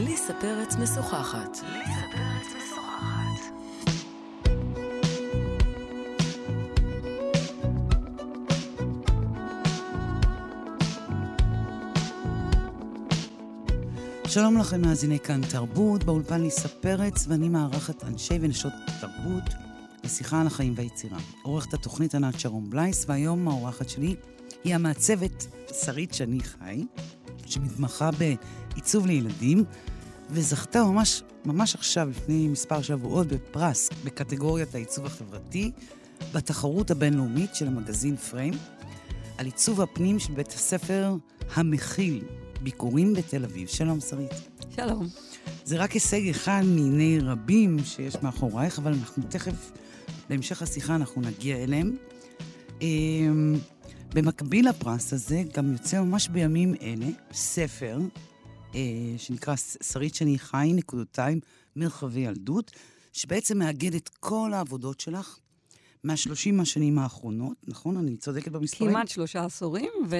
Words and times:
ליסה 0.00 0.32
פרץ 0.40 0.76
משוחחת. 0.76 1.56
שלום 14.26 14.58
לכם, 14.58 14.80
מאזיני 14.80 15.18
כאן 15.18 15.40
תרבות, 15.50 16.04
באולפן 16.04 16.40
ליסה 16.40 16.68
פרץ, 16.68 17.26
ואני 17.28 17.48
מארחת 17.48 18.04
אנשי 18.04 18.38
ונשות 18.40 18.72
תרבות 19.00 19.54
לשיחה 20.04 20.40
על 20.40 20.46
החיים 20.46 20.74
והיצירה. 20.76 21.18
עורכת 21.42 21.74
התוכנית 21.74 22.14
ענת 22.14 22.40
שרון 22.40 22.70
בלייס, 22.70 23.04
והיום 23.08 23.48
האורחת 23.48 23.88
שלי 23.88 24.16
היא 24.64 24.74
המעצבת 24.74 25.46
שרית 25.84 26.14
שני 26.14 26.40
חי, 26.40 26.84
שמתמחה 27.50 28.10
בעיצוב 28.10 29.06
לילדים, 29.06 29.64
וזכתה 30.30 30.84
ממש, 30.84 31.22
ממש 31.44 31.74
עכשיו, 31.74 32.08
לפני 32.10 32.48
מספר 32.48 32.82
שבועות, 32.82 33.26
בפרס 33.26 33.90
בקטגוריית 34.04 34.74
העיצוב 34.74 35.06
החברתי, 35.06 35.70
בתחרות 36.32 36.90
הבינלאומית 36.90 37.54
של 37.54 37.66
המגזין 37.66 38.16
פריים, 38.16 38.54
על 39.38 39.46
עיצוב 39.46 39.80
הפנים 39.80 40.18
של 40.18 40.32
בית 40.32 40.48
הספר 40.48 41.14
המכיל 41.54 42.24
ביקורים 42.62 43.14
בתל 43.14 43.44
אביב. 43.44 43.68
שלום, 43.68 44.00
שרית. 44.00 44.30
שלום. 44.76 45.08
זה 45.64 45.76
רק 45.76 45.92
הישג 45.92 46.28
אחד 46.28 46.62
מיני 46.64 47.18
רבים 47.22 47.78
שיש 47.84 48.16
מאחורייך, 48.22 48.78
אבל 48.78 48.92
אנחנו 48.92 49.22
תכף, 49.28 49.72
בהמשך 50.28 50.62
השיחה, 50.62 50.94
אנחנו 50.94 51.22
נגיע 51.22 51.56
אליהם. 51.56 51.96
במקביל 54.14 54.68
לפרס 54.68 55.12
הזה, 55.12 55.42
גם 55.54 55.72
יוצא 55.72 56.00
ממש 56.00 56.28
בימים 56.28 56.74
אלה 56.82 57.06
ספר 57.32 57.98
אה, 58.74 58.80
שנקרא 59.16 59.54
שרית 59.82 60.14
שני 60.14 60.38
חי, 60.38 60.72
נקודותיים, 60.74 61.40
מרחבי 61.76 62.20
ילדות, 62.20 62.70
שבעצם 63.12 63.58
מאגד 63.58 63.94
את 63.94 64.08
כל 64.20 64.52
העבודות 64.54 65.00
שלך 65.00 65.38
מהשלושים 66.04 66.60
השנים 66.60 66.98
האחרונות, 66.98 67.56
נכון? 67.68 67.96
אני 67.96 68.16
צודקת 68.16 68.52
במספרים? 68.52 68.90
כמעט 68.90 69.08
שלושה 69.08 69.44
עשורים, 69.44 69.90
ו... 70.08 70.16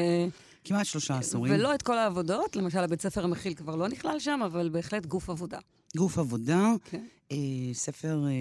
כמעט 0.64 0.86
שלושה 0.86 1.19
עשורים. 1.19 1.55
ולא 1.55 1.75
את 1.75 1.83
כל 1.83 1.98
העבודות, 1.98 2.56
למשל 2.56 2.78
הבית 2.78 3.00
ספר 3.00 3.25
המכיל 3.25 3.55
כבר 3.55 3.77
לא 3.77 3.89
נכלל 3.89 4.19
שם, 4.19 4.41
אבל 4.44 4.69
בהחלט 4.69 5.06
גוף 5.06 5.31
עבודה. 5.31 5.59
גוף 5.97 6.19
עבודה, 6.19 6.72
כן. 6.84 7.05
אה, 7.33 7.36
ספר 7.72 8.25
אה, 8.27 8.33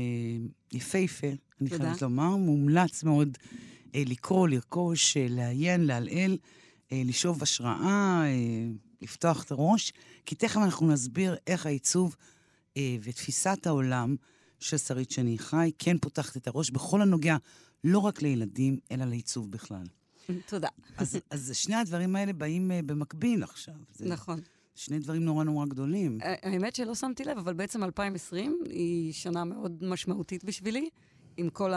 יפהפה, 0.73 1.27
אני 1.61 1.69
תודה. 1.69 1.83
חייבת 1.83 2.01
לומר, 2.01 2.35
מומלץ 2.35 3.03
מאוד 3.03 3.37
אה, 3.43 3.57
לקרוא, 4.05 4.47
לרכוש, 4.47 5.17
אה, 5.17 5.27
לעיין, 5.29 5.85
לעלעל, 5.85 6.37
אה, 6.91 7.01
לשאוב 7.05 7.43
השראה, 7.43 8.21
אה, 8.25 8.67
לפתוח 9.01 9.43
את 9.43 9.51
הראש, 9.51 9.93
כי 10.25 10.35
תכף 10.35 10.57
אנחנו 10.57 10.87
נסביר 10.87 11.35
איך 11.47 11.65
העיצוב 11.65 12.15
אה, 12.77 12.97
ותפיסת 13.03 13.67
העולם 13.67 14.15
של 14.59 14.77
שרית 14.77 15.11
שני 15.11 15.37
חי 15.37 15.71
כן 15.79 15.97
פותחת 15.97 16.37
את 16.37 16.47
הראש 16.47 16.71
בכל 16.71 17.01
הנוגע 17.01 17.37
לא 17.83 17.99
רק 17.99 18.21
לילדים, 18.21 18.79
אלא 18.91 19.05
לעיצוב 19.05 19.51
בכלל. 19.51 19.83
תודה. 20.45 20.67
אז, 20.97 21.17
אז 21.31 21.51
שני 21.53 21.75
הדברים 21.75 22.15
האלה 22.15 22.33
באים 22.33 22.71
אה, 22.71 22.79
במקביל 22.85 23.43
עכשיו. 23.43 23.75
זה 23.93 24.05
נכון. 24.05 24.39
שני 24.75 24.99
דברים 24.99 25.23
נורא 25.23 25.43
נורא 25.43 25.65
גדולים. 25.65 26.17
האמת 26.21 26.75
שלא 26.75 26.95
שמתי 26.95 27.23
לב, 27.23 27.37
אבל 27.37 27.53
בעצם 27.53 27.83
2020 27.83 28.59
היא 28.69 29.13
שנה 29.13 29.43
מאוד 29.43 29.83
משמעותית 29.83 30.43
בשבילי, 30.43 30.89
עם 31.37 31.49
כל. 31.49 31.71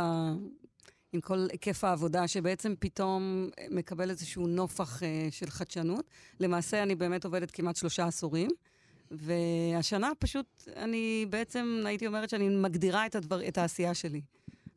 עם 1.12 1.20
כל 1.20 1.46
היקף 1.52 1.84
העבודה, 1.84 2.28
שבעצם 2.28 2.74
פתאום 2.78 3.48
מקבל 3.70 4.10
איזשהו 4.10 4.46
נופח 4.46 5.02
אה, 5.02 5.28
של 5.30 5.50
חדשנות. 5.50 6.04
למעשה, 6.40 6.82
אני 6.82 6.94
באמת 6.94 7.24
עובדת 7.24 7.50
כמעט 7.50 7.76
שלושה 7.76 8.06
עשורים, 8.06 8.50
והשנה 9.10 10.10
פשוט, 10.18 10.46
אני 10.76 11.26
בעצם, 11.30 11.82
הייתי 11.86 12.06
אומרת 12.06 12.30
שאני 12.30 12.48
מגדירה 12.48 13.06
את, 13.06 13.14
הדבר, 13.14 13.48
את 13.48 13.58
העשייה 13.58 13.94
שלי. 13.94 14.20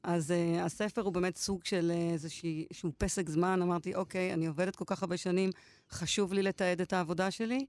אז 0.04 0.32
uh, 0.32 0.62
הספר 0.62 1.02
הוא 1.02 1.14
באמת 1.14 1.38
סוג 1.38 1.66
של 1.66 1.92
אה, 1.96 2.14
איזשהו 2.14 2.92
פסק 2.98 3.30
זמן. 3.30 3.62
אמרתי, 3.62 3.96
אוקיי, 3.96 4.34
אני 4.34 4.46
עובדת 4.46 4.76
כל 4.76 4.86
כך 4.88 5.04
הרבה 5.04 5.18
שנים, 5.18 5.50
חשוב 5.92 6.34
לי 6.34 6.42
לתעד 6.42 6.82
את 6.82 6.94
העבודה 6.94 7.32
שלי. 7.32 7.66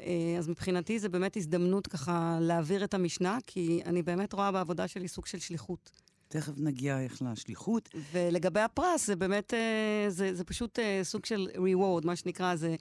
אה, 0.00 0.36
אז 0.38 0.48
מבחינתי 0.48 0.98
זה 0.98 1.08
באמת 1.08 1.36
הזדמנות 1.36 1.86
ככה 1.86 2.38
להעביר 2.40 2.84
את 2.84 2.94
המשנה, 2.94 3.38
כי 3.46 3.82
אני 3.86 4.02
באמת 4.02 4.32
רואה 4.32 4.52
בעבודה 4.52 4.88
שלי 4.88 5.08
סוג 5.08 5.26
של 5.26 5.38
שליחות. 5.38 6.01
תכף 6.32 6.52
נגיע 6.56 7.00
איך 7.00 7.22
לשליחות. 7.22 7.88
ולגבי 8.12 8.60
הפרס, 8.60 9.06
זה 9.06 9.16
באמת, 9.16 9.54
אה, 9.54 10.10
זה, 10.10 10.34
זה 10.34 10.44
פשוט 10.44 10.78
אה, 10.78 11.00
סוג 11.02 11.24
של 11.24 11.48
reward, 11.54 12.06
מה 12.06 12.16
שנקרא, 12.16 12.56
זה 12.56 12.76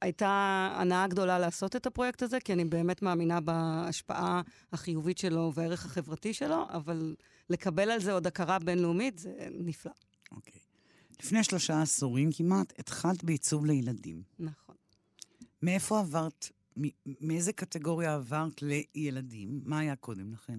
הייתה 0.00 0.28
הנאה 0.74 1.06
גדולה 1.06 1.38
לעשות 1.38 1.76
את 1.76 1.86
הפרויקט 1.86 2.22
הזה, 2.22 2.40
כי 2.40 2.52
אני 2.52 2.64
באמת 2.64 3.02
מאמינה 3.02 3.40
בהשפעה 3.40 4.42
החיובית 4.72 5.18
שלו 5.18 5.52
והערך 5.54 5.84
החברתי 5.84 6.34
שלו, 6.34 6.66
אבל 6.70 7.14
לקבל 7.50 7.90
על 7.90 8.00
זה 8.00 8.12
עוד 8.12 8.26
הכרה 8.26 8.58
בינלאומית, 8.58 9.18
זה 9.18 9.32
נפלא. 9.50 9.92
אוקיי. 10.32 10.60
לפני 11.22 11.44
שלושה 11.44 11.82
עשורים 11.82 12.30
כמעט 12.32 12.72
התחלת 12.78 13.24
בעיצוב 13.24 13.66
לילדים. 13.66 14.22
נכון. 14.38 14.74
מאיפה 15.62 16.00
עברת, 16.00 16.48
מאיזה 17.20 17.52
קטגוריה 17.52 18.14
עברת 18.14 18.62
לילדים? 18.62 19.60
מה 19.64 19.78
היה 19.78 19.96
קודם 19.96 20.32
לכן? 20.32 20.58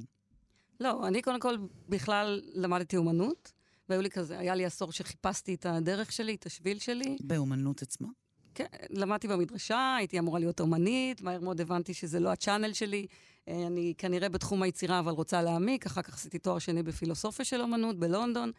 לא, 0.82 1.08
אני 1.08 1.22
קודם 1.22 1.40
כל 1.40 1.56
בכלל 1.90 2.42
למדתי 2.54 2.98
אומנות, 2.98 3.52
והיו 3.90 4.02
לי 4.02 4.10
כזה, 4.10 4.40
היה 4.40 4.56
לי 4.56 4.66
עשור 4.66 4.92
שחיפשתי 4.92 5.54
את 5.54 5.66
הדרך 5.66 6.12
שלי, 6.12 6.36
את 6.36 6.46
השביל 6.46 6.80
שלי. 6.80 7.18
באומנות 7.20 7.82
עצמה? 7.82 8.08
כן, 8.56 8.66
למדתי 8.90 9.28
במדרשה, 9.28 9.96
הייתי 9.98 10.20
אמורה 10.20 10.40
להיות 10.40 10.60
אומנית, 10.60 11.22
מהר 11.22 11.40
מאוד 11.40 11.62
הבנתי 11.62 11.94
שזה 11.94 12.20
לא 12.20 12.30
הצ'אנל 12.30 12.74
שלי. 12.74 13.08
אה, 13.48 13.68
אני 13.68 13.94
כנראה 13.98 14.30
בתחום 14.30 14.64
היצירה, 14.64 15.00
אבל 15.00 15.12
רוצה 15.12 15.42
להעמיק. 15.42 15.86
אחר 15.86 16.02
כך 16.02 16.14
עשיתי 16.14 16.40
תואר 16.40 16.60
שני 16.60 16.84
בפילוסופיה 16.84 17.46
של 17.46 17.62
אומנות 17.62 18.00
בלונדון, 18.00 18.52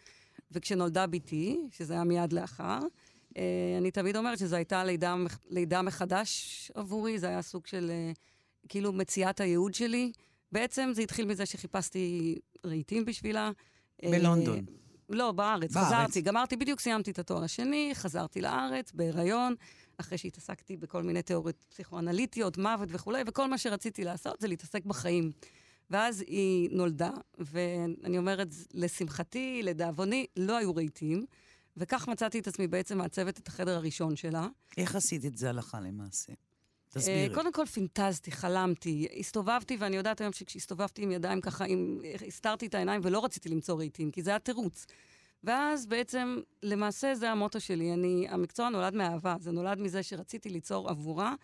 וכשנולדה 0.53 1.07
בתי, 1.07 1.61
שזה 1.71 1.95
היה 1.95 2.05
מיד 2.05 2.33
לאחר, 2.33 2.79
אה, 3.37 3.43
אני 3.79 3.91
תמיד 3.91 4.17
אומרת 4.17 4.39
שזו 4.39 4.57
הייתה 4.57 4.85
לידה, 4.85 5.17
לידה 5.51 5.83
מחדש 5.83 6.71
עבורי, 6.75 7.19
זה 7.19 7.29
היה 7.29 7.43
סוג 7.43 7.67
של 7.67 7.91
אה, 7.91 8.13
כאילו 8.69 8.93
מציאת 8.93 9.41
הייעוד 9.41 9.75
שלי. 9.75 10.13
בעצם 10.53 10.91
זה 10.95 11.03
התחיל 11.03 11.27
מזה 11.27 11.47
שחיפשתי 11.47 12.39
רהיטים 12.67 13.05
בשבילה. 13.05 13.51
אה, 14.03 14.11
בלונדון. 14.11 14.65
לא, 15.09 15.33
בארץ. 15.33 15.73
בארץ. 15.73 15.87
חזרתי, 15.87 16.21
גמרתי, 16.21 16.57
בדיוק 16.57 16.81
סיימתי 16.81 17.11
את 17.11 17.19
התואר 17.19 17.45
השני, 17.45 17.91
חזרתי 17.95 18.41
לארץ, 18.41 18.93
בהיריון, 18.93 19.55
אחרי 19.97 20.19
שהתעסקתי 20.19 20.77
בכל 20.77 21.03
מיני 21.03 21.23
תיאוריות 21.23 21.65
פסיכואנליטיות, 21.69 22.59
מוות 22.59 22.89
וכולי, 22.93 23.23
וכל 23.27 23.51
מה 23.51 23.59
שרציתי 23.59 24.05
לעשות 24.05 24.41
זה 24.41 24.49
להתעסק 24.49 24.85
בחיים. 24.85 25.33
ואז 25.91 26.25
היא 26.27 26.69
נולדה, 26.73 27.11
ואני 27.39 28.19
אומרת, 28.19 28.49
לשמחתי, 28.75 29.61
לדאבוני, 29.63 30.27
לא 30.37 30.57
היו 30.57 30.75
רהיטים, 30.75 31.25
וכך 31.77 32.09
מצאתי 32.09 32.39
את 32.39 32.47
עצמי 32.47 32.67
בעצם 32.67 32.99
מעצבת 32.99 33.39
את 33.39 33.49
החדר 33.49 33.77
הראשון 33.77 34.17
שלה. 34.17 34.49
איך 34.77 34.97
עשית 34.97 35.25
את 35.25 35.37
זה 35.37 35.49
הלכה 35.49 35.81
למעשה? 35.81 36.33
אה, 36.97 37.01
תסבירי. 37.01 37.35
קודם 37.35 37.53
כל 37.53 37.67
פינטזתי, 37.67 38.33
חלמתי, 38.33 39.09
הסתובבתי, 39.19 39.77
ואני 39.81 39.97
יודעת 39.97 40.21
היום 40.21 40.33
שכשהסתובבתי 40.33 41.03
עם 41.03 41.11
ידיים 41.11 41.41
ככה, 41.41 41.65
עם, 41.65 41.99
הסתרתי 42.27 42.67
את 42.67 42.75
העיניים 42.75 43.01
ולא 43.05 43.25
רציתי 43.25 43.49
למצוא 43.49 43.77
רהיטים, 43.77 44.11
כי 44.11 44.23
זה 44.23 44.31
היה 44.31 44.39
תירוץ. 44.39 44.87
ואז 45.45 45.87
בעצם, 45.87 46.41
למעשה 46.63 47.15
זה 47.15 47.31
המוטו 47.31 47.61
שלי. 47.61 47.93
אני, 47.93 48.27
המקצוע 48.29 48.69
נולד 48.69 48.95
מאהבה, 48.95 49.37
זה 49.41 49.53
נולד 49.53 49.79
מזה 49.79 50.03
שרציתי 50.03 50.49
ליצור 50.49 50.91
עבורה 50.91 51.35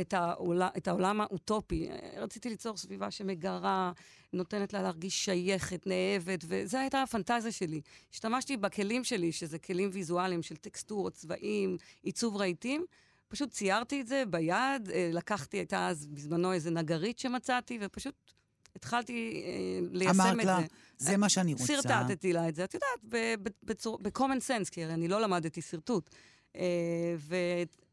את, 0.00 0.14
העולם, 0.14 0.68
את 0.76 0.88
העולם 0.88 1.20
האוטופי. 1.20 1.88
רציתי 2.16 2.48
ליצור 2.48 2.76
סביבה 2.76 3.10
שמגרה, 3.10 3.92
נותנת 4.32 4.72
לה 4.72 4.82
להרגיש 4.82 5.24
שייכת, 5.24 5.86
נאהבת, 5.86 6.44
וזו 6.48 6.78
הייתה 6.78 7.02
הפנטזיה 7.02 7.52
שלי. 7.52 7.80
השתמשתי 8.12 8.56
בכלים 8.56 9.04
שלי, 9.04 9.32
שזה 9.32 9.58
כלים 9.58 9.90
ויזואליים 9.92 10.42
של 10.42 10.56
טקסטורות, 10.56 11.12
צבעים, 11.12 11.76
עיצוב 12.02 12.36
רהיטים. 12.36 12.84
פשוט 13.34 13.50
ציירתי 13.50 14.00
את 14.00 14.06
זה 14.06 14.22
ביד, 14.30 14.90
אה, 14.94 15.10
לקחתי, 15.12 15.56
הייתה 15.56 15.88
אז 15.88 16.06
בזמנו 16.06 16.52
איזה 16.52 16.70
נגרית 16.70 17.18
שמצאתי, 17.18 17.78
ופשוט 17.80 18.14
התחלתי 18.76 19.42
אה, 19.46 19.88
ליישם 19.92 20.20
אמרת 20.20 20.40
את 20.40 20.44
לה, 20.44 20.58
זה. 20.60 20.66
זה 21.10 21.16
מה 21.16 21.28
שאני 21.28 21.52
רוצה. 21.52 21.66
שרטטתי 21.66 22.32
לה 22.32 22.48
את 22.48 22.54
זה, 22.54 22.64
את 22.64 22.74
יודעת, 22.74 23.04
ב-common 24.02 24.40
sense, 24.48 24.70
כי 24.70 24.84
הרי 24.84 24.94
אני 24.94 25.08
לא 25.08 25.20
למדתי 25.20 25.62
שרטוט. 25.62 26.10
אה, 26.56 27.16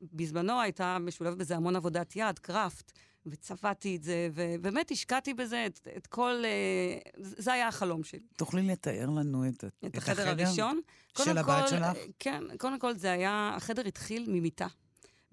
ובזמנו 0.01 0.61
הייתה 0.61 0.97
משולבת 0.99 1.37
בזה 1.37 1.55
המון 1.55 1.75
עבודת 1.75 2.15
יד, 2.15 2.39
קראפט, 2.39 2.91
וצבעתי 3.25 3.95
את 3.95 4.03
זה, 4.03 4.29
ובאמת 4.33 4.91
השקעתי 4.91 5.33
בזה 5.33 5.65
את, 5.65 5.87
את 5.97 6.07
כל... 6.07 6.43
אה, 6.45 6.97
זה 7.17 7.53
היה 7.53 7.67
החלום 7.67 8.03
שלי. 8.03 8.19
תוכלי 8.37 8.61
לתאר 8.61 9.09
לנו 9.09 9.47
את, 9.47 9.63
את 9.85 9.97
החדר 9.97 10.29
הראשון. 10.29 10.81
של 11.17 11.37
הבת 11.37 11.63
כל, 11.63 11.67
שלך? 11.67 11.97
כן, 12.19 12.43
קודם 12.57 12.79
כל 12.79 12.95
זה 12.95 13.11
היה, 13.11 13.53
החדר 13.55 13.87
התחיל 13.87 14.25
ממיטה. 14.27 14.67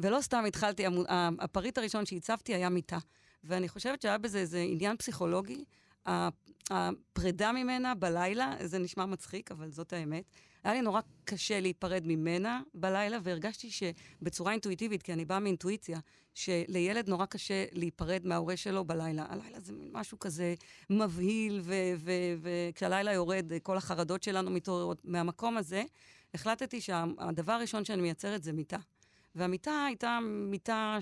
ולא 0.00 0.20
סתם 0.20 0.44
התחלתי, 0.48 0.84
הפריט 1.38 1.78
הראשון 1.78 2.06
שהצבתי 2.06 2.54
היה 2.54 2.68
מיטה. 2.68 2.98
ואני 3.44 3.68
חושבת 3.68 4.02
שהיה 4.02 4.18
בזה 4.18 4.38
איזה 4.38 4.58
עניין 4.58 4.96
פסיכולוגי. 4.96 5.64
הפרידה 6.70 7.52
ממנה 7.52 7.94
בלילה, 7.94 8.56
זה 8.64 8.78
נשמע 8.78 9.06
מצחיק, 9.06 9.50
אבל 9.50 9.70
זאת 9.70 9.92
האמת. 9.92 10.24
היה 10.64 10.74
לי 10.74 10.82
נורא 10.82 11.00
קשה 11.24 11.60
להיפרד 11.60 12.02
ממנה 12.06 12.60
בלילה, 12.74 13.18
והרגשתי 13.22 13.70
שבצורה 13.70 14.52
אינטואיטיבית, 14.52 15.02
כי 15.02 15.12
אני 15.12 15.24
באה 15.24 15.38
מאינטואיציה, 15.38 15.98
שלילד 16.34 17.08
נורא 17.08 17.26
קשה 17.26 17.64
להיפרד 17.72 18.20
מההורה 18.24 18.56
שלו 18.56 18.84
בלילה. 18.84 19.26
הלילה 19.28 19.60
זה 19.60 19.72
מין 19.72 19.88
משהו 19.92 20.18
כזה 20.18 20.54
מבהיל, 20.90 21.62
וכשהלילה 22.40 23.12
יורד, 23.12 23.52
כל 23.62 23.76
החרדות 23.76 24.22
שלנו 24.22 24.50
מתעוררות. 24.50 25.00
מהמקום 25.04 25.56
הזה, 25.56 25.84
החלטתי 26.34 26.80
שהדבר 26.80 27.52
הראשון 27.52 27.84
שאני 27.84 28.02
מייצרת 28.02 28.42
זה 28.42 28.52
מיטה. 28.52 28.78
והמיטה 29.38 29.84
הייתה 29.86 30.18
מיטה 30.22 30.98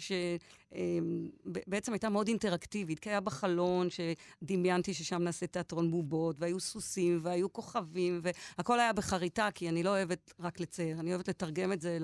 שבעצם 1.46 1.92
הייתה 1.92 2.08
מאוד 2.08 2.28
אינטראקטיבית, 2.28 2.98
כי 2.98 3.10
היה 3.10 3.20
בחלון 3.20 3.88
שדמיינתי 3.90 4.94
ששם 4.94 5.22
נעשה 5.22 5.46
תיאטרון 5.46 5.90
בובות, 5.90 6.36
והיו 6.38 6.60
סוסים, 6.60 7.20
והיו 7.22 7.52
כוכבים, 7.52 8.20
והכל 8.58 8.80
היה 8.80 8.92
בחריטה, 8.92 9.48
כי 9.54 9.68
אני 9.68 9.82
לא 9.82 9.90
אוהבת 9.90 10.34
רק 10.40 10.60
לצייר, 10.60 11.00
אני 11.00 11.10
אוהבת 11.10 11.28
לתרגם 11.28 11.72
את 11.72 11.80
זה 11.80 11.98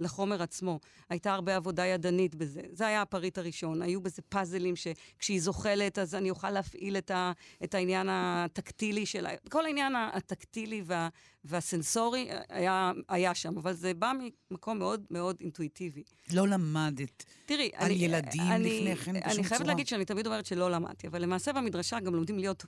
לחומר 0.00 0.42
עצמו. 0.42 0.80
הייתה 1.08 1.34
הרבה 1.34 1.56
עבודה 1.56 1.86
ידנית 1.86 2.34
בזה. 2.34 2.60
זה 2.72 2.86
היה 2.86 3.02
הפריט 3.02 3.38
הראשון. 3.38 3.82
היו 3.82 4.00
בזה 4.00 4.22
פאזלים 4.22 4.74
שכשהיא 4.76 5.40
זוחלת, 5.40 5.98
אז 5.98 6.14
אני 6.14 6.30
אוכל 6.30 6.50
להפעיל 6.50 6.96
את, 6.96 7.10
ה, 7.10 7.32
את 7.64 7.74
העניין 7.74 8.06
הטקטילי 8.10 9.06
שלה. 9.06 9.30
כל 9.50 9.64
העניין 9.64 9.96
הטקטילי 9.96 10.82
וה, 10.86 11.08
והסנסורי 11.46 12.28
היה, 12.48 12.92
היה 13.08 13.34
שם, 13.34 13.58
אבל 13.58 13.72
זה 13.72 13.94
בא 13.94 14.12
ממקום 14.50 14.78
מאוד 14.78 15.04
מאוד 15.10 15.36
אינטואיטיבי. 15.40 16.02
לא 16.32 16.48
למדת 16.48 17.24
תראי, 17.46 17.70
על 17.74 17.86
אני, 17.86 17.94
ילדים 17.94 18.42
אני, 18.42 18.80
לפני 18.80 18.96
כן 18.96 19.12
בשום 19.12 19.16
אני 19.16 19.44
חייבת 19.44 19.62
צורה? 19.62 19.72
להגיד 19.72 19.86
שאני 19.86 20.04
תמיד 20.04 20.26
אומרת 20.26 20.46
שלא 20.46 20.70
למדתי, 20.70 21.06
אבל 21.06 21.22
למעשה 21.22 21.52
במדרשה 21.52 22.00
גם 22.00 22.14
לומדים 22.14 22.38
להיות 22.38 22.64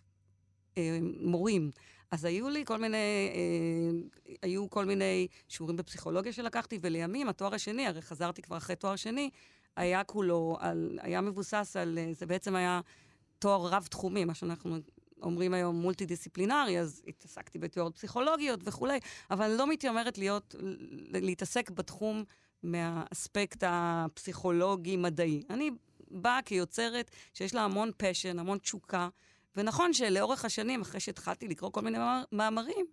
אה, 0.78 0.98
מורים. 1.20 1.70
אז 2.10 2.24
היו 2.24 2.48
לי 2.48 2.64
כל 2.64 2.78
מיני, 2.78 2.96
אה, 2.96 4.18
היו 4.42 4.70
כל 4.70 4.84
מיני 4.84 5.26
שיעורים 5.48 5.76
בפסיכולוגיה 5.76 6.32
שלקחתי, 6.32 6.78
ולימים 6.82 7.28
התואר 7.28 7.54
השני, 7.54 7.86
הרי 7.86 8.02
חזרתי 8.02 8.42
כבר 8.42 8.56
אחרי 8.56 8.76
תואר 8.76 8.96
שני, 8.96 9.30
היה 9.76 10.04
כולו, 10.04 10.56
על, 10.60 10.98
היה 11.02 11.20
מבוסס 11.20 11.76
על, 11.80 11.98
אה, 11.98 12.10
זה 12.12 12.26
בעצם 12.26 12.54
היה 12.54 12.80
תואר 13.38 13.66
רב-תחומי, 13.66 14.24
מה 14.24 14.34
שאנחנו 14.34 14.76
אומרים 15.22 15.54
היום 15.54 15.76
מולטי-דיסציפלינרי, 15.76 16.80
אז 16.80 17.02
התעסקתי 17.08 17.58
בתיאוריות 17.58 17.96
פסיכולוגיות 17.96 18.60
וכולי, 18.64 18.98
אבל 19.30 19.50
לא 19.50 19.66
מתיימרת 19.66 20.18
להיות, 20.18 20.54
להתעסק 21.12 21.70
בתחום 21.70 22.24
מהאספקט 22.62 23.64
הפסיכולוגי-מדעי. 23.66 25.42
אני 25.50 25.70
באה 26.10 26.42
כיוצרת 26.42 27.10
שיש 27.34 27.54
לה 27.54 27.64
המון 27.64 27.90
פשן, 27.96 28.38
המון 28.38 28.58
תשוקה, 28.58 29.08
ונכון 29.56 29.92
שלאורך 29.92 30.44
השנים, 30.44 30.80
אחרי 30.80 31.00
שהתחלתי 31.00 31.48
לקרוא 31.48 31.70
כל 31.70 31.80
מיני 31.80 31.98
מאמר, 31.98 32.22
מאמרים, 32.32 32.86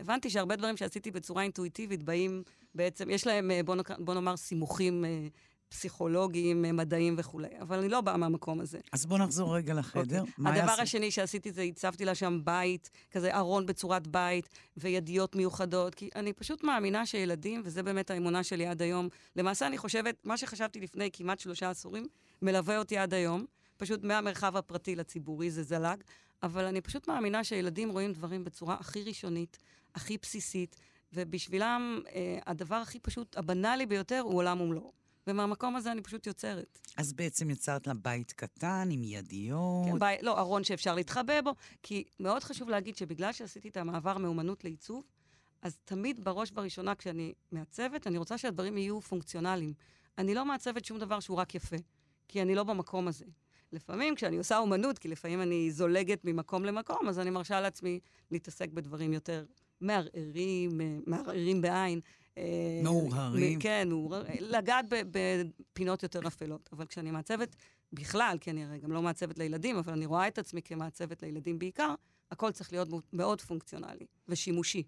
הבנתי 0.00 0.30
שהרבה 0.30 0.56
דברים 0.56 0.76
שעשיתי 0.76 1.10
בצורה 1.10 1.42
אינטואיטיבית 1.42 2.02
באים 2.02 2.42
בעצם, 2.74 3.10
יש 3.10 3.26
להם, 3.26 3.50
אה. 3.50 3.60
בוא 3.98 4.14
נאמר, 4.14 4.36
סימוכים 4.36 5.04
אה, 5.04 5.26
פסיכולוגיים, 5.74 6.64
אה, 6.64 6.72
מדעיים 6.72 7.14
וכולי, 7.18 7.48
אבל 7.60 7.78
אני 7.78 7.88
לא 7.88 8.00
באה 8.00 8.16
מהמקום 8.16 8.60
הזה. 8.60 8.78
אז 8.92 9.06
בוא 9.06 9.18
נחזור 9.18 9.56
רגע 9.56 9.74
לחדר. 9.74 10.20
אוקיי. 10.20 10.34
מה 10.38 10.50
הדבר 10.50 10.70
יעשה? 10.70 10.82
השני 10.82 11.10
שעשיתי 11.10 11.52
זה, 11.52 11.62
הצבתי 11.62 12.04
לה 12.04 12.14
שם 12.14 12.40
בית, 12.44 12.90
כזה 13.10 13.36
ארון 13.36 13.66
בצורת 13.66 14.06
בית, 14.06 14.48
וידיות 14.76 15.36
מיוחדות, 15.36 15.94
כי 15.94 16.08
אני 16.16 16.32
פשוט 16.32 16.64
מאמינה 16.64 17.06
שילדים, 17.06 17.62
וזה 17.64 17.82
באמת 17.82 18.10
האמונה 18.10 18.42
שלי 18.42 18.66
עד 18.66 18.82
היום, 18.82 19.08
למעשה 19.36 19.66
אני 19.66 19.78
חושבת, 19.78 20.16
מה 20.24 20.36
שחשבתי 20.36 20.80
לפני 20.80 21.10
כמעט 21.12 21.38
שלושה 21.38 21.70
עשורים, 21.70 22.06
מלווה 22.42 22.78
אותי 22.78 22.98
עד 22.98 23.14
היום. 23.14 23.44
פשוט 23.76 24.04
מהמרחב 24.04 24.56
הפרטי 24.56 24.96
לציבורי 24.96 25.50
זה 25.50 25.62
זלג, 25.62 26.00
אבל 26.42 26.64
אני 26.64 26.80
פשוט 26.80 27.08
מאמינה 27.08 27.44
שילדים 27.44 27.90
רואים 27.90 28.12
דברים 28.12 28.44
בצורה 28.44 28.76
הכי 28.80 29.02
ראשונית, 29.02 29.58
הכי 29.94 30.18
בסיסית, 30.22 30.76
ובשבילם 31.12 32.00
אה, 32.14 32.38
הדבר 32.46 32.76
הכי 32.76 32.98
פשוט, 32.98 33.36
הבנאלי 33.36 33.86
ביותר, 33.86 34.20
הוא 34.20 34.36
עולם 34.36 34.60
ומלואו. 34.60 35.03
ומהמקום 35.26 35.76
הזה 35.76 35.92
אני 35.92 36.02
פשוט 36.02 36.26
יוצרת. 36.26 36.78
אז 36.96 37.12
בעצם 37.12 37.50
יצרת 37.50 37.86
לה 37.86 37.94
בית 37.94 38.32
קטן 38.32 38.88
עם 38.90 39.04
ידיות. 39.04 39.86
כן, 39.86 39.98
בי, 39.98 40.14
לא, 40.22 40.38
ארון 40.38 40.64
שאפשר 40.64 40.94
להתחבא 40.94 41.40
בו, 41.40 41.54
כי 41.82 42.04
מאוד 42.20 42.44
חשוב 42.44 42.68
להגיד 42.68 42.96
שבגלל 42.96 43.32
שעשיתי 43.32 43.68
את 43.68 43.76
המעבר 43.76 44.18
מאומנות 44.18 44.64
לעיצוב, 44.64 45.04
אז 45.62 45.78
תמיד 45.84 46.24
בראש 46.24 46.50
ובראשונה 46.50 46.94
כשאני 46.94 47.32
מעצבת, 47.52 48.06
אני 48.06 48.18
רוצה 48.18 48.38
שהדברים 48.38 48.78
יהיו 48.78 49.00
פונקציונליים. 49.00 49.72
אני 50.18 50.34
לא 50.34 50.44
מעצבת 50.44 50.84
שום 50.84 50.98
דבר 50.98 51.20
שהוא 51.20 51.36
רק 51.36 51.54
יפה, 51.54 51.76
כי 52.28 52.42
אני 52.42 52.54
לא 52.54 52.64
במקום 52.64 53.08
הזה. 53.08 53.24
לפעמים 53.72 54.14
כשאני 54.14 54.36
עושה 54.36 54.58
אומנות, 54.58 54.98
כי 54.98 55.08
לפעמים 55.08 55.42
אני 55.42 55.70
זולגת 55.70 56.24
ממקום 56.24 56.64
למקום, 56.64 57.08
אז 57.08 57.18
אני 57.18 57.30
מרשה 57.30 57.60
לעצמי 57.60 58.00
להתעסק 58.30 58.68
בדברים 58.70 59.12
יותר 59.12 59.44
מערערים, 59.80 60.80
מערערים 61.06 61.60
בעין. 61.60 62.00
אה, 62.38 62.80
מעורערים. 62.82 63.58
כן, 63.60 63.88
לגעת 64.40 64.84
בפינות 65.10 66.02
יותר 66.02 66.26
אפלות. 66.26 66.68
אבל 66.72 66.86
כשאני 66.86 67.10
מעצבת 67.10 67.56
בכלל, 67.92 68.36
כי 68.40 68.50
אני 68.50 68.64
הרי 68.64 68.78
גם 68.78 68.92
לא 68.92 69.02
מעצבת 69.02 69.38
לילדים, 69.38 69.76
אבל 69.76 69.92
אני 69.92 70.06
רואה 70.06 70.28
את 70.28 70.38
עצמי 70.38 70.62
כמעצבת 70.62 71.22
לילדים 71.22 71.58
בעיקר, 71.58 71.94
הכל 72.30 72.52
צריך 72.52 72.72
להיות 72.72 72.88
מאוד 73.12 73.40
פונקציונלי 73.40 74.06
ושימושי. 74.28 74.82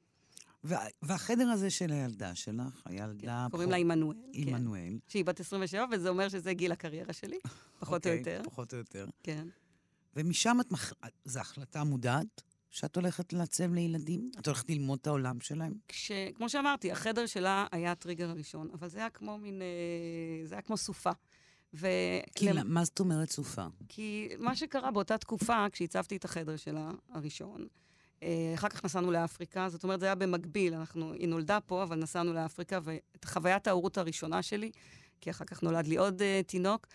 וה- 0.65 0.87
והחדר 1.03 1.49
הזה 1.49 1.71
של 1.71 1.93
הילדה 1.93 2.35
שלך, 2.35 2.83
הילדה... 2.85 3.43
כן, 3.47 3.51
קוראים 3.51 3.71
לה 3.71 3.77
עמנואל. 3.77 4.17
כן. 4.33 4.49
עמנואל. 4.49 4.99
שהיא 5.09 5.25
בת 5.25 5.41
27, 5.41 5.85
וזה 5.93 6.09
אומר 6.09 6.29
שזה 6.29 6.53
גיל 6.53 6.73
הקריירה 6.73 7.13
שלי, 7.13 7.39
פחות 7.79 8.07
או 8.07 8.11
אוקיי, 8.11 8.19
יותר. 8.19 8.43
פחות 8.45 8.73
או 8.73 8.79
יותר. 8.79 9.07
כן. 9.23 9.49
ומשם 10.17 10.57
את 10.61 10.73
מח... 10.73 10.93
זו 11.25 11.41
החלטה 11.41 11.85
מודעת 11.85 12.43
שאת 12.71 12.97
הולכת 12.97 13.33
לעצב 13.33 13.73
לילדים? 13.73 14.31
את 14.41 14.47
הולכת 14.47 14.71
ללמוד 14.71 14.99
את 15.03 15.07
העולם 15.07 15.41
שלהם? 15.41 15.73
כש... 15.89 16.13
כמו 16.35 16.49
שאמרתי, 16.49 16.93
החדר 16.93 17.27
שלה 17.27 17.67
היה 17.73 17.93
הטריגר 17.93 18.31
הראשון, 18.31 18.69
אבל 18.73 18.89
זה 18.89 18.99
היה 18.99 19.11
כמו 19.11 19.39
מין... 19.39 19.63
אה, 19.63 20.47
זה 20.47 20.55
היה 20.55 20.63
כמו 20.63 20.77
סופה. 20.77 21.11
ו... 21.75 21.87
כי 22.35 22.53
למ-. 22.53 22.75
מה 22.75 22.85
זאת 22.85 23.01
אומרת 23.01 23.31
סופה? 23.31 23.67
כי 23.89 24.29
מה 24.39 24.57
שקרה 24.57 24.91
באותה 24.91 25.19
תקופה, 25.19 25.67
כשהצבתי 25.73 26.17
את 26.17 26.25
החדר 26.25 26.57
שלה, 26.57 26.91
הראשון, 27.13 27.67
אה, 28.23 28.53
אחר 28.55 28.69
כך 28.69 28.85
נסענו 28.85 29.11
לאפריקה, 29.11 29.69
זאת 29.69 29.85
אומרת, 29.85 30.01
זה 30.01 30.07
היה 30.07 30.15
במקביל, 30.15 30.75
אנחנו, 30.75 31.13
היא 31.13 31.29
נולדה 31.29 31.61
פה, 31.61 31.83
אבל 31.83 31.97
נסענו 31.97 32.33
לאפריקה, 32.33 32.79
ואת 32.83 33.25
חוויית 33.25 33.67
ההורות 33.67 33.99
הראשונה 33.99 34.43
שלי, 34.43 34.71
כי 35.21 35.31
אחר 35.31 35.45
כך 35.45 35.63
נולד 35.63 35.87
לי 35.87 35.97
עוד 35.97 36.21
uh, 36.21 36.47
תינוק, 36.47 36.87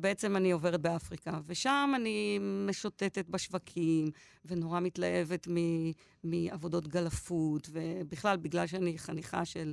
בעצם 0.00 0.36
אני 0.36 0.52
עוברת 0.52 0.80
באפריקה. 0.80 1.40
ושם 1.46 1.92
אני 1.96 2.38
משוטטת 2.68 3.28
בשווקים, 3.28 4.10
ונורא 4.44 4.80
מתלהבת 4.80 5.48
מ- 5.48 5.92
מעבודות 6.24 6.88
גלפות, 6.88 7.68
ובכלל, 7.72 8.36
בגלל 8.36 8.66
שאני 8.66 8.98
חניכה 8.98 9.44
של 9.44 9.72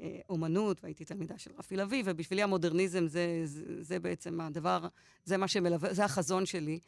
אה, 0.00 0.20
אומנות, 0.28 0.84
והייתי 0.84 1.04
תלמידה 1.04 1.38
של 1.38 1.50
רפי 1.58 1.76
לביא, 1.76 2.02
ובשבילי 2.06 2.42
המודרניזם 2.42 3.06
זה, 3.06 3.42
זה, 3.44 3.82
זה 3.82 3.98
בעצם 3.98 4.40
הדבר, 4.40 4.88
זה 5.24 5.36
מה 5.36 5.48
שמלווה, 5.48 5.94
זה 5.94 6.04
החזון 6.04 6.46
שלי. 6.46 6.78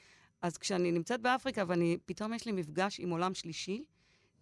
אז 0.43 0.59
כשאני 0.59 0.93
נמצאת 0.93 1.21
באפריקה, 1.21 1.65
ואני, 1.67 1.97
פתאום 2.07 2.35
יש 2.35 2.47
לי 2.47 2.53
מפגש 2.53 3.01
עם 3.01 3.11
עולם 3.11 3.35
שלישי, 3.35 3.85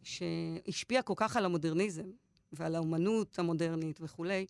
שהשפיע 0.02 1.02
כל 1.02 1.14
כך 1.16 1.36
על 1.36 1.44
המודרניזם, 1.44 2.10
ועל 2.52 2.74
האומנות 2.74 3.38
המודרנית 3.38 3.98
וכולי, 4.02 4.46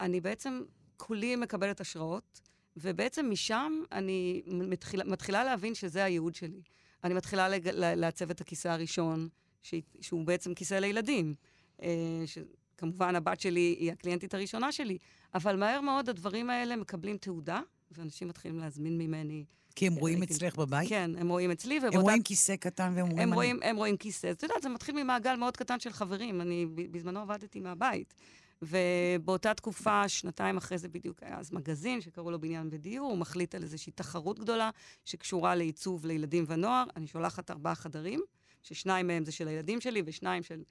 אני 0.00 0.20
בעצם 0.20 0.62
כולי 0.96 1.36
מקבלת 1.36 1.80
השראות, 1.80 2.40
ובעצם 2.80 3.30
משם 3.30 3.72
אני 3.92 4.42
מתחילה, 4.46 5.04
מתחילה 5.04 5.44
להבין 5.44 5.74
שזה 5.74 6.04
הייעוד 6.04 6.34
שלי. 6.34 6.60
אני 7.04 7.14
מתחילה 7.14 7.48
לג, 7.48 7.68
לעצב 7.74 8.30
את 8.30 8.40
הכיסא 8.40 8.68
הראשון, 8.68 9.28
ש, 9.62 9.74
שהוא 10.00 10.24
בעצם 10.26 10.54
כיסא 10.54 10.74
לילדים. 10.74 11.34
אה, 11.82 11.88
שכמובן, 12.26 13.16
הבת 13.16 13.40
שלי 13.40 13.60
היא 13.80 13.92
הקליינטית 13.92 14.34
הראשונה 14.34 14.72
שלי, 14.72 14.98
אבל 15.34 15.56
מהר 15.56 15.80
מאוד 15.80 16.08
הדברים 16.08 16.50
האלה 16.50 16.76
מקבלים 16.76 17.16
תעודה, 17.16 17.60
ואנשים 17.90 18.28
מתחילים 18.28 18.58
להזמין 18.58 18.98
ממני. 18.98 19.44
כי 19.74 19.86
הם 19.86 19.94
רואים 19.94 20.18
ראיתי- 20.18 20.34
אצלך 20.34 20.56
בבית? 20.56 20.88
כן, 20.88 21.10
הם 21.18 21.28
רואים 21.28 21.50
אצלי, 21.50 21.74
הם 21.76 21.82
ובאותה... 21.82 21.98
רואים 21.98 22.22
כיסא 22.22 22.56
קטן 22.56 22.92
והם 22.96 23.04
אומרים... 23.06 23.18
הם 23.18 23.28
אני- 23.28 23.34
רואים, 23.34 23.60
הם 23.62 23.76
רואים 23.76 23.96
כיסא. 23.96 24.30
את 24.30 24.42
יודעת, 24.42 24.62
זה 24.62 24.68
מתחיל 24.68 25.02
ממעגל 25.02 25.36
מאוד 25.36 25.56
קטן 25.56 25.80
של 25.80 25.92
חברים. 25.92 26.40
אני 26.40 26.66
בזמנו 26.90 27.20
עבדתי 27.20 27.60
מהבית. 27.60 28.14
ובאותה 28.62 29.54
תקופה, 29.54 30.08
שנתיים 30.08 30.56
אחרי 30.56 30.78
זה 30.78 30.88
בדיוק 30.88 31.22
היה 31.22 31.38
אז 31.38 31.52
מגזין 31.52 32.00
שקראו 32.00 32.30
לו 32.30 32.40
בניין 32.40 32.68
ודיור, 32.70 33.10
הוא 33.10 33.18
מחליט 33.18 33.54
על 33.54 33.62
איזושהי 33.62 33.92
תחרות 33.92 34.38
גדולה 34.38 34.70
שקשורה 35.04 35.54
לעיצוב 35.54 36.06
לילדים 36.06 36.44
ונוער. 36.48 36.84
אני 36.96 37.06
שולחת 37.06 37.50
ארבעה 37.50 37.74
חדרים, 37.74 38.20
ששניים 38.62 39.06
מהם 39.06 39.24
זה 39.24 39.32
של 39.32 39.48
הילדים 39.48 39.80
שלי 39.80 40.02
ושניים 40.06 40.42
של 40.42 40.62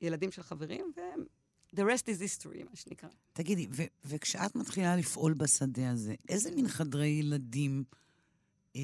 ילדים 0.00 0.32
של 0.32 0.42
חברים, 0.42 0.92
ו... 0.96 1.00
The 1.76 1.80
rest 1.80 2.04
is 2.04 2.20
history, 2.20 2.64
מה 2.70 2.76
שנקרא. 2.76 3.08
תגידי, 3.32 3.66
ו- 3.70 3.82
וכשאת 4.04 4.56
מתחילה 4.56 4.96
לפעול 4.96 5.34
בשדה 5.34 5.90
הזה, 5.90 6.14
איזה 6.28 6.50
מין 6.54 6.68
חדרי 6.68 7.06
ילדים 7.08 7.84
אה, 8.76 8.80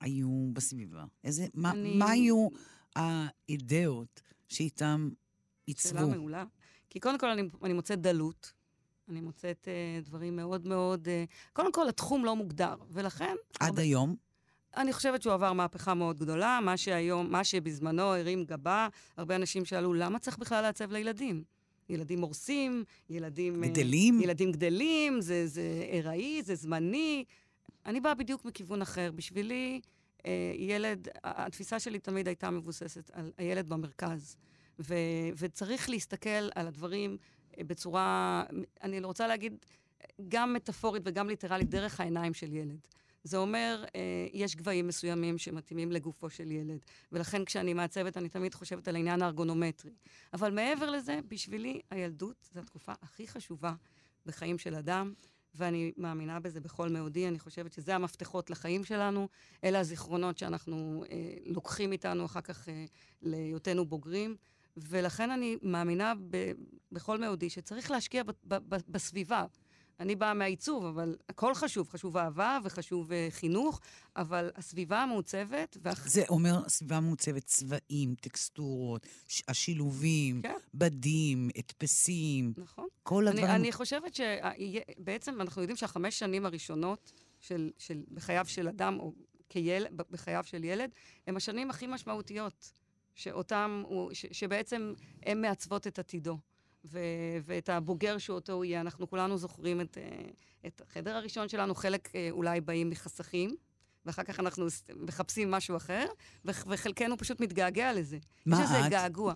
היו 0.00 0.50
בסביבה? 0.52 1.04
איזה, 1.24 1.46
מה, 1.54 1.70
אני- 1.70 1.96
מה 1.98 2.10
היו 2.10 2.48
האידאות 2.96 4.22
שאיתם 4.48 5.08
שאלה 5.08 6.00
עיצבו? 6.00 6.08
מעולה. 6.10 6.44
כי 6.90 7.00
קודם 7.00 7.18
כל 7.18 7.26
אני, 7.30 7.42
אני 7.64 7.72
מוצאת 7.72 8.00
דלות. 8.00 8.52
אני 9.08 9.20
מוצאת 9.20 9.68
uh, 9.68 10.06
דברים 10.06 10.36
מאוד 10.36 10.66
מאוד... 10.66 11.08
Uh, 11.08 11.52
קודם 11.52 11.72
כל, 11.72 11.88
התחום 11.88 12.24
לא 12.24 12.36
מוגדר, 12.36 12.74
ולכן... 12.90 13.34
עד 13.60 13.68
הרבה- 13.68 13.82
היום? 13.82 14.16
אני 14.76 14.92
חושבת 14.92 15.22
שהוא 15.22 15.32
עבר 15.32 15.52
מהפכה 15.52 15.94
מאוד 15.94 16.18
גדולה, 16.18 16.58
מה 16.62 16.76
שהיום, 16.76 17.30
מה 17.30 17.44
שבזמנו 17.44 18.02
הרים 18.02 18.44
גבה, 18.44 18.88
הרבה 19.16 19.36
אנשים 19.36 19.64
שאלו, 19.64 19.94
למה 19.94 20.18
צריך 20.18 20.38
בכלל 20.38 20.62
לעצב 20.62 20.92
לילדים? 20.92 21.44
ילדים 21.88 22.20
הורסים, 22.20 22.84
ילדים... 23.10 23.64
אה, 23.64 23.68
גדלים? 23.68 24.20
ילדים 24.20 24.52
גדלים, 24.52 25.20
זה, 25.20 25.46
זה 25.46 25.62
ארעי, 25.92 26.42
זה 26.42 26.54
זמני. 26.54 27.24
אני 27.86 28.00
באה 28.00 28.14
בדיוק 28.14 28.44
מכיוון 28.44 28.82
אחר. 28.82 29.10
בשבילי, 29.14 29.80
ילד, 30.58 31.08
התפיסה 31.24 31.78
שלי 31.80 31.98
תמיד 31.98 32.28
הייתה 32.28 32.50
מבוססת 32.50 33.10
על 33.12 33.32
הילד 33.38 33.68
במרכז. 33.68 34.36
ו, 34.78 34.94
וצריך 35.38 35.90
להסתכל 35.90 36.48
על 36.54 36.68
הדברים 36.68 37.16
אה, 37.58 37.64
בצורה, 37.64 38.44
אני 38.82 39.00
רוצה 39.00 39.26
להגיד, 39.26 39.66
גם 40.28 40.54
מטאפורית 40.54 41.02
וגם 41.06 41.28
ליטרלית, 41.28 41.70
דרך 41.70 42.00
העיניים 42.00 42.34
של 42.34 42.52
ילד. 42.52 42.78
זה 43.24 43.36
אומר, 43.36 43.84
אה, 43.96 44.00
יש 44.32 44.56
גבהים 44.56 44.86
מסוימים 44.86 45.38
שמתאימים 45.38 45.92
לגופו 45.92 46.30
של 46.30 46.50
ילד, 46.50 46.78
ולכן 47.12 47.44
כשאני 47.44 47.74
מעצבת, 47.74 48.16
אני 48.16 48.28
תמיד 48.28 48.54
חושבת 48.54 48.88
על 48.88 48.96
העניין 48.96 49.22
הארגונומטרי. 49.22 49.92
אבל 50.32 50.52
מעבר 50.52 50.90
לזה, 50.90 51.20
בשבילי 51.28 51.80
הילדות 51.90 52.48
זו 52.54 52.60
התקופה 52.60 52.92
הכי 53.02 53.28
חשובה 53.28 53.74
בחיים 54.26 54.58
של 54.58 54.74
אדם, 54.74 55.12
ואני 55.54 55.92
מאמינה 55.96 56.40
בזה 56.40 56.60
בכל 56.60 56.88
מאודי. 56.88 57.28
אני 57.28 57.38
חושבת 57.38 57.72
שזה 57.72 57.94
המפתחות 57.94 58.50
לחיים 58.50 58.84
שלנו, 58.84 59.28
אלה 59.64 59.78
הזיכרונות 59.78 60.38
שאנחנו 60.38 61.04
אה, 61.10 61.34
לוקחים 61.46 61.92
איתנו 61.92 62.24
אחר 62.24 62.40
כך 62.40 62.68
אה, 62.68 62.84
להיותנו 63.22 63.84
בוגרים. 63.84 64.36
ולכן 64.76 65.30
אני 65.30 65.56
מאמינה 65.62 66.12
ב, 66.30 66.52
בכל 66.92 67.18
מאודי 67.18 67.50
שצריך 67.50 67.90
להשקיע 67.90 68.22
ב, 68.22 68.30
ב, 68.30 68.54
ב, 68.54 68.76
בסביבה. 68.88 69.44
אני 70.00 70.16
באה 70.16 70.34
מהעיצוב, 70.34 70.84
אבל 70.84 71.16
הכל 71.28 71.54
חשוב. 71.54 71.88
חשוב 71.88 72.16
אהבה 72.16 72.58
וחשוב 72.64 73.10
uh, 73.10 73.14
חינוך, 73.30 73.80
אבל 74.16 74.50
הסביבה 74.56 75.02
המעוצבת... 75.02 75.76
והח... 75.82 76.08
זה 76.08 76.24
אומר 76.28 76.68
סביבה 76.68 77.00
מעוצבת, 77.00 77.44
צבעים, 77.44 78.14
טקסטורות, 78.14 79.06
השילובים, 79.48 80.42
כן. 80.42 80.54
בדים, 80.74 81.48
הדפסים. 81.56 82.52
נכון. 82.56 82.86
כל 83.02 83.28
הדברים... 83.28 83.46
אני, 83.46 83.56
אני 83.56 83.72
חושבת 83.72 84.14
שבעצם 84.14 85.40
אנחנו 85.40 85.62
יודעים 85.62 85.76
שהחמש 85.76 86.18
שנים 86.18 86.46
הראשונות 86.46 87.12
של, 87.40 87.70
של, 87.78 88.02
בחייו 88.10 88.44
של 88.48 88.68
אדם, 88.68 89.00
או 89.00 89.12
כילד, 89.48 90.02
בחייו 90.10 90.44
של 90.44 90.64
ילד, 90.64 90.90
הם 91.26 91.36
השנים 91.36 91.70
הכי 91.70 91.86
משמעותיות. 91.86 92.72
שאותם, 93.16 93.82
ש, 94.12 94.26
שבעצם 94.32 94.94
הן 95.22 95.40
מעצבות 95.40 95.86
את 95.86 95.98
עתידו. 95.98 96.38
ו, 96.84 96.98
ואת 97.44 97.68
הבוגר 97.68 98.18
שאותו 98.18 98.52
הוא 98.52 98.64
יהיה. 98.64 98.80
אנחנו 98.80 99.10
כולנו 99.10 99.38
זוכרים 99.38 99.80
את, 99.80 99.98
אה, 99.98 100.28
את 100.66 100.80
החדר 100.80 101.16
הראשון 101.16 101.48
שלנו, 101.48 101.74
חלק 101.74 102.14
אה, 102.14 102.28
אולי 102.30 102.60
באים 102.60 102.90
מחסכים, 102.90 103.56
ואחר 104.06 104.22
כך 104.22 104.40
אנחנו 104.40 104.66
מחפשים 104.96 105.50
משהו 105.50 105.76
אחר, 105.76 106.06
וחלקנו 106.44 107.18
פשוט 107.18 107.40
מתגעגע 107.40 107.92
לזה. 107.92 108.18
מה 108.46 108.56
יש 108.64 108.70
איזה 108.76 108.88
געגוע. 108.88 109.34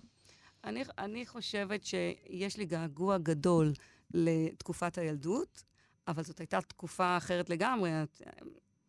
אני, 0.63 0.83
אני 0.97 1.25
חושבת 1.25 1.85
שיש 1.85 2.57
לי 2.57 2.65
געגוע 2.65 3.17
גדול 3.17 3.73
לתקופת 4.13 4.97
הילדות, 4.97 5.63
אבל 6.07 6.23
זאת 6.23 6.39
הייתה 6.39 6.61
תקופה 6.61 7.17
אחרת 7.17 7.49
לגמרי. 7.49 8.03
את, 8.03 8.21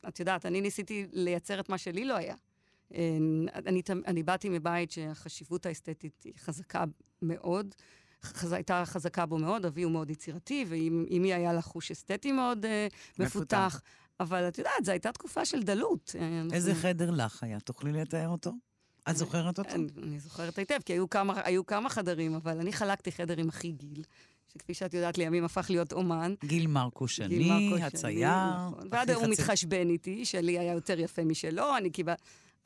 את 0.08 0.20
יודעת, 0.20 0.46
אני 0.46 0.60
ניסיתי 0.60 1.06
לייצר 1.12 1.60
את 1.60 1.68
מה 1.68 1.78
שלי 1.78 2.04
לא 2.04 2.14
היה. 2.14 2.34
אני, 3.66 3.82
אני 4.06 4.22
באתי 4.22 4.48
מבית 4.48 4.90
שהחשיבות 4.90 5.66
האסתטית 5.66 6.22
היא 6.24 6.32
חזקה 6.38 6.84
מאוד. 7.22 7.74
חז... 8.24 8.52
הייתה 8.52 8.82
חזקה 8.86 9.26
בו 9.26 9.38
מאוד, 9.38 9.66
אבי 9.66 9.82
הוא 9.82 9.92
מאוד 9.92 10.10
יצירתי, 10.10 10.64
ואימי 10.68 11.34
היה 11.34 11.52
לה 11.52 11.62
חוש 11.62 11.90
אסתטי 11.90 12.32
מאוד 12.32 12.64
uh, 12.64 12.68
מפותח. 13.18 13.80
אבל 14.20 14.48
את 14.48 14.58
יודעת, 14.58 14.84
זו 14.84 14.92
הייתה 14.92 15.12
תקופה 15.12 15.44
של 15.44 15.62
דלות. 15.62 16.16
אה, 16.18 16.42
איזה 16.52 16.70
אנחנו... 16.70 16.82
חדר 16.82 17.10
לך 17.10 17.42
היה? 17.42 17.60
תוכלי 17.60 17.92
לתאר 17.92 18.28
אותו? 18.28 18.52
את 19.10 19.16
זוכרת 19.16 19.58
אותו? 19.58 19.70
אני, 19.70 19.86
אני 20.02 20.20
זוכרת 20.20 20.58
היטב, 20.58 20.78
כי 20.84 20.92
היו 20.92 21.10
כמה, 21.10 21.40
היו 21.44 21.66
כמה 21.66 21.88
חדרים, 21.88 22.34
אבל 22.34 22.60
אני 22.60 22.72
חלקתי 22.72 23.12
חדר 23.12 23.40
עם 23.40 23.48
אחי 23.48 23.72
גיל, 23.72 24.02
שכפי 24.52 24.74
שאת 24.74 24.94
יודעת, 24.94 25.18
לימים 25.18 25.44
הפך 25.44 25.66
להיות 25.70 25.92
אומן. 25.92 26.34
גיל 26.44 26.66
מרקו 26.66 27.08
שני, 27.08 27.82
הצייר. 27.82 28.28
נכון. 28.28 28.88
ועד 28.90 29.10
היום 29.10 29.22
הוא 29.22 29.30
מתחשבן 29.30 29.88
איתי, 29.88 30.24
שלי 30.24 30.58
היה 30.58 30.72
יותר 30.72 31.00
יפה 31.00 31.24
משלו, 31.24 31.76
אני 31.76 31.90
קיבל... 31.90 32.14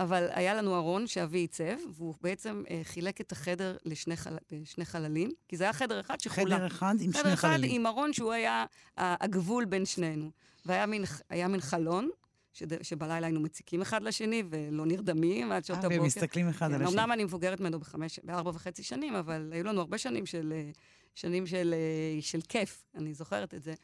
אבל 0.00 0.26
היה 0.30 0.54
לנו 0.54 0.76
ארון 0.76 1.06
שאבי 1.06 1.38
עיצב, 1.38 1.76
והוא 1.96 2.14
בעצם 2.20 2.62
אה, 2.70 2.80
חילק 2.84 3.20
את 3.20 3.32
החדר 3.32 3.76
לשני, 3.84 4.16
חל... 4.16 4.36
חללים, 4.84 5.30
כי 5.48 5.56
זה 5.56 5.64
היה 5.64 5.72
חדר 5.72 6.00
אחד 6.00 6.20
שחולק. 6.20 6.54
חדר 6.54 6.66
אחד 6.66 6.94
עם 7.00 7.12
חדר 7.12 7.22
שני 7.22 7.36
חללים. 7.36 7.36
חדר 7.36 7.66
אחד 7.66 7.74
עם 7.76 7.86
ארון 7.86 8.12
שהוא 8.12 8.32
היה 8.32 8.64
הגבול 8.96 9.64
בין 9.64 9.84
שנינו. 9.84 10.30
והיה 10.66 10.86
מין, 10.86 11.04
מין 11.48 11.60
חלון, 11.60 12.08
שד... 12.52 12.82
שבלילה 12.82 13.26
היינו 13.26 13.40
מציקים 13.40 13.82
אחד 13.82 14.02
לשני 14.02 14.42
ולא 14.50 14.86
נרדמים 14.86 15.52
עד 15.52 15.64
שעות 15.64 15.78
הבוקר. 15.78 15.96
אה, 15.96 16.02
ומסתכלים 16.02 16.48
אחד 16.48 16.72
על 16.72 16.82
השני. 16.82 16.94
אמנם 16.94 17.12
אני 17.12 17.24
מבוגרת 17.24 17.60
ממנו 17.60 17.78
בחמש, 17.78 18.20
בארבע 18.24 18.50
וחצי 18.50 18.82
שנים, 18.82 19.14
אבל 19.14 19.50
היו 19.52 19.64
לנו 19.64 19.80
הרבה 19.80 19.98
שנים 19.98 20.26
של, 20.26 20.52
אה, 20.56 20.70
שנים 21.14 21.46
של, 21.46 21.74
אה, 21.74 22.22
של 22.22 22.40
כיף, 22.48 22.84
אני 22.94 23.14
זוכרת 23.14 23.54
את 23.54 23.62
זה. 23.62 23.74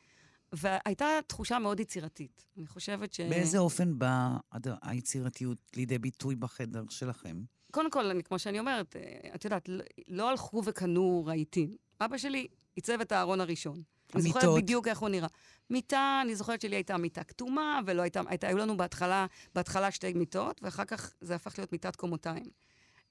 והייתה 0.52 1.06
תחושה 1.26 1.58
מאוד 1.58 1.80
יצירתית. 1.80 2.44
אני 2.56 2.66
חושבת 2.66 3.12
ש... 3.12 3.20
באיזה 3.20 3.58
אופן 3.58 3.98
באה 3.98 4.36
היצירתיות 4.82 5.58
לידי 5.76 5.98
ביטוי 5.98 6.36
בחדר 6.36 6.84
שלכם? 6.88 7.42
קודם 7.70 7.90
כל, 7.90 8.06
אני, 8.06 8.22
כמו 8.22 8.38
שאני 8.38 8.58
אומרת, 8.58 8.96
אה, 8.96 9.34
את 9.34 9.44
יודעת, 9.44 9.68
לא, 10.08 10.30
הלכו 10.30 10.62
וקנו 10.64 11.24
רהיטים. 11.26 11.76
אבא 12.00 12.18
שלי 12.18 12.46
עיצב 12.76 13.00
את 13.00 13.12
הארון 13.12 13.40
הראשון. 13.40 13.82
אני 14.14 14.22
זוכרת 14.22 14.44
בדיוק 14.56 14.88
איך 14.88 14.98
הוא 14.98 15.08
נראה. 15.08 15.28
מיטה, 15.70 16.20
אני 16.24 16.36
זוכרת 16.36 16.60
שלי 16.60 16.76
הייתה 16.76 16.96
מיטה 16.96 17.24
כתומה, 17.24 17.80
ולא 17.86 18.02
הייתה, 18.02 18.20
הייתה, 18.26 18.48
היו 18.48 18.58
לנו 18.58 18.76
בהתחלה, 18.76 19.26
בהתחלה 19.54 19.90
שתי 19.90 20.12
מיטות, 20.12 20.60
ואחר 20.62 20.84
כך 20.84 21.12
זה 21.20 21.34
הפך 21.34 21.58
להיות 21.58 21.72
מיטת 21.72 21.96
קומותיים. 21.96 22.50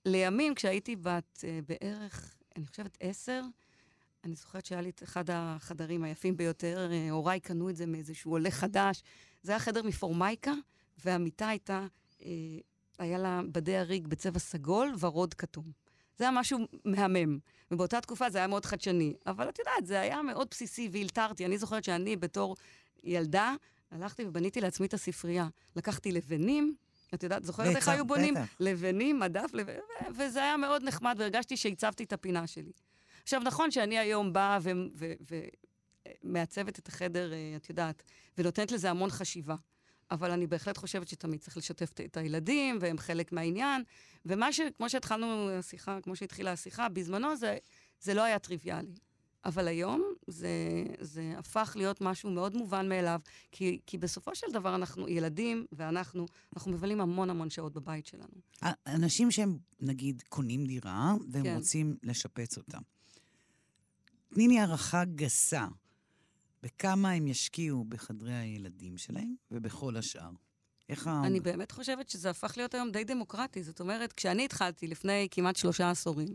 לימים, 0.06 0.56
כשהייתי 0.56 0.96
בת 0.96 1.38
uh, 1.44 1.66
בערך, 1.68 2.36
אני 2.56 2.66
חושבת 2.66 2.98
עשר, 3.00 3.42
אני 4.24 4.36
זוכרת 4.36 4.66
שהיה 4.66 4.82
לי 4.82 4.90
את 4.90 5.04
אחד 5.04 5.30
החדרים 5.30 6.04
היפים 6.04 6.38
ביותר, 6.38 6.90
אה, 6.92 7.12
הוריי 7.12 7.40
קנו 7.40 7.70
את 7.70 7.76
זה 7.76 7.86
מאיזשהו 7.86 8.32
עולה 8.32 8.52
חדש. 8.52 9.04
זה 9.44 9.52
היה 9.52 9.60
חדר 9.60 9.84
מפורמייקה, 9.84 10.52
והמיטה 11.06 11.48
הייתה, 11.48 11.88
אה, 12.26 12.30
היה 13.00 13.18
לה 13.18 13.42
בדי 13.52 13.78
הריג 13.78 14.08
בצבע 14.08 14.40
סגול, 14.40 14.94
ורוד 15.00 15.34
כתום. 15.34 15.72
זה 16.18 16.24
היה 16.24 16.32
משהו 16.32 16.60
מהמם. 16.86 17.40
ובאותה 17.72 18.02
תקופה 18.02 18.30
זה 18.30 18.38
היה 18.38 18.48
מאוד 18.48 18.66
חדשני. 18.66 19.14
אבל 19.28 19.50
את 19.50 19.60
יודעת, 19.60 19.86
זה 19.86 20.00
היה 20.00 20.22
מאוד 20.22 20.48
בסיסי 20.52 20.90
והלתרתי. 20.92 21.46
אני 21.46 21.58
זוכרת 21.58 21.84
שאני 21.84 22.16
בתור 22.16 22.56
ילדה, 23.04 23.56
הלכתי 23.92 24.26
ובניתי 24.26 24.62
לעצמי 24.62 24.88
את 24.88 24.94
הספרייה. 24.94 25.48
לקחתי 25.76 26.12
לבנים, 26.12 26.76
את 27.14 27.24
יודעת, 27.24 27.44
זוכרת 27.44 27.76
איך 27.76 27.88
היו 27.88 28.06
בונים? 28.06 28.34
לבנים, 28.60 29.20
מדף, 29.20 29.54
לב... 29.54 29.68
וזה 30.16 30.40
היה 30.40 30.58
מאוד 30.58 30.84
נחמד, 30.84 31.16
והרגשתי 31.20 31.58
שהצבתי 31.58 32.04
את 32.04 32.14
הפינה 32.14 32.48
שלי. 32.48 32.72
עכשיו, 33.24 33.42
נכון 33.46 33.72
שאני 33.72 34.00
היום 34.00 34.34
באה 34.34 34.60
ומעצבת 36.24 36.80
את 36.80 36.88
החדר, 36.88 37.34
אה, 37.34 37.54
את 37.56 37.70
יודעת, 37.70 38.04
ונותנת 38.38 38.72
לזה 38.72 38.90
המון 38.90 39.10
חשיבה. 39.10 39.56
אבל 40.12 40.32
אני 40.32 40.48
בהחלט 40.48 40.78
חושבת 40.78 41.08
שתמיד 41.08 41.40
צריך 41.40 41.58
לשתף 41.58 41.92
את 42.06 42.18
הילדים, 42.18 42.78
והם 42.82 42.98
חלק 42.98 43.32
מהעניין. 43.32 43.84
ומה 44.26 44.54
ש... 44.54 44.60
כמו 44.78 44.90
שהתחלנו 44.90 45.50
השיחה, 45.50 46.00
כמו 46.04 46.16
שהתחילה 46.16 46.52
השיחה, 46.52 46.90
בזמנו 46.90 47.36
זה, 47.36 47.58
זה 48.02 48.14
לא 48.14 48.24
היה 48.24 48.40
טריוויאלי. 48.40 48.94
אבל 49.46 49.68
היום 49.68 50.04
זה, 50.28 50.50
זה 51.00 51.34
הפך 51.38 51.74
להיות 51.76 52.02
משהו 52.02 52.32
מאוד 52.32 52.56
מובן 52.56 52.90
מאליו, 52.90 53.20
כי, 53.52 53.80
כי 53.86 53.98
בסופו 53.98 54.36
של 54.36 54.48
דבר 54.54 54.76
אנחנו 54.76 55.08
ילדים, 55.08 55.66
ואנחנו, 55.72 56.26
אנחנו 56.56 56.72
מבלים 56.72 57.02
המון 57.02 57.30
המון 57.30 57.50
שעות 57.50 57.74
בבית 57.74 58.06
שלנו. 58.06 58.34
אנשים 58.88 59.32
שהם, 59.32 59.58
נגיד, 59.80 60.24
קונים 60.30 60.66
דירה, 60.66 61.14
והם 61.32 61.44
כן. 61.44 61.56
רוצים 61.56 61.98
לשפץ 62.04 62.58
אותה. 62.58 62.78
תני 64.34 64.48
לי 64.48 64.60
הערכה 64.60 65.06
גסה, 65.06 65.68
בכמה 66.64 67.12
הם 67.12 67.28
ישקיעו 67.28 67.84
בחדרי 67.84 68.34
הילדים 68.34 68.98
שלהם 68.98 69.36
ובכל 69.52 69.98
השאר. 69.98 70.30
איך 70.90 71.08
ה... 71.08 71.22
אני 71.26 71.40
באמת 71.40 71.72
חושבת 71.72 72.10
שזה 72.10 72.30
הפך 72.30 72.54
להיות 72.58 72.74
היום 72.74 72.92
די 72.92 73.04
דמוקרטי. 73.04 73.64
זאת 73.64 73.80
אומרת, 73.80 74.14
כשאני 74.14 74.46
התחלתי 74.46 74.88
לפני 74.88 75.28
כמעט 75.32 75.56
שלושה 75.56 75.92
עשורים, 75.92 76.28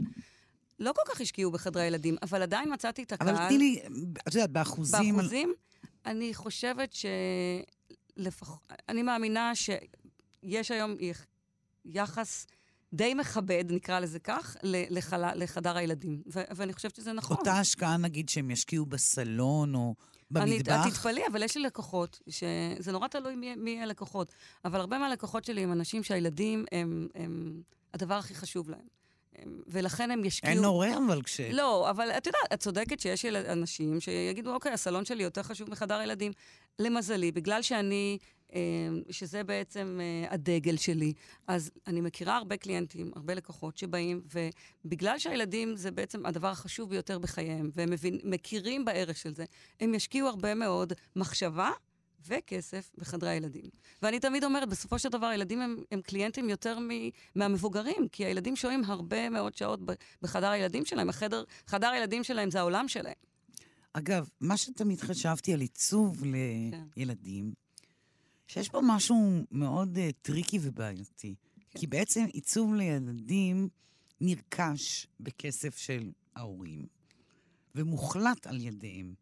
לא 0.78 0.92
כל 0.92 1.12
כך 1.12 1.20
השקיעו 1.20 1.50
בחדרי 1.50 1.82
הילדים, 1.82 2.16
אבל 2.22 2.42
עדיין 2.42 2.72
מצאתי 2.72 3.02
את 3.02 3.12
הקהל... 3.12 3.28
אבל 3.28 3.48
תני 3.48 3.58
לי, 3.58 3.82
את 4.28 4.34
יודעת, 4.34 4.50
באחוזים... 4.50 5.16
באחוזים? 5.16 5.48
על... 5.48 6.12
אני 6.12 6.34
חושבת 6.34 6.92
ש... 6.92 7.06
לפח... 8.16 8.58
אני 8.88 9.02
מאמינה 9.02 9.52
שיש 9.54 10.70
היום 10.70 10.94
יחס 11.84 12.46
די 12.92 13.14
מכבד, 13.14 13.64
נקרא 13.68 14.00
לזה 14.00 14.18
כך, 14.18 14.56
לחל... 14.62 15.34
לחדר 15.34 15.76
הילדים. 15.76 16.22
ו- 16.34 16.42
ואני 16.56 16.72
חושבת 16.72 16.94
שזה 16.94 17.12
נכון. 17.12 17.36
אותה 17.36 17.52
השקעה, 17.52 17.96
נגיד, 17.96 18.28
שהם 18.28 18.50
ישקיעו 18.50 18.86
בסלון 18.86 19.74
או 19.74 19.94
במטבח? 20.30 20.72
אני, 20.72 20.86
את 20.86 20.92
תתפלאי, 20.92 21.22
אבל 21.32 21.42
יש 21.42 21.56
לי 21.56 21.62
לקוחות, 21.62 22.20
שזה 22.28 22.92
נורא 22.92 23.08
תלוי 23.08 23.36
מי, 23.36 23.54
מי 23.54 23.82
הלקוחות. 23.82 24.32
אבל 24.64 24.80
הרבה 24.80 24.98
מהלקוחות 24.98 25.44
שלי 25.44 25.62
הם 25.62 25.72
אנשים 25.72 26.02
שהילדים 26.02 26.64
הם, 26.72 27.08
הם 27.14 27.62
הדבר 27.94 28.14
הכי 28.14 28.34
חשוב 28.34 28.70
להם. 28.70 28.96
ולכן 29.66 30.10
הם 30.10 30.24
ישקיעו... 30.24 30.52
אין 30.52 30.64
הורה 30.64 30.88
אבל 31.06 31.22
כש... 31.22 31.40
לא, 31.40 31.90
אבל 31.90 32.10
את 32.10 32.26
יודעת, 32.26 32.52
את 32.54 32.60
צודקת 32.60 33.00
שיש 33.00 33.24
אנשים 33.24 34.00
שיגידו, 34.00 34.54
אוקיי, 34.54 34.72
הסלון 34.72 35.04
שלי 35.04 35.22
יותר 35.22 35.42
חשוב 35.42 35.70
מחדר 35.70 36.02
ילדים. 36.02 36.32
למזלי, 36.78 37.32
בגלל 37.32 37.62
שאני 37.62 38.18
שזה 39.10 39.44
בעצם 39.44 40.00
אה, 40.00 40.34
הדגל 40.34 40.76
שלי. 40.76 41.12
אז 41.46 41.70
אני 41.86 42.00
מכירה 42.00 42.36
הרבה 42.36 42.56
קליינטים, 42.56 43.10
הרבה 43.16 43.34
לקוחות 43.34 43.78
שבאים, 43.78 44.22
ובגלל 44.84 45.18
שהילדים 45.18 45.76
זה 45.76 45.90
בעצם 45.90 46.26
הדבר 46.26 46.48
החשוב 46.48 46.90
ביותר 46.90 47.18
בחייהם, 47.18 47.70
והם 47.74 47.90
מבין, 47.90 48.18
מכירים 48.24 48.84
בערך 48.84 49.16
של 49.16 49.34
זה, 49.34 49.44
הם 49.80 49.94
ישקיעו 49.94 50.28
הרבה 50.28 50.54
מאוד 50.54 50.92
מחשבה 51.16 51.70
וכסף 52.28 52.90
בחדרי 52.98 53.30
הילדים. 53.30 53.70
ואני 54.02 54.20
תמיד 54.20 54.44
אומרת, 54.44 54.68
בסופו 54.68 54.98
של 54.98 55.08
דבר, 55.08 55.26
הילדים 55.26 55.60
הם, 55.60 55.76
הם 55.90 56.00
קליינטים 56.00 56.48
יותר 56.48 56.78
מ, 56.78 56.88
מהמבוגרים, 57.34 58.08
כי 58.12 58.24
הילדים 58.24 58.56
שוהים 58.56 58.84
הרבה 58.84 59.28
מאוד 59.28 59.56
שעות 59.56 59.80
בחדר 60.22 60.48
הילדים 60.48 60.84
שלהם. 60.84 61.08
החדר, 61.08 61.44
חדר 61.66 61.86
הילדים 61.86 62.24
שלהם 62.24 62.50
זה 62.50 62.60
העולם 62.60 62.88
שלהם. 62.88 63.14
אגב, 63.92 64.28
מה 64.40 64.56
שתמיד 64.56 65.00
חשבתי 65.00 65.52
על 65.52 65.60
עיצוב 65.60 66.22
לילדים, 66.96 67.52
שיש 68.46 68.68
פה 68.68 68.80
משהו 68.82 69.44
מאוד 69.50 69.96
אה, 69.96 70.12
tricky 70.22 70.58
ובעייתי. 70.62 71.34
כן. 71.70 71.78
כי 71.78 71.86
בעצם 71.86 72.24
עיצוב 72.32 72.74
לילדים 72.74 73.68
נרכש 74.20 75.06
בכסף 75.20 75.76
של 75.78 76.10
ההורים, 76.36 76.86
ומוחלט 77.74 78.46
על 78.46 78.60
ידיהם. 78.60 79.14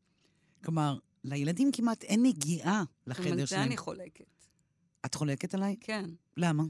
כלומר, 0.64 0.98
לילדים 1.24 1.72
כמעט 1.72 2.04
אין 2.04 2.22
נגיעה 2.22 2.84
לחדר 3.06 3.24
שלהם. 3.24 3.46
זה 3.46 3.62
אני 3.62 3.76
חולקת. 3.76 4.24
את 5.04 5.14
חולקת 5.14 5.54
עליי? 5.54 5.76
כן. 5.80 6.10
למה? 6.36 6.64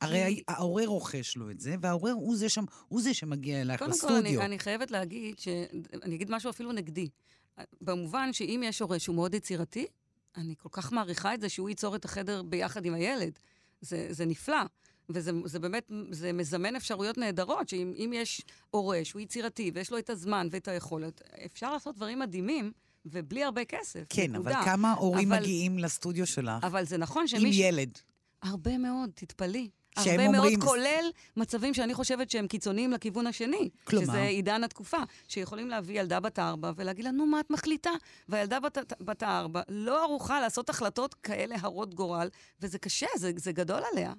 הרי 0.00 0.42
ההורה 0.48 0.86
רוכש 0.86 1.36
לו 1.36 1.50
את 1.50 1.60
זה, 1.60 1.76
וההורה 1.80 2.12
הוא 2.12 2.36
זה, 2.36 2.48
שם, 2.48 2.64
הוא 2.88 3.02
זה 3.02 3.14
שמגיע 3.14 3.60
אלייך 3.60 3.82
לסטודיו. 3.82 4.08
קודם 4.08 4.22
כל, 4.22 4.28
אני, 4.28 4.44
אני 4.44 4.58
חייבת 4.58 4.90
להגיד, 4.90 5.38
ש... 5.38 5.48
אני 6.02 6.14
אגיד 6.14 6.30
משהו 6.30 6.50
אפילו 6.50 6.72
נגדי. 6.72 7.08
במובן 7.80 8.32
שאם 8.32 8.62
יש 8.64 8.82
הורה 8.82 8.98
שהוא 8.98 9.16
מאוד 9.16 9.34
יצירתי, 9.34 9.86
אני 10.36 10.54
כל 10.58 10.68
כך 10.72 10.92
מעריכה 10.92 11.34
את 11.34 11.40
זה 11.40 11.48
שהוא 11.48 11.68
ייצור 11.68 11.96
את 11.96 12.04
החדר 12.04 12.42
ביחד 12.42 12.84
עם 12.84 12.94
הילד. 12.94 13.38
זה, 13.80 14.06
זה 14.10 14.24
נפלא. 14.24 14.62
וזה 15.08 15.32
זה 15.44 15.58
באמת, 15.58 15.90
זה 16.10 16.32
מזמן 16.32 16.76
אפשרויות 16.76 17.18
נהדרות, 17.18 17.68
שאם 17.68 18.12
יש 18.14 18.42
הורה 18.70 19.00
שהוא 19.04 19.20
יצירתי 19.20 19.70
ויש 19.74 19.90
לו 19.90 19.98
את 19.98 20.10
הזמן 20.10 20.48
ואת 20.50 20.68
היכולת, 20.68 21.22
אפשר 21.46 21.72
לעשות 21.72 21.96
דברים 21.96 22.18
מדהימים. 22.18 22.72
ובלי 23.12 23.44
הרבה 23.44 23.64
כסף, 23.64 24.04
כן, 24.08 24.32
נקודה. 24.32 24.50
אבל 24.50 24.64
כמה 24.64 24.92
הורים 24.92 25.32
אבל, 25.32 25.40
מגיעים 25.40 25.78
לסטודיו 25.78 26.26
שלך? 26.26 26.64
אבל 26.64 26.84
זה 26.84 26.98
נכון 26.98 27.28
שמישהו... 27.28 27.46
עם. 27.46 27.52
ילד. 27.52 27.98
הרבה 28.42 28.78
מאוד, 28.78 29.10
תתפלאי. 29.14 29.68
הרבה 29.96 30.26
אומרים... 30.26 30.60
מאוד, 30.60 30.68
כולל 30.68 31.10
מצבים 31.36 31.74
שאני 31.74 31.94
חושבת 31.94 32.30
שהם 32.30 32.46
קיצוניים 32.46 32.92
לכיוון 32.92 33.26
השני. 33.26 33.70
כלומר? 33.84 34.06
שזה 34.06 34.22
עידן 34.22 34.64
התקופה, 34.64 34.98
שיכולים 35.28 35.68
להביא 35.68 36.00
ילדה 36.00 36.20
בת 36.20 36.38
ארבע 36.38 36.72
ולהגיד 36.76 37.04
לה, 37.04 37.10
נו, 37.10 37.26
מה 37.26 37.40
את 37.40 37.50
מחליטה? 37.50 37.90
והילדה 38.28 38.60
בת, 38.60 38.78
בת 39.00 39.22
הארבע 39.22 39.60
לא 39.68 40.02
ערוכה 40.02 40.40
לעשות 40.40 40.70
החלטות 40.70 41.14
כאלה 41.14 41.56
הרות 41.60 41.94
גורל, 41.94 42.28
וזה 42.60 42.78
קשה, 42.78 43.06
זה, 43.16 43.32
זה 43.36 43.52
גדול 43.52 43.82
עליה. 43.92 44.12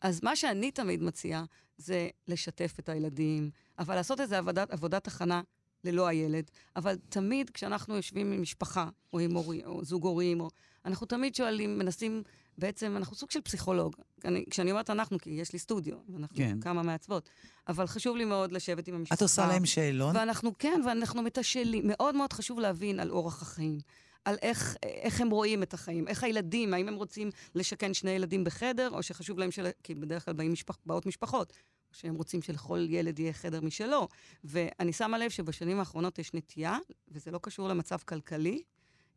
אז 0.00 0.20
מה 0.22 0.36
שאני 0.36 0.70
תמיד 0.70 1.02
מציעה 1.02 1.44
זה 1.76 2.08
לשתף 2.28 2.74
את 2.78 2.88
הילדים, 2.88 3.50
אבל 3.78 3.94
לעשות 3.94 4.20
איזו 4.20 4.36
עבודת, 4.36 4.70
עבודת 4.70 5.06
הכנה 5.06 5.42
ללא 5.84 6.06
הילד, 6.06 6.50
אבל 6.76 6.96
תמיד 7.08 7.50
כשאנחנו 7.50 7.96
יושבים 7.96 8.32
עם 8.32 8.42
משפחה, 8.42 8.88
או 9.12 9.18
עם 9.18 9.34
הורים, 9.34 9.66
או 9.66 9.84
זוג 9.84 10.04
הורים, 10.04 10.40
או... 10.40 10.48
אנחנו 10.84 11.06
תמיד 11.06 11.34
שואלים, 11.34 11.78
מנסים, 11.78 12.22
בעצם, 12.58 12.96
אנחנו 12.96 13.16
סוג 13.16 13.30
של 13.30 13.40
פסיכולוג. 13.40 13.96
אני, 14.24 14.44
כשאני 14.50 14.70
אומרת 14.70 14.90
אנחנו, 14.90 15.18
כי 15.18 15.30
יש 15.30 15.52
לי 15.52 15.58
סטודיו, 15.58 15.96
ואנחנו 16.08 16.36
כן. 16.36 16.60
כמה 16.60 16.82
מעצבות, 16.82 17.28
אבל 17.68 17.86
חשוב 17.86 18.16
לי 18.16 18.24
מאוד 18.24 18.52
לשבת 18.52 18.88
עם 18.88 18.94
המשפחה. 18.94 19.14
את 19.14 19.22
עושה 19.22 19.46
להם 19.46 19.66
שאלון? 19.66 20.16
ואנחנו, 20.16 20.58
כן, 20.58 20.80
ואנחנו 20.86 21.22
מתשאלים. 21.22 21.84
מאוד 21.86 22.14
מאוד 22.14 22.32
חשוב 22.32 22.60
להבין 22.60 23.00
על 23.00 23.10
אורח 23.10 23.42
החיים. 23.42 23.78
על 24.24 24.36
איך, 24.42 24.76
איך 24.82 25.20
הם 25.20 25.30
רואים 25.30 25.62
את 25.62 25.74
החיים, 25.74 26.08
איך 26.08 26.24
הילדים, 26.24 26.74
האם 26.74 26.88
הם 26.88 26.94
רוצים 26.94 27.30
לשכן 27.54 27.94
שני 27.94 28.10
ילדים 28.10 28.44
בחדר, 28.44 28.90
או 28.92 29.02
שחשוב 29.02 29.38
להם, 29.38 29.50
של... 29.50 29.66
כי 29.82 29.94
בדרך 29.94 30.24
כלל 30.24 30.34
באים 30.34 30.52
משפח, 30.52 30.78
באות 30.86 31.06
משפחות, 31.06 31.52
שהם 31.92 32.14
רוצים 32.14 32.42
שלכל 32.42 32.86
ילד 32.90 33.18
יהיה 33.18 33.32
חדר 33.32 33.60
משלו. 33.60 34.08
ואני 34.44 34.92
שמה 34.92 35.18
לב 35.18 35.30
שבשנים 35.30 35.78
האחרונות 35.78 36.18
יש 36.18 36.34
נטייה, 36.34 36.78
וזה 37.08 37.30
לא 37.30 37.38
קשור 37.42 37.68
למצב 37.68 37.98
כלכלי, 38.04 38.62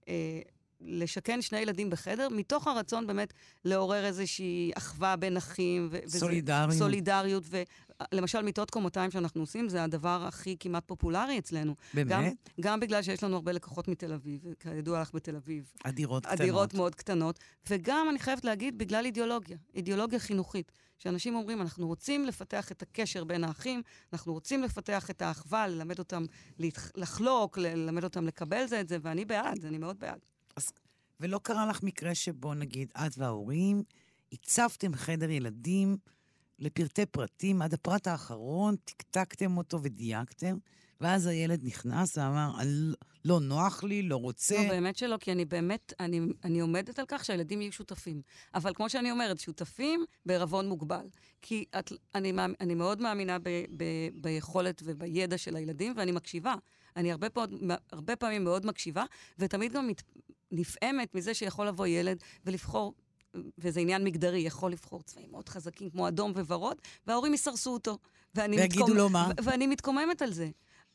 אה, 0.08 0.42
לשכן 0.82 1.42
שני 1.42 1.60
ילדים 1.60 1.90
בחדר, 1.90 2.28
מתוך 2.32 2.68
הרצון 2.68 3.08
באמת 3.08 3.34
לעורר 3.66 4.06
איזושהי 4.06 4.72
אחווה 4.76 5.16
בין 5.16 5.38
אחים. 5.38 5.88
ו- 5.92 6.10
סולידריות. 6.10 6.70
וזה, 6.70 6.80
סולידריות. 6.80 7.44
ולמשל, 8.12 8.42
מיטות 8.42 8.72
קומותיים 8.72 9.12
שאנחנו 9.12 9.42
עושים, 9.42 9.70
זה 9.70 9.84
הדבר 9.84 10.26
הכי 10.28 10.56
כמעט 10.60 10.84
פופולרי 10.86 11.38
אצלנו. 11.38 11.76
באמת? 11.94 12.10
גם, 12.10 12.24
גם 12.62 12.80
בגלל 12.80 13.02
שיש 13.02 13.24
לנו 13.24 13.36
הרבה 13.36 13.52
לקוחות 13.52 13.88
מתל 13.88 14.14
אביב, 14.14 14.46
כידוע 14.60 15.02
לך 15.02 15.12
בתל 15.14 15.36
אביב. 15.36 15.72
הדירות 15.86 16.26
קטנות. 16.26 16.40
הדירות 16.40 16.74
מאוד 16.74 16.96
קטנות. 16.96 17.40
וגם, 17.70 18.08
אני 18.10 18.20
חייבת 18.20 18.46
להגיד, 18.46 18.78
בגלל 18.78 19.06
אידיאולוגיה, 19.06 19.58
אידיאולוגיה 19.76 20.20
חינוכית. 20.20 20.72
שאנשים 20.98 21.36
אומרים, 21.36 21.62
אנחנו 21.62 21.88
רוצים 21.88 22.26
לפתח 22.26 22.72
את 22.72 22.82
הקשר 22.82 23.24
בין 23.24 23.44
האחים, 23.44 23.82
אנחנו 24.14 24.34
רוצים 24.34 24.64
לפתח 24.64 25.10
את 25.10 25.22
האחווה, 25.22 25.68
ללמד 25.68 26.00
אותם 26.00 26.24
לחלוק, 26.96 27.58
ללמד 27.58 28.04
אותם 28.04 28.28
לקבל 28.28 28.66
זה 28.68 28.82
את 28.82 28.88
זה, 28.88 28.98
ואני 29.02 29.26
בעד, 29.26 29.66
אני 29.66 29.78
מאוד 29.78 30.00
בעד. 30.00 30.20
אז, 30.56 30.72
ולא 31.20 31.40
קרה 31.44 31.66
לך 31.66 31.84
מקרה 31.84 32.16
שבו, 32.16 32.54
נגיד, 32.54 32.92
את 33.06 33.12
וההורים 33.18 33.84
הצבתם 34.34 34.96
חדר 34.96 35.30
ילדים 35.30 35.98
לפרטי 36.60 37.06
פרטים, 37.06 37.62
עד 37.62 37.74
הפרט 37.74 38.08
האחרון, 38.08 38.76
טקטקתם 38.76 39.58
אותו 39.58 39.84
ודייקתם, 39.84 40.58
ואז 41.02 41.26
הילד 41.26 41.60
נכנס 41.64 42.18
ואמר, 42.18 42.52
לא 43.26 43.40
נוח 43.40 43.84
לי, 43.84 44.02
לא 44.02 44.16
רוצה. 44.16 44.64
לא, 44.64 44.70
באמת 44.70 44.98
שלא, 44.98 45.18
כי 45.18 45.32
אני 45.32 45.46
באמת, 45.46 45.94
אני, 46.00 46.22
אני 46.44 46.60
עומדת 46.60 47.00
על 47.00 47.06
כך 47.08 47.26
שהילדים 47.26 47.62
יהיו 47.62 47.72
שותפים. 47.72 48.22
אבל 48.54 48.74
כמו 48.74 48.90
שאני 48.90 49.12
אומרת, 49.12 49.40
שותפים 49.40 50.06
בערבון 50.26 50.70
מוגבל. 50.70 51.08
כי 51.42 51.66
את, 51.80 51.92
אני, 52.16 52.34
אני 52.62 52.76
מאוד 52.76 53.02
מאמינה 53.02 53.40
ב, 53.40 53.50
ב, 53.78 53.84
ביכולת 54.14 54.82
ובידע 54.86 55.38
של 55.38 55.56
הילדים, 55.56 55.94
ואני 55.98 56.12
מקשיבה. 56.12 56.56
אני 56.96 57.12
הרבה, 57.12 57.30
פעוד, 57.30 57.54
הרבה 57.92 58.16
פעמים 58.16 58.44
מאוד 58.44 58.66
מקשיבה, 58.66 59.04
ותמיד 59.40 59.74
גם 59.74 59.88
מת, 59.88 60.02
נפעמת 60.56 61.16
מזה 61.16 61.34
שיכול 61.34 61.68
לבוא 61.68 61.88
ילד 61.88 62.18
ולבחור 62.46 62.94
וזה 63.58 63.80
עניין 63.80 64.04
מגדרי, 64.04 64.40
יכול 64.40 64.72
לבחור 64.72 65.02
צבעים 65.04 65.32
מאוד 65.32 65.50
חזקים 65.50 65.90
כמו 65.90 66.08
אדום 66.08 66.32
וורוד, 66.32 66.78
וההורים 67.08 67.34
יסרסו 67.34 67.74
אותו. 67.74 67.98
ויגידו 68.36 68.84
מתקומ... 68.84 68.98
לו 68.98 69.10
מה? 69.10 69.30
ואני 69.44 69.68
מתקוממת 69.68 70.22
על 70.22 70.34
זה. 70.34 70.50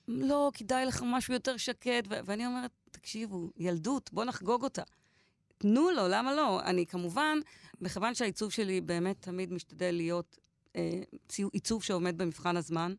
לא, 0.09 0.51
כדאי 0.55 0.87
לך 0.87 1.03
משהו 1.07 1.35
יותר 1.35 1.57
שקט, 1.57 2.05
ו- 2.11 2.20
ואני 2.25 2.46
אומרת, 2.46 2.70
תקשיבו, 2.90 3.51
ילדות, 3.57 4.11
בוא 4.12 4.25
נחגוג 4.25 4.62
אותה. 4.62 4.83
תנו 5.59 5.90
לו, 5.90 6.09
למה 6.09 6.35
לא? 6.35 6.61
אני 6.62 6.87
כמובן, 6.87 7.38
מכיוון 7.81 8.14
שהעיצוב 8.14 8.53
שלי 8.53 8.81
באמת 8.81 9.16
תמיד 9.23 9.53
משתדל 9.53 9.90
להיות 9.94 10.37
אה, 10.77 11.01
עיצוב 11.53 11.83
שעומד 11.83 12.18
במבחן 12.18 12.57
הזמן, 12.57 12.94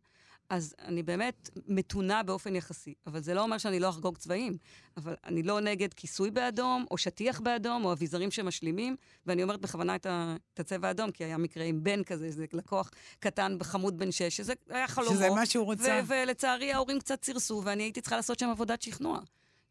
אז 0.51 0.75
אני 0.85 1.03
באמת 1.03 1.49
מתונה 1.67 2.23
באופן 2.23 2.55
יחסי. 2.55 2.93
אבל 3.07 3.21
זה 3.21 3.33
לא 3.33 3.43
אומר 3.43 3.57
שאני 3.57 3.79
לא 3.79 3.89
אחגוג 3.89 4.17
צבעים. 4.17 4.57
אבל 4.97 5.15
אני 5.25 5.43
לא 5.43 5.59
נגד 5.59 5.93
כיסוי 5.93 6.31
באדום, 6.31 6.85
או 6.91 6.97
שטיח 6.97 7.39
באדום, 7.39 7.85
או 7.85 7.91
אביזרים 7.91 8.31
שמשלימים, 8.31 8.95
ואני 9.25 9.43
אומרת 9.43 9.61
בכוונה 9.61 9.95
את, 9.95 10.05
ה, 10.05 10.35
את 10.53 10.59
הצבע 10.59 10.87
האדום, 10.87 11.11
כי 11.11 11.23
היה 11.23 11.37
מקרה 11.37 11.63
עם 11.63 11.83
בן 11.83 12.03
כזה, 12.03 12.25
איזה 12.25 12.45
לקוח 12.53 12.91
קטן 13.19 13.55
בחמוד 13.59 13.97
בן 13.97 14.11
שש, 14.11 14.37
שזה 14.37 14.53
היה 14.69 14.87
חלומו. 14.87 15.11
שזה 15.15 15.29
מה 15.29 15.45
שהוא 15.45 15.65
רוצה. 15.65 16.01
ולצערי 16.07 16.73
ההורים 16.73 16.99
קצת 16.99 17.23
סירסו, 17.23 17.61
ואני 17.65 17.83
הייתי 17.83 18.01
צריכה 18.01 18.15
לעשות 18.15 18.39
שם 18.39 18.49
עבודת 18.49 18.81
שכנוע. 18.81 19.19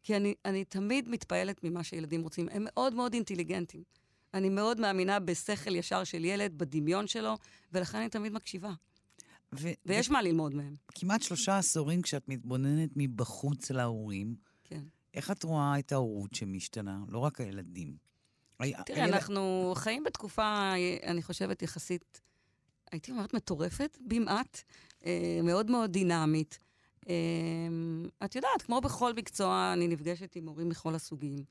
כי 0.03 0.15
אני, 0.15 0.33
אני 0.45 0.65
תמיד 0.65 1.09
מתפעלת 1.09 1.63
ממה 1.63 1.83
שילדים 1.83 2.21
רוצים. 2.21 2.47
הם 2.51 2.63
מאוד 2.65 2.93
מאוד 2.93 3.13
אינטליגנטים. 3.13 3.83
אני 4.33 4.49
מאוד 4.49 4.79
מאמינה 4.79 5.19
בשכל 5.19 5.75
ישר 5.75 6.03
של 6.03 6.25
ילד, 6.25 6.57
בדמיון 6.57 7.07
שלו, 7.07 7.37
ולכן 7.71 7.97
אני 7.97 8.09
תמיד 8.09 8.33
מקשיבה. 8.33 8.71
ו- 9.55 9.69
ויש 9.85 10.09
ו- 10.09 10.13
מה 10.13 10.21
ללמוד 10.21 10.53
מהם. 10.55 10.75
כמעט 10.95 11.21
שלושה 11.21 11.57
עשורים 11.57 12.01
כשאת 12.01 12.29
מתבוננת 12.29 12.89
מבחוץ 12.95 13.71
להורים, 13.71 14.35
כן. 14.63 14.83
איך 15.13 15.31
את 15.31 15.43
רואה 15.43 15.79
את 15.79 15.91
ההורות 15.91 16.33
שמשתנה? 16.33 16.99
לא 17.07 17.19
רק 17.19 17.41
הילדים. 17.41 17.95
תראה, 18.57 19.03
הילד... 19.03 19.13
אנחנו 19.13 19.73
חיים 19.75 20.03
בתקופה, 20.03 20.73
אני 21.03 21.21
חושבת, 21.23 21.61
יחסית, 21.61 22.21
הייתי 22.91 23.11
אומרת 23.11 23.33
מטורפת, 23.33 23.97
במעט, 24.07 24.61
אה, 25.05 25.39
מאוד 25.43 25.71
מאוד 25.71 25.91
דינמית. 25.91 26.59
אה, 27.09 27.13
את 28.25 28.35
יודעת, 28.35 28.61
כמו 28.61 28.81
בכל 28.81 29.13
מקצוע, 29.13 29.69
אני 29.73 29.87
נפגשת 29.87 30.35
עם 30.35 30.47
הורים 30.47 30.69
מכל 30.69 30.95
הסוגים. 30.95 31.43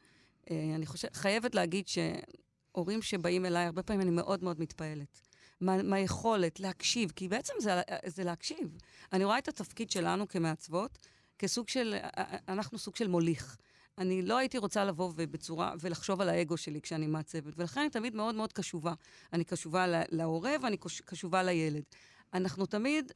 אה, 0.51 0.73
אני 0.75 0.87
חושבת, 0.87 1.17
חייבת 1.17 1.55
להגיד 1.55 1.85
שהורים 1.89 3.03
שבאים 3.03 3.47
אליי, 3.47 3.67
הרבה 3.67 3.83
פעמים 3.83 4.01
אני 4.01 4.11
מאוד 4.11 4.45
מאוד 4.45 4.61
מתפעלת. 4.61 5.21
מהיכולת 5.61 6.61
להקשיב, 6.61 7.13
כי 7.17 7.29
בעצם 7.29 7.53
זה, 7.61 7.81
זה 8.07 8.25
להקשיב. 8.25 8.79
אני 9.13 9.25
רואה 9.25 9.39
את 9.39 9.49
התפקיד 9.49 9.91
שלנו 9.91 10.29
כמעצבות 10.29 10.99
כסוג 11.39 11.69
של, 11.69 11.95
אנחנו 12.49 12.79
סוג 12.79 12.97
של 12.97 13.09
מוליך. 13.09 13.57
אני 13.99 14.23
לא 14.23 14.37
הייתי 14.39 14.59
רוצה 14.59 14.85
לבוא 14.85 15.13
ובצורה, 15.17 15.75
ולחשוב 15.81 16.21
על 16.21 16.29
האגו 16.29 16.57
שלי 16.57 16.81
כשאני 16.81 17.07
מעצבת, 17.07 17.55
ולכן 17.57 17.81
אני 17.81 17.91
תמיד 17.91 18.17
מאוד 18.17 18.35
מאוד 18.35 18.53
קשובה. 18.53 18.95
אני 19.33 19.45
קשובה 19.45 19.87
להורה 19.89 20.53
ואני 20.63 20.77
קשובה 21.05 21.43
לילד. 21.43 21.83
אנחנו 22.35 22.67
תמיד, 22.67 23.13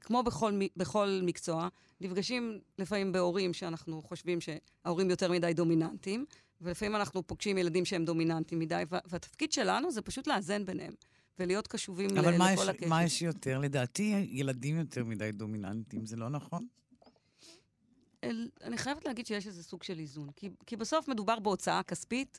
כמו 0.00 0.22
בכל, 0.22 0.60
בכל 0.76 1.20
מקצוע, 1.22 1.68
נפגשים 2.00 2.60
לפעמים 2.78 3.12
בהורים 3.12 3.52
שאנחנו 3.52 4.02
חושבים 4.02 4.38
שההורים 4.40 5.10
יותר 5.10 5.32
מדי 5.32 5.52
דומיננטיים, 5.54 6.24
ולפעמים 6.60 6.96
אנחנו 6.96 7.26
פוגשים 7.26 7.58
ילדים 7.58 7.84
שהם 7.84 8.04
דומיננטיים 8.04 8.58
מדי, 8.58 8.82
והתפקיד 8.90 9.52
שלנו 9.52 9.90
זה 9.90 10.02
פשוט 10.02 10.26
לאזן 10.26 10.66
ביניהם. 10.66 10.92
ולהיות 11.38 11.66
קשובים 11.66 12.18
אבל 12.18 12.34
לכל 12.34 12.62
יש, 12.62 12.68
הקשר. 12.68 12.88
מה 12.88 13.04
יש 13.04 13.22
יותר? 13.22 13.58
לדעתי, 13.58 14.28
ילדים 14.30 14.78
יותר 14.78 15.04
מדי 15.04 15.32
דומיננטיים, 15.32 16.06
זה 16.06 16.16
לא 16.16 16.28
נכון? 16.28 16.66
אל, 18.24 18.48
אני 18.62 18.78
חייבת 18.78 19.04
להגיד 19.04 19.26
שיש 19.26 19.46
איזה 19.46 19.62
סוג 19.62 19.82
של 19.82 19.98
איזון. 19.98 20.30
כי, 20.36 20.50
כי 20.66 20.76
בסוף 20.76 21.08
מדובר 21.08 21.38
בהוצאה 21.38 21.82
כספית, 21.82 22.38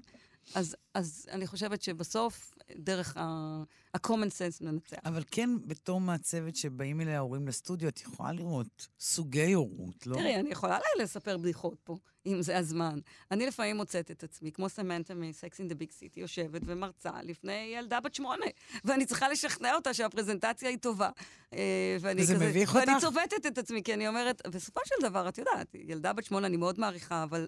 אז, 0.55 0.75
אז 0.93 1.27
אני 1.31 1.47
חושבת 1.47 1.81
שבסוף, 1.81 2.53
דרך 2.75 3.17
ה-common 3.17 4.09
sense 4.09 4.65
מנצח. 4.65 4.97
אבל 5.05 5.23
כן, 5.31 5.49
בתור 5.65 6.01
מעצבת 6.01 6.55
שבאים 6.55 7.01
אליה 7.01 7.19
הורים 7.19 7.47
לסטודיו, 7.47 7.89
את 7.89 8.01
יכולה 8.01 8.31
לראות 8.31 8.87
סוגי 8.99 9.53
הורות, 9.53 10.07
לא? 10.07 10.15
תראי, 10.15 10.35
אני 10.35 10.49
יכולה 10.49 10.79
לספר 10.99 11.37
בדיחות 11.37 11.79
פה, 11.83 11.97
אם 12.25 12.41
זה 12.41 12.57
הזמן. 12.57 12.99
אני 13.31 13.45
לפעמים 13.45 13.75
מוצאת 13.75 14.11
את 14.11 14.23
עצמי, 14.23 14.51
כמו 14.51 14.69
סמנטה 14.69 15.13
מ-Sex 15.13 15.53
in 15.53 15.71
the 15.71 15.75
Big 15.75 15.91
City, 15.99 16.19
יושבת 16.19 16.61
ומרצה 16.65 17.11
לפני 17.23 17.73
ילדה 17.77 17.99
בת 17.99 18.15
שמונה, 18.15 18.45
ואני 18.85 19.05
צריכה 19.05 19.29
לשכנע 19.29 19.75
אותה 19.75 19.93
שהפרזנטציה 19.93 20.69
היא 20.69 20.77
טובה. 20.77 21.09
אה, 21.53 21.97
ואני 22.01 22.21
וזה 22.21 22.35
כזה, 22.35 22.49
מביך 22.49 22.75
אותך? 22.75 22.87
ואני 22.87 22.99
צובטת 23.01 23.45
את 23.47 23.57
עצמי, 23.57 23.83
כי 23.83 23.93
אני 23.93 24.07
אומרת, 24.07 24.47
בסופו 24.47 24.81
של 24.85 25.09
דבר, 25.09 25.29
את 25.29 25.37
יודעת, 25.37 25.75
ילדה 25.75 26.13
בת 26.13 26.23
שמונה, 26.23 26.47
אני 26.47 26.57
מאוד 26.57 26.79
מעריכה, 26.79 27.23
אבל 27.23 27.47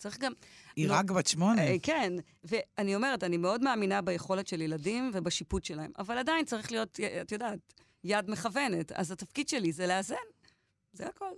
צריך 0.00 0.18
גם... 0.18 0.32
היא 0.76 0.88
לא, 0.88 0.94
רק 0.94 1.10
בת 1.10 1.26
שמונה. 1.26 1.62
אה, 1.62 1.76
כן, 1.82 2.12
ואני 2.44 2.94
אומרת, 2.94 3.24
אני 3.24 3.36
מאוד 3.36 3.62
מאמינה 3.62 4.02
ביכולת 4.02 4.46
של 4.46 4.60
ילדים 4.60 5.10
ובשיפוט 5.14 5.64
שלהם, 5.64 5.92
אבל 5.98 6.18
עדיין 6.18 6.44
צריך 6.44 6.72
להיות, 6.72 7.00
את 7.20 7.32
יודעת, 7.32 7.58
יד 8.04 8.30
מכוונת. 8.30 8.92
אז 8.92 9.10
התפקיד 9.10 9.48
שלי 9.48 9.72
זה 9.72 9.86
לאזן, 9.86 10.16
זה 10.92 11.06
הכל. 11.06 11.30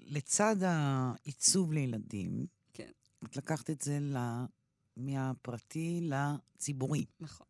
לצד 0.00 0.56
העיצוב 0.62 1.72
לילדים, 1.72 2.46
כן. 2.72 2.90
את 3.24 3.36
לקחת 3.36 3.70
את 3.70 3.82
זה 3.82 3.98
ל... 4.00 4.16
מהפרטי 4.96 6.00
לציבורי. 6.02 7.04
נכון. 7.20 7.46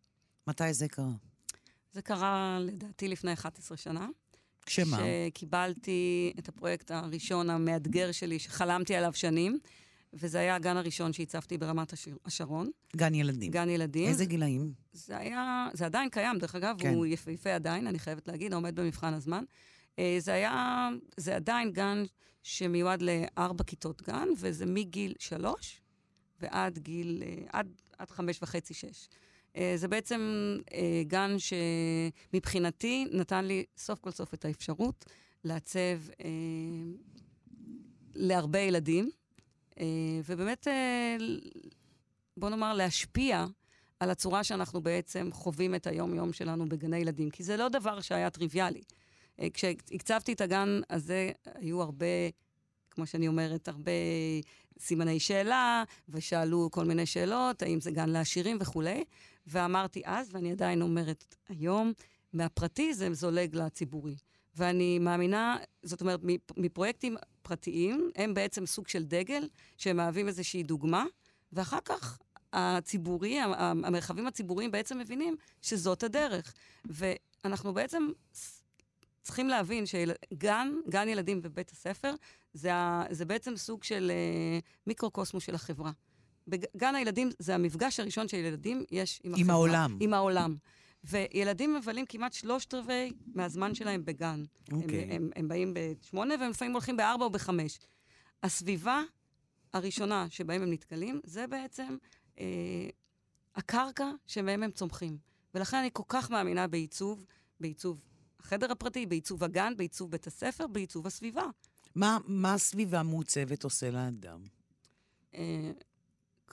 מתי 0.47 0.75
זה 0.75 0.88
קרה? 0.88 1.12
זה 1.92 2.03
קרה, 2.03 2.59
לדעתי, 2.61 3.09
לפני 3.09 3.33
11 3.33 3.77
שנה. 3.77 4.09
כשמה? 4.66 4.98
שקיבלתי 5.29 6.33
את 6.38 6.48
הפרויקט 6.48 6.90
הראשון 6.90 7.50
המאתגר 7.50 8.12
שלי, 8.12 8.38
שחלמתי 8.38 8.94
עליו 8.94 9.12
שנים, 9.14 9.59
וזה 10.14 10.38
היה 10.38 10.55
הגן 10.55 10.77
הראשון 10.77 11.12
שהצבתי 11.12 11.59
ברמת 11.59 11.92
השרון. 12.24 12.70
גן 12.96 13.14
ילדים. 13.14 13.50
גן 13.50 13.68
ילדים. 13.68 14.09
איזה 14.09 14.24
גילאים? 14.24 14.72
זה 14.92 15.18
היה, 15.18 15.68
זה 15.72 15.87
עדיין 15.87 16.09
קיים, 16.09 16.38
דרך 16.38 16.55
אגב, 16.55 16.77
כן. 16.79 16.94
הוא 16.94 17.07
יפהפה 17.07 17.55
עדיין, 17.55 17.87
אני 17.87 17.98
חייבת 17.98 18.29
להגיד, 18.29 18.55
עומד 18.55 18.77
במבחן 18.77 19.14
הזמן. 19.14 19.44
אה, 19.98 20.16
זה 20.18 20.33
היה, 20.33 20.88
זה 21.16 21.37
עדיין 21.37 21.72
גן 21.72 22.05
שמיועד 22.42 23.03
לארבע 23.03 23.64
כיתות 23.64 24.03
גן, 24.03 24.29
וזה 24.38 24.66
מגיל 24.66 25.14
שלוש 25.18 25.81
ועד 26.40 26.79
גיל, 26.79 27.22
אה, 27.27 27.44
עד, 27.53 27.68
עד 27.98 28.11
חמש 28.11 28.38
וחצי, 28.42 28.74
שש. 28.74 29.09
אה, 29.57 29.73
זה 29.77 29.88
בעצם 29.88 30.21
אה, 30.75 31.03
גן 31.07 31.37
שמבחינתי 31.38 33.07
נתן 33.12 33.45
לי 33.45 33.64
סוף 33.77 34.01
כל 34.01 34.11
סוף 34.11 34.35
את 34.35 34.45
האפשרות 34.45 35.05
לעצב 35.45 35.81
אה, 36.25 36.29
להרבה 38.14 38.59
ילדים, 38.59 39.11
ובאמת, 40.25 40.67
בוא 42.37 42.51
נאמר, 42.51 42.75
להשפיע 42.75 43.47
על 44.01 44.11
הצורה 44.11 44.45
שאנחנו 44.45 44.81
בעצם 44.81 45.29
חווים 45.33 45.75
את 45.75 45.87
היום-יום 45.87 46.33
שלנו 46.33 46.69
בגני 46.69 46.97
ילדים, 46.97 47.31
כי 47.31 47.43
זה 47.43 47.57
לא 47.57 47.69
דבר 47.69 48.01
שהיה 48.01 48.31
טריוויאלי. 48.31 48.83
כשהקצבתי 49.55 50.33
את 50.33 50.40
הגן 50.40 50.81
הזה, 50.90 51.31
היו 51.55 51.83
הרבה, 51.83 52.07
כמו 52.90 53.07
שאני 53.07 53.29
אומרת, 53.29 53.69
הרבה 53.69 53.93
סימני 54.79 55.21
שאלה, 55.21 55.85
ושאלו 56.09 56.69
כל 56.73 56.85
מיני 56.85 57.07
שאלות, 57.07 57.62
האם 57.62 57.81
זה 57.81 57.90
גן 57.90 58.09
לעשירים 58.09 58.57
וכולי. 58.61 59.05
ואמרתי 59.46 60.02
אז, 60.04 60.30
ואני 60.33 60.52
עדיין 60.52 60.83
אומרת 60.83 61.35
היום, 61.48 61.92
מהפרטי 62.33 62.94
זה 62.94 63.14
זולג 63.14 63.57
לציבורי. 63.57 64.16
ואני 64.57 64.98
מאמינה, 64.98 65.57
זאת 65.83 66.00
אומרת, 66.00 66.20
מפרויקטים 66.57 67.16
פרטיים, 67.42 68.11
הם 68.16 68.35
בעצם 68.35 68.66
סוג 68.66 68.88
של 68.88 69.04
דגל, 69.04 69.48
שהם 69.76 69.96
מהווים 69.96 70.28
איזושהי 70.28 70.62
דוגמה, 70.62 71.04
ואחר 71.52 71.78
כך 71.85 72.18
הציבורי, 72.52 73.38
המרחבים 73.40 74.26
הציבוריים 74.26 74.70
בעצם 74.70 74.98
מבינים 74.98 75.37
שזאת 75.62 76.02
הדרך. 76.02 76.54
ואנחנו 76.85 77.74
בעצם 77.74 78.09
צריכים 79.22 79.48
להבין 79.48 79.85
שגן, 79.87 80.72
גן 80.88 81.09
ילדים 81.09 81.42
בבית 81.42 81.70
הספר, 81.70 82.14
זה, 82.54 82.70
זה 83.11 83.24
בעצם 83.24 83.57
סוג 83.57 83.85
של 83.85 84.12
uh, 84.12 84.64
מיקרוקוסמוס 84.87 85.44
של 85.44 85.54
החברה. 85.54 85.90
בגן 86.48 86.94
הילדים 86.94 87.30
זה 87.38 87.54
המפגש 87.54 88.00
הראשון 88.00 88.28
של 88.28 88.37
ילדים 88.37 88.85
יש 88.90 89.20
עם, 89.24 89.35
עם 89.35 89.40
החברה. 89.40 89.54
העולם. 89.54 89.96
עם 90.00 90.14
העולם. 90.14 90.57
וילדים 91.04 91.74
מבלים 91.74 92.07
כמעט 92.07 92.33
שלושת 92.33 92.74
רבעי 92.74 93.12
מהזמן 93.35 93.74
שלהם 93.74 94.04
בגן. 94.04 94.44
Okay. 94.44 94.74
הם, 94.74 94.83
אוקיי. 94.83 95.02
הם, 95.02 95.30
הם 95.37 95.48
באים 95.48 95.74
בשמונה 95.74 96.35
והם 96.40 96.50
לפעמים 96.50 96.72
הולכים 96.72 96.96
בארבע 96.96 97.24
או 97.24 97.30
בחמש. 97.30 97.78
הסביבה 98.42 99.02
הראשונה 99.72 100.26
שבהם 100.30 100.62
הם 100.62 100.72
נתקלים, 100.72 101.20
זה 101.24 101.46
בעצם 101.46 101.96
אה, 102.38 102.88
הקרקע 103.54 104.11
שמהם 104.26 104.62
הם 104.62 104.70
צומחים. 104.70 105.18
ולכן 105.54 105.76
אני 105.76 105.90
כל 105.92 106.02
כך 106.09 106.30
מאמינה 106.30 106.66
בעיצוב, 106.66 107.24
בעיצוב 107.61 108.00
החדר 108.40 108.72
הפרטי, 108.72 109.07
בעיצוב 109.07 109.44
הגן, 109.44 109.72
בעיצוב 109.76 110.11
בית 110.11 110.26
הספר, 110.26 110.66
בעיצוב 110.66 111.07
הסביבה. 111.07 111.46
מה, 111.94 112.18
מה 112.24 112.54
הסביבה 112.54 113.02
מעוצבת 113.02 113.64
עושה 113.64 113.90
לאדם? 113.90 114.42
אה, 115.35 115.70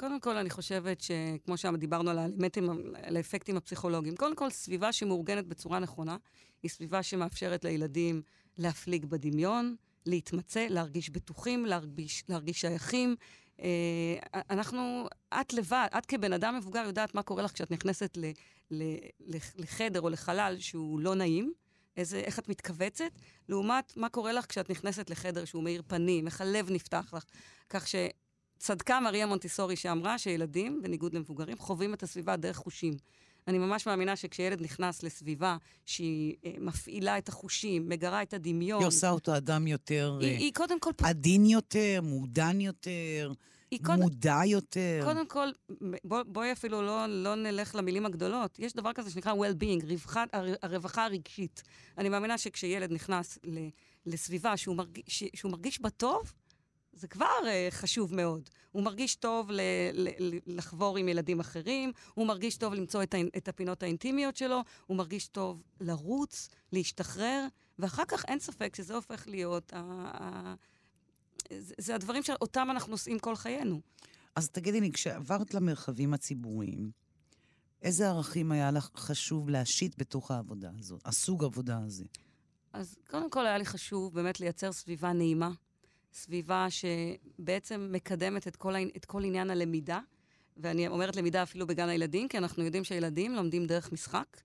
קודם 0.01 0.19
כל, 0.19 0.37
אני 0.37 0.49
חושבת 0.49 1.01
שכמו 1.01 1.57
שדיברנו 1.57 2.09
על 2.09 2.19
האלמנטים, 2.19 2.69
על 3.03 3.17
האפקטים 3.17 3.57
הפסיכולוגיים, 3.57 4.15
קודם 4.15 4.35
כל, 4.35 4.49
סביבה 4.49 4.91
שמאורגנת 4.91 5.47
בצורה 5.47 5.79
נכונה, 5.79 6.17
היא 6.63 6.71
סביבה 6.71 7.03
שמאפשרת 7.03 7.63
לילדים 7.65 8.21
להפליג 8.57 9.05
בדמיון, 9.05 9.75
להתמצא, 10.05 10.67
להרגיש 10.69 11.09
בטוחים, 11.09 11.65
להרגיש, 11.65 12.23
להרגיש 12.29 12.61
שייכים. 12.61 13.15
אה, 13.59 14.15
אנחנו, 14.49 15.07
את 15.33 15.53
לבד, 15.53 15.87
את 15.97 16.05
כבן 16.05 16.33
אדם 16.33 16.57
מבוגר 16.57 16.83
יודעת 16.85 17.15
מה 17.15 17.23
קורה 17.23 17.43
לך 17.43 17.51
כשאת 17.51 17.71
נכנסת 17.71 18.17
ל, 18.17 18.25
ל, 18.71 18.83
לחדר 19.55 20.01
או 20.01 20.09
לחלל 20.09 20.55
שהוא 20.59 20.99
לא 20.99 21.15
נעים, 21.15 21.53
איזה, 21.97 22.19
איך 22.19 22.39
את 22.39 22.49
מתכווצת, 22.49 23.11
לעומת 23.49 23.97
מה 23.97 24.09
קורה 24.09 24.33
לך 24.33 24.45
כשאת 24.45 24.69
נכנסת 24.69 25.09
לחדר 25.09 25.45
שהוא 25.45 25.63
מאיר 25.63 25.81
פנים, 25.87 26.27
איך 26.27 26.41
הלב 26.41 26.71
נפתח 26.71 27.13
לך. 27.13 27.23
כך 27.69 27.87
ש... 27.87 27.95
צדקה 28.61 28.99
מריה 28.99 29.25
מונטיסורי 29.25 29.75
שאמרה 29.75 30.17
שילדים, 30.17 30.81
בניגוד 30.81 31.13
למבוגרים, 31.13 31.57
חווים 31.57 31.93
את 31.93 32.03
הסביבה 32.03 32.35
דרך 32.35 32.57
חושים. 32.57 32.93
אני 33.47 33.57
ממש 33.57 33.87
מאמינה 33.87 34.15
שכשילד 34.15 34.61
נכנס 34.61 35.03
לסביבה 35.03 35.57
שהיא 35.85 36.35
אה, 36.45 36.51
מפעילה 36.59 37.17
את 37.17 37.29
החושים, 37.29 37.89
מגרה 37.89 38.21
את 38.21 38.33
הדמיון... 38.33 38.79
היא 38.79 38.87
עושה 38.87 39.09
אותו 39.09 39.37
אדם 39.37 39.67
יותר... 39.67 40.17
היא, 40.21 40.31
אה, 40.31 40.37
היא 40.37 40.53
קודם 40.53 40.79
כל... 40.79 40.91
עדין 41.03 41.45
יותר, 41.45 41.99
מעודן 42.03 42.61
יותר, 42.61 43.31
מודע 43.97 44.39
קוד... 44.41 44.51
יותר. 44.51 45.01
קודם 45.03 45.27
כל, 45.27 45.47
בוא, 46.03 46.23
בואי 46.23 46.51
אפילו 46.51 46.81
לא, 46.81 47.05
לא 47.07 47.35
נלך 47.35 47.75
למילים 47.75 48.05
הגדולות. 48.05 48.59
יש 48.59 48.73
דבר 48.73 48.93
כזה 48.93 49.11
שנקרא 49.11 49.33
well-being, 49.33 49.85
רווחת, 49.87 50.29
הרווחה 50.61 51.05
הרגשית. 51.05 51.63
אני 51.97 52.09
מאמינה 52.09 52.37
שכשילד 52.37 52.91
נכנס 52.91 53.37
ל, 53.43 53.59
לסביבה 54.05 54.57
שהוא 54.57 54.75
מרגיש, 54.75 55.23
שהוא 55.33 55.51
מרגיש 55.51 55.81
בה 55.81 55.89
טוב, 55.89 56.33
זה 56.93 57.07
כבר 57.07 57.25
uh, 57.41 57.73
חשוב 57.73 58.15
מאוד. 58.15 58.49
הוא 58.71 58.83
מרגיש 58.83 59.15
טוב 59.15 59.51
ל- 59.51 59.61
ל- 59.93 60.37
לחבור 60.57 60.97
עם 60.97 61.07
ילדים 61.07 61.39
אחרים, 61.39 61.91
הוא 62.13 62.27
מרגיש 62.27 62.57
טוב 62.57 62.73
למצוא 62.73 63.03
את, 63.03 63.13
ה- 63.13 63.37
את 63.37 63.47
הפינות 63.47 63.83
האינטימיות 63.83 64.37
שלו, 64.37 64.59
הוא 64.87 64.97
מרגיש 64.97 65.27
טוב 65.27 65.61
לרוץ, 65.81 66.49
להשתחרר, 66.71 67.47
ואחר 67.79 68.05
כך 68.07 68.25
אין 68.25 68.39
ספק 68.39 68.75
שזה 68.75 68.95
הופך 68.95 69.27
להיות... 69.27 69.73
ה- 69.73 69.79
ה- 70.13 70.55
זה, 71.59 71.73
זה 71.77 71.95
הדברים 71.95 72.23
שאותם 72.23 72.67
אנחנו 72.71 72.91
נושאים 72.91 73.19
כל 73.19 73.35
חיינו. 73.35 73.81
אז 74.35 74.49
תגידי 74.49 74.81
לי, 74.81 74.91
כשעברת 74.91 75.53
למרחבים 75.53 76.13
הציבוריים, 76.13 76.91
איזה 77.81 78.07
ערכים 78.09 78.51
היה 78.51 78.71
לך 78.71 78.89
חשוב 78.95 79.49
להשית 79.49 79.97
בתוך 79.97 80.31
העבודה 80.31 80.71
הזאת, 80.79 81.01
הסוג 81.05 81.43
העבודה 81.43 81.79
הזה? 81.85 82.05
אז 82.73 82.95
קודם 83.09 83.29
כל 83.29 83.45
היה 83.45 83.57
לי 83.57 83.65
חשוב 83.65 84.13
באמת 84.13 84.39
לייצר 84.39 84.71
סביבה 84.71 85.13
נעימה, 85.13 85.51
סביבה 86.13 86.67
שבעצם 86.69 87.89
מקדמת 87.91 88.47
את 88.47 88.55
כל, 88.55 88.73
את 88.95 89.05
כל 89.05 89.23
עניין 89.23 89.49
הלמידה, 89.49 89.99
ואני 90.57 90.87
אומרת 90.87 91.15
למידה 91.15 91.43
אפילו 91.43 91.67
בגן 91.67 91.89
הילדים, 91.89 92.27
כי 92.27 92.37
אנחנו 92.37 92.63
יודעים 92.63 92.83
שהילדים 92.83 93.35
לומדים 93.35 93.65
דרך 93.65 93.91
משחק. 93.91 94.37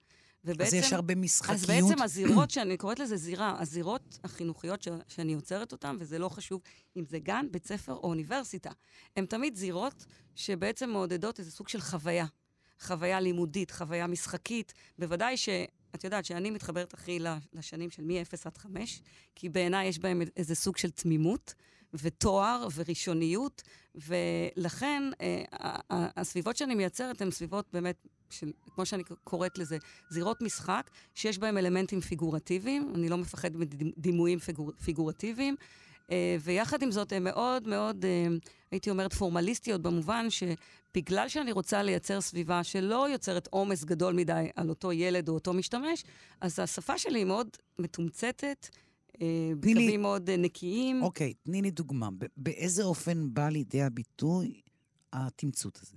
ובעצם, 0.44 0.76
אז 0.76 0.84
יש 0.84 0.92
הרבה 0.92 1.14
משחקיות. 1.14 1.58
אז 1.58 1.66
בעצם 1.66 2.02
הזירות, 2.02 2.50
שאני 2.50 2.76
קוראת 2.76 2.98
לזה 2.98 3.16
זירה, 3.16 3.56
הזירות 3.58 4.18
החינוכיות 4.24 4.82
ש, 4.82 4.88
שאני 5.08 5.32
יוצרת 5.32 5.72
אותן, 5.72 5.96
וזה 6.00 6.18
לא 6.18 6.28
חשוב 6.28 6.60
אם 6.96 7.04
זה 7.04 7.18
גן, 7.18 7.46
בית 7.50 7.66
ספר 7.66 7.92
או 7.92 8.08
אוניברסיטה, 8.08 8.70
הן 9.16 9.26
תמיד 9.26 9.56
זירות 9.56 10.06
שבעצם 10.34 10.90
מעודדות 10.90 11.38
איזה 11.38 11.50
סוג 11.50 11.68
של 11.68 11.80
חוויה. 11.80 12.26
חוויה 12.80 13.20
לימודית, 13.20 13.70
חוויה 13.70 14.06
משחקית. 14.06 14.74
בוודאי 14.98 15.36
ש... 15.36 15.48
את 15.96 16.04
יודעת 16.04 16.24
שאני 16.24 16.50
מתחברת 16.50 16.94
הכי 16.94 17.18
לשנים 17.52 17.90
של 17.90 18.02
מ-0 18.02 18.36
עד 18.44 18.58
5, 18.58 19.02
כי 19.34 19.48
בעיניי 19.48 19.88
יש 19.88 19.98
בהם 19.98 20.22
איזה 20.36 20.54
סוג 20.54 20.76
של 20.76 20.90
תמימות, 20.90 21.54
ותואר 21.94 22.68
וראשוניות, 22.74 23.62
ולכן 23.94 25.02
אה, 25.20 25.42
הסביבות 25.90 26.56
שאני 26.56 26.74
מייצרת 26.74 27.22
הן 27.22 27.30
סביבות 27.30 27.66
באמת, 27.72 28.06
של, 28.30 28.52
כמו 28.74 28.86
שאני 28.86 29.02
קוראת 29.24 29.58
לזה, 29.58 29.78
זירות 30.10 30.42
משחק, 30.42 30.90
שיש 31.14 31.38
בהן 31.38 31.58
אלמנטים 31.58 32.00
פיגורטיביים, 32.00 32.92
אני 32.94 33.08
לא 33.08 33.16
מפחד 33.18 33.50
מדימויים 33.56 34.38
פיגור, 34.38 34.72
פיגורטיביים, 34.84 35.56
ויחד 36.40 36.82
עם 36.82 36.90
זאת 36.90 37.12
הן 37.12 37.24
מאוד 37.24 37.68
מאוד, 37.68 38.04
אה, 38.04 38.26
הייתי 38.70 38.90
אומרת, 38.90 39.12
פורמליסטיות, 39.12 39.82
במובן 39.82 40.26
שבגלל 40.30 41.28
שאני 41.28 41.52
רוצה 41.52 41.82
לייצר 41.82 42.20
סביבה 42.20 42.64
שלא 42.64 43.08
יוצרת 43.10 43.48
עומס 43.50 43.84
גדול 43.84 44.14
מדי 44.14 44.48
על 44.56 44.68
אותו 44.68 44.92
ילד 44.92 45.28
או 45.28 45.34
אותו 45.34 45.52
משתמש, 45.52 46.04
אז 46.40 46.58
השפה 46.58 46.98
שלי 46.98 47.18
היא 47.18 47.26
מאוד 47.26 47.48
מתומצתת. 47.78 48.68
בקווים. 49.60 50.02
מאוד 50.02 50.30
נקיים. 50.30 51.02
אוקיי, 51.02 51.34
תני 51.34 51.62
לי 51.62 51.70
דוגמה. 51.70 52.08
באיזה 52.36 52.84
אופן 52.84 53.34
בא 53.34 53.48
לידי 53.48 53.82
הביטוי 53.82 54.60
התמצות 55.12 55.78
הזה? 55.82 55.96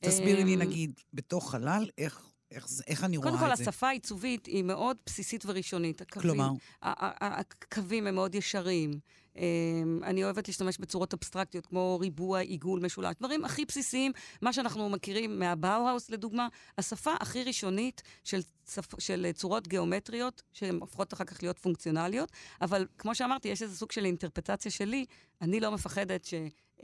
תסבירי 0.00 0.44
לי, 0.44 0.56
נגיד, 0.56 1.00
בתוך 1.14 1.50
חלל, 1.50 1.88
איך, 1.98 2.30
איך, 2.50 2.66
איך 2.86 3.04
אני 3.04 3.16
רואה 3.16 3.30
כל, 3.30 3.34
את 3.34 3.38
זה. 3.38 3.46
קודם 3.46 3.56
כל, 3.56 3.62
השפה 3.62 3.88
העיצובית 3.88 4.46
היא 4.46 4.64
מאוד 4.64 4.96
בסיסית 5.06 5.46
וראשונית. 5.46 6.00
הקווים, 6.00 6.22
כלומר? 6.22 6.50
הקווים 6.82 8.06
הם 8.06 8.14
מאוד 8.14 8.34
ישרים. 8.34 8.90
אמ, 9.36 10.00
אני 10.04 10.24
אוהבת 10.24 10.48
להשתמש 10.48 10.78
בצורות 10.78 11.14
אבסטרקטיות, 11.14 11.66
כמו 11.66 11.98
ריבוע, 12.00 12.38
עיגול, 12.38 12.80
משולש. 12.80 13.14
דברים 13.18 13.44
הכי 13.44 13.64
בסיסיים, 13.64 14.12
מה 14.42 14.52
שאנחנו 14.52 14.88
מכירים 14.88 15.38
מהבאו-האוס, 15.38 16.10
לדוגמה, 16.10 16.48
השפה 16.78 17.10
הכי 17.20 17.44
ראשונית 17.44 18.02
של, 18.24 18.40
צפ... 18.64 19.00
של 19.00 19.26
צורות 19.32 19.68
גיאומטריות, 19.68 20.42
שהן 20.52 20.78
הופכות 20.80 21.12
אחר 21.14 21.24
כך 21.24 21.42
להיות 21.42 21.58
פונקציונליות, 21.58 22.32
אבל 22.60 22.86
כמו 22.98 23.14
שאמרתי, 23.14 23.48
יש 23.48 23.62
איזה 23.62 23.76
סוג 23.76 23.92
של 23.92 24.04
אינטרפטציה 24.04 24.70
שלי. 24.70 25.04
אני 25.42 25.60
לא 25.60 25.70
מפחדת 25.70 26.24
ש... 26.24 26.34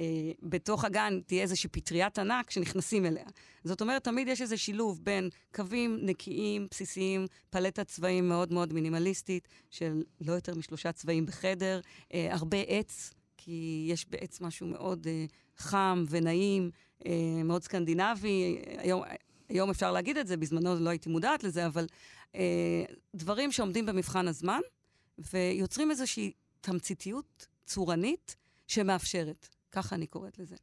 אה, 0.01 0.05
בתוך 0.43 0.85
הגן 0.85 1.21
תהיה 1.27 1.43
איזושהי 1.43 1.71
פטריית 1.71 2.19
ענק 2.19 2.51
שנכנסים 2.51 3.07
אליה. 3.07 3.25
זאת 3.65 3.81
אומרת, 3.81 4.05
תמיד 4.05 4.29
יש 4.29 4.43
איזה 4.43 4.57
שילוב 4.57 5.01
בין 5.03 5.29
קווים 5.55 5.99
נקיים, 6.03 6.67
בסיסיים, 6.71 7.27
פלטת 7.51 7.87
צבעים 7.87 8.29
מאוד 8.29 8.53
מאוד 8.53 8.73
מינימליסטית, 8.73 9.49
של 9.71 10.03
לא 10.21 10.33
יותר 10.33 10.55
משלושה 10.55 10.93
צבעים 10.93 11.27
בחדר, 11.27 11.81
אה, 12.15 12.29
הרבה 12.35 12.59
עץ, 12.59 13.15
כי 13.37 13.87
יש 13.91 14.07
בעץ 14.09 14.41
משהו 14.41 14.67
מאוד 14.67 15.07
אה, 15.07 15.25
חם 15.57 16.05
ונעים, 16.09 16.71
אה, 17.07 17.43
מאוד 17.45 17.63
סקנדינבי. 17.63 18.59
היום, 18.79 19.03
היום 19.49 19.71
אפשר 19.71 19.93
להגיד 19.93 20.17
את 20.17 20.27
זה, 20.27 20.37
בזמנו 20.37 20.81
לא 20.81 20.91
הייתי 20.91 21.09
מודעת 21.09 21.45
לזה, 21.45 21.67
אבל 21.67 21.87
אה, 22.35 22.85
דברים 23.15 23.53
שעומדים 23.53 23.87
במבחן 23.87 24.29
הזמן, 24.29 24.61
ויוצרים 25.19 25.91
איזושהי 25.91 26.33
תמציתיות 26.61 27.47
צורנית 27.65 28.37
שמאפשרת. 28.67 29.56
ככה 29.77 29.95
אני 29.97 30.07
קוראת 30.07 30.39
לזה. 30.39 30.57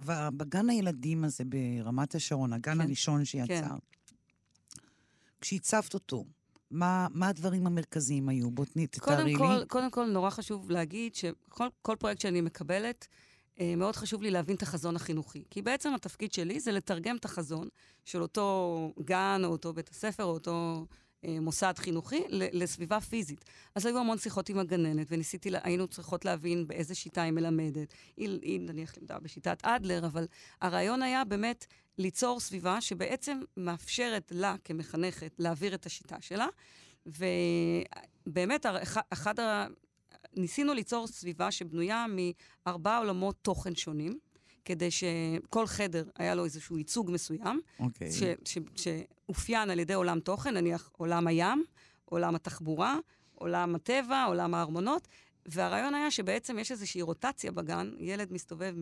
ובגן 0.00 0.70
הילדים 0.70 1.24
הזה 1.24 1.44
ברמת 1.44 2.14
השרון, 2.14 2.52
הגן 2.52 2.74
כן, 2.74 2.80
הראשון 2.80 3.24
שיצרת, 3.24 3.48
כן. 3.48 4.78
כשהצבת 5.40 5.94
אותו, 5.94 6.24
מה, 6.70 7.06
מה 7.10 7.28
הדברים 7.28 7.66
המרכזיים 7.66 8.28
היו? 8.28 8.50
בוא 8.50 8.64
תתארי 8.90 9.24
לי. 9.24 9.66
קודם 9.68 9.90
כל, 9.90 10.06
נורא 10.06 10.30
חשוב 10.30 10.70
להגיד 10.70 11.14
שכל 11.14 11.96
פרויקט 11.98 12.20
שאני 12.20 12.40
מקבלת, 12.40 13.08
אה, 13.60 13.76
מאוד 13.76 13.96
חשוב 13.96 14.22
לי 14.22 14.30
להבין 14.30 14.56
את 14.56 14.62
החזון 14.62 14.96
החינוכי. 14.96 15.44
כי 15.50 15.62
בעצם 15.62 15.94
התפקיד 15.94 16.32
שלי 16.32 16.60
זה 16.60 16.72
לתרגם 16.72 17.16
את 17.16 17.24
החזון 17.24 17.68
של 18.04 18.22
אותו 18.22 18.92
גן, 19.04 19.40
או 19.44 19.50
אותו 19.50 19.72
בית 19.72 19.88
הספר, 19.88 20.24
או 20.24 20.30
אותו 20.30 20.86
מוסד 21.24 21.74
חינוכי 21.76 22.22
לסביבה 22.28 23.00
פיזית. 23.00 23.44
אז 23.74 23.86
היו 23.86 23.98
המון 23.98 24.18
שיחות 24.18 24.48
עם 24.48 24.58
הגננת, 24.58 25.06
וניסיתי, 25.10 25.50
היינו 25.62 25.88
צריכות 25.88 26.24
להבין 26.24 26.66
באיזה 26.66 26.94
שיטה 26.94 27.22
היא 27.22 27.32
מלמדת. 27.32 27.94
היא, 28.16 28.38
היא 28.42 28.60
נניח 28.60 28.96
לימדה 28.96 29.18
בשיטת 29.18 29.58
אדלר, 29.64 30.06
אבל 30.06 30.26
הרעיון 30.60 31.02
היה 31.02 31.24
באמת 31.24 31.66
ליצור 31.98 32.40
סביבה 32.40 32.80
שבעצם 32.80 33.40
מאפשרת 33.56 34.32
לה 34.34 34.56
כמחנכת 34.64 35.32
להעביר 35.38 35.74
את 35.74 35.86
השיטה 35.86 36.16
שלה, 36.20 36.46
ובאמת, 37.06 38.66
אחד 39.10 39.40
ה... 39.40 39.66
ניסינו 40.36 40.74
ליצור 40.74 41.06
סביבה 41.06 41.50
שבנויה 41.50 42.06
מארבעה 42.66 42.98
עולמות 42.98 43.36
תוכן 43.42 43.74
שונים. 43.74 44.18
כדי 44.64 44.90
שכל 44.90 45.66
חדר 45.66 46.04
היה 46.18 46.34
לו 46.34 46.44
איזשהו 46.44 46.78
ייצוג 46.78 47.10
מסוים, 47.10 47.60
okay. 47.80 47.82
אוקיי. 47.82 48.10
שאופיין 48.76 49.70
על 49.70 49.78
ידי 49.78 49.94
עולם 49.94 50.20
תוכן, 50.20 50.54
נניח 50.54 50.90
עולם 50.96 51.26
הים, 51.26 51.64
עולם 52.04 52.34
התחבורה, 52.34 52.96
עולם 53.34 53.74
הטבע, 53.74 54.24
עולם 54.24 54.54
הארמונות, 54.54 55.08
והרעיון 55.46 55.94
היה 55.94 56.10
שבעצם 56.10 56.58
יש 56.58 56.72
איזושהי 56.72 57.02
רוטציה 57.02 57.52
בגן, 57.52 57.90
ילד 57.98 58.32
מסתובב 58.32 58.74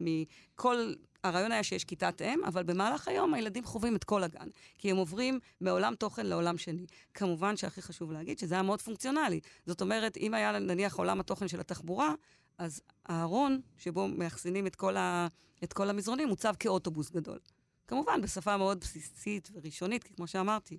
מכל... 0.00 0.92
הרעיון 1.24 1.52
היה 1.52 1.62
שיש 1.62 1.84
כיתת 1.84 2.22
אם, 2.22 2.44
אבל 2.44 2.62
במהלך 2.62 3.08
היום 3.08 3.34
הילדים 3.34 3.64
חווים 3.64 3.96
את 3.96 4.04
כל 4.04 4.22
הגן, 4.22 4.48
כי 4.78 4.90
הם 4.90 4.96
עוברים 4.96 5.38
מעולם 5.60 5.94
תוכן 5.94 6.26
לעולם 6.26 6.58
שני. 6.58 6.86
כמובן 7.14 7.56
שהכי 7.56 7.82
חשוב 7.82 8.12
להגיד 8.12 8.38
שזה 8.38 8.54
היה 8.54 8.62
מאוד 8.62 8.82
פונקציונלי. 8.82 9.40
זאת 9.66 9.80
אומרת, 9.80 10.16
אם 10.16 10.34
היה 10.34 10.58
נניח 10.58 10.96
עולם 10.96 11.20
התוכן 11.20 11.48
של 11.48 11.60
התחבורה, 11.60 12.14
אז 12.58 12.80
הארון 13.06 13.60
שבו 13.78 14.08
מאחסנים 14.08 14.66
את 14.66 14.76
כל, 14.76 14.96
ה, 14.96 15.26
את 15.64 15.72
כל 15.72 15.90
המזרונים 15.90 16.28
מוצב 16.28 16.54
כאוטובוס 16.58 17.10
גדול. 17.10 17.38
כמובן, 17.86 18.20
בשפה 18.22 18.56
מאוד 18.56 18.80
בסיסית 18.80 19.50
וראשונית, 19.54 20.04
כי 20.04 20.14
כמו 20.14 20.26
שאמרתי, 20.26 20.78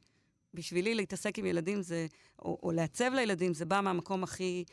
בשבילי 0.54 0.96
להתעסק 0.96 1.40
עם 1.40 1.46
ילדים 1.46 1.82
זה, 1.82 2.08
או, 2.40 2.60
או 2.64 2.72
לעצב 2.72 3.12
לילדים, 3.16 3.54
זה 3.54 3.66
בא 3.66 3.82
מהמקום 3.82 4.24
הכי 4.24 4.64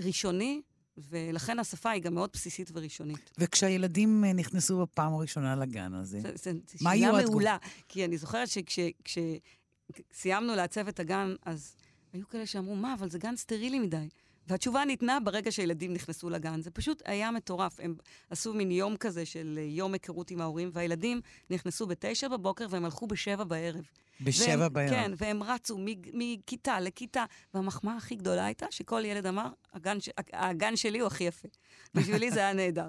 ראשוני, 0.00 0.62
ולכן 0.96 1.58
השפה 1.58 1.90
היא 1.90 2.02
גם 2.02 2.14
מאוד 2.14 2.30
בסיסית 2.32 2.70
וראשונית. 2.72 3.30
וכשהילדים 3.38 4.24
אה, 4.24 4.32
נכנסו 4.32 4.82
בפעם 4.82 5.12
הראשונה 5.12 5.56
לגן 5.56 5.94
הזה, 5.94 6.20
זה, 6.20 6.32
זה, 6.34 6.52
זה 6.52 6.78
מה 6.80 6.90
היו 6.90 7.08
התגובות? 7.08 7.30
מעולה, 7.30 7.56
כי 7.88 8.04
אני 8.04 8.18
זוכרת 8.18 8.48
שכשסיימנו 8.48 10.54
לעצב 10.54 10.88
את 10.88 11.00
הגן, 11.00 11.34
אז 11.42 11.76
היו 12.12 12.28
כאלה 12.28 12.46
שאמרו, 12.46 12.76
מה, 12.76 12.94
אבל 12.94 13.10
זה 13.10 13.18
גן 13.18 13.36
סטרילי 13.36 13.78
מדי. 13.78 14.08
והתשובה 14.48 14.84
ניתנה 14.84 15.18
ברגע 15.20 15.52
שהילדים 15.52 15.92
נכנסו 15.92 16.30
לגן. 16.30 16.62
זה 16.62 16.70
פשוט 16.70 17.02
היה 17.04 17.30
מטורף. 17.30 17.80
הם 17.80 17.94
עשו 18.30 18.54
מין 18.54 18.70
יום 18.70 18.96
כזה 18.96 19.26
של 19.26 19.58
אה, 19.58 19.62
יום 19.62 19.92
היכרות 19.92 20.30
עם 20.30 20.40
ההורים, 20.40 20.70
והילדים 20.72 21.20
נכנסו 21.50 21.86
בתשע 21.86 22.28
בבוקר 22.28 22.66
והם 22.70 22.84
הלכו 22.84 23.06
בשבע 23.06 23.44
בערב. 23.44 23.84
בשבע 24.20 24.68
בערב. 24.68 24.90
כן, 24.90 25.12
והם 25.16 25.42
רצו 25.42 25.78
מכיתה 26.12 26.80
לכיתה. 26.80 27.24
והמחמאה 27.54 27.96
הכי 27.96 28.14
גדולה 28.14 28.44
הייתה 28.44 28.66
שכל 28.70 29.02
ילד 29.04 29.26
אמר, 29.26 29.48
הגן. 29.72 29.98
הגן 30.32 30.76
שלי 30.76 30.98
הוא 30.98 31.06
הכי 31.06 31.24
יפה. 31.24 31.48
בשבילי 31.94 32.30
זה 32.30 32.40
היה 32.40 32.52
נהדר. 32.52 32.88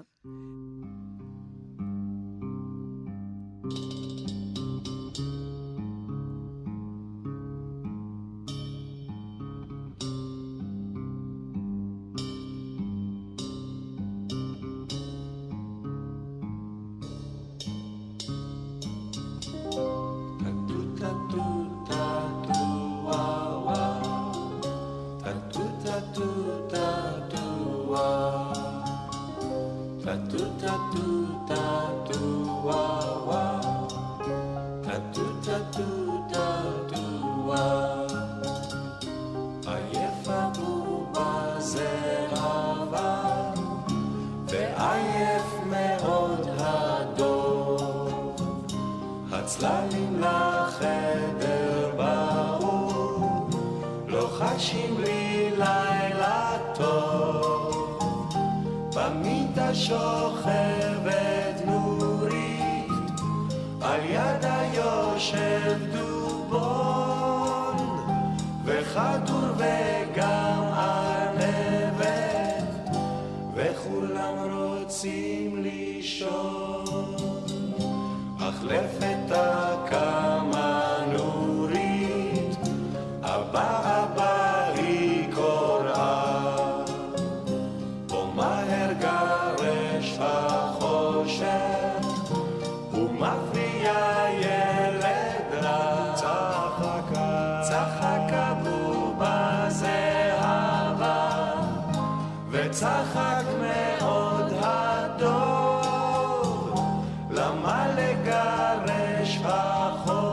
למה 107.44 107.86
לגרש 107.96 109.40
החושך, 109.44 110.23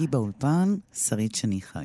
איתי 0.00 0.10
באולפן, 0.10 0.74
שרית 0.94 1.34
שני 1.34 1.60
חי. 1.60 1.84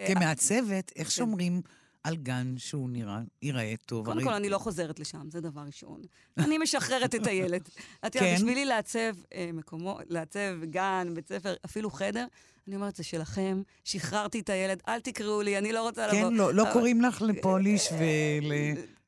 אה, 0.00 0.06
כמעצבת, 0.06 0.92
איך 0.96 1.08
כן. 1.08 1.14
שומרים 1.14 1.60
על 2.04 2.16
גן 2.16 2.54
שהוא 2.58 2.90
נראה, 2.90 3.20
ייראה 3.42 3.74
טוב? 3.86 4.06
קודם 4.06 4.24
כל, 4.24 4.32
אני 4.32 4.48
לא 4.48 4.58
חוזרת 4.58 5.00
לשם, 5.00 5.30
זה 5.30 5.40
דבר 5.40 5.60
ראשון. 5.60 6.00
אני 6.38 6.58
משחררת 6.58 7.14
את 7.14 7.26
הילד. 7.26 7.68
את 8.06 8.14
יודעת, 8.14 8.30
כן? 8.30 8.34
בשבילי 8.36 8.64
לעצב 8.64 9.14
אה, 9.34 9.50
מקומו, 9.52 9.98
לעצב 10.08 10.64
גן, 10.64 11.08
בית 11.14 11.28
ספר, 11.28 11.54
אפילו 11.64 11.90
חדר, 11.90 12.26
אני 12.68 12.76
אומרת, 12.76 12.96
זה 12.96 13.04
שלכם, 13.04 13.62
שחררתי 13.84 14.40
את 14.40 14.50
הילד, 14.50 14.82
אל 14.88 15.00
תקראו 15.00 15.42
לי, 15.42 15.58
אני 15.58 15.72
לא 15.72 15.82
רוצה 15.82 16.06
לבוא. 16.06 16.30
כן, 16.30 16.34
לא, 16.34 16.54
לא 16.54 16.64
קוראים 16.72 17.00
לך 17.00 17.22
לפוליש 17.22 17.92
לא, 17.92 17.96
את 17.96 18.00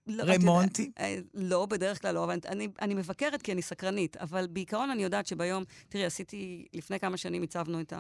יודעת, 0.07 0.27
ולרמונטי? 0.39 0.91
אה, 0.99 1.19
לא, 1.35 1.67
בדרך 1.67 2.03
כלל 2.03 2.15
לא, 2.15 2.25
אבל 2.25 2.39
אני, 2.47 2.69
אני 2.83 2.95
מבקרת 2.95 3.43
כי 3.43 3.53
אני 3.53 3.63
סקרנית, 3.63 4.17
אבל 4.17 4.47
בעיקרון 4.47 4.91
אני 4.91 5.03
יודעת 5.03 5.27
שביום, 5.27 5.65
תראי, 5.89 6.05
עשיתי, 6.05 6.67
לפני 6.73 7.01
כמה 7.01 7.17
שנים 7.17 7.43
הצבנו 7.43 7.81
את, 7.81 7.93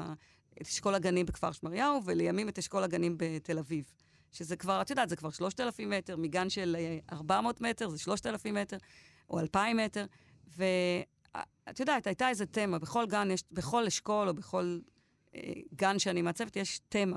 את 0.62 0.66
אשכול 0.66 0.94
הגנים 0.94 1.26
בכפר 1.26 1.52
שמריהו, 1.52 2.00
ולימים 2.04 2.48
את 2.48 2.58
אשכול 2.58 2.84
הגנים 2.84 3.14
בתל 3.18 3.58
אביב. 3.58 3.92
שזה 4.32 4.56
כבר, 4.56 4.82
את 4.82 4.90
יודעת, 4.90 5.08
זה 5.08 5.16
כבר 5.16 5.30
3,000 5.30 5.90
מטר, 5.90 6.16
מגן 6.16 6.50
של 6.50 6.76
אה, 6.78 6.98
400 7.12 7.60
מטר, 7.60 7.88
זה 7.88 7.98
3,000 7.98 8.54
מטר, 8.54 8.76
או 9.30 9.40
2,000 9.40 9.76
מטר. 9.76 10.06
ואת 10.56 11.80
יודעת, 11.80 12.06
הייתה 12.06 12.28
איזה 12.28 12.46
תמה, 12.46 12.78
בכל 12.78 13.06
גן 13.06 13.30
יש, 13.30 13.44
בכל 13.50 13.86
אשכול 13.86 14.28
או 14.28 14.34
בכל 14.34 14.78
אה, 15.34 15.40
גן 15.74 15.98
שאני 15.98 16.22
מעצבת, 16.22 16.56
יש 16.56 16.80
תמה. 16.88 17.16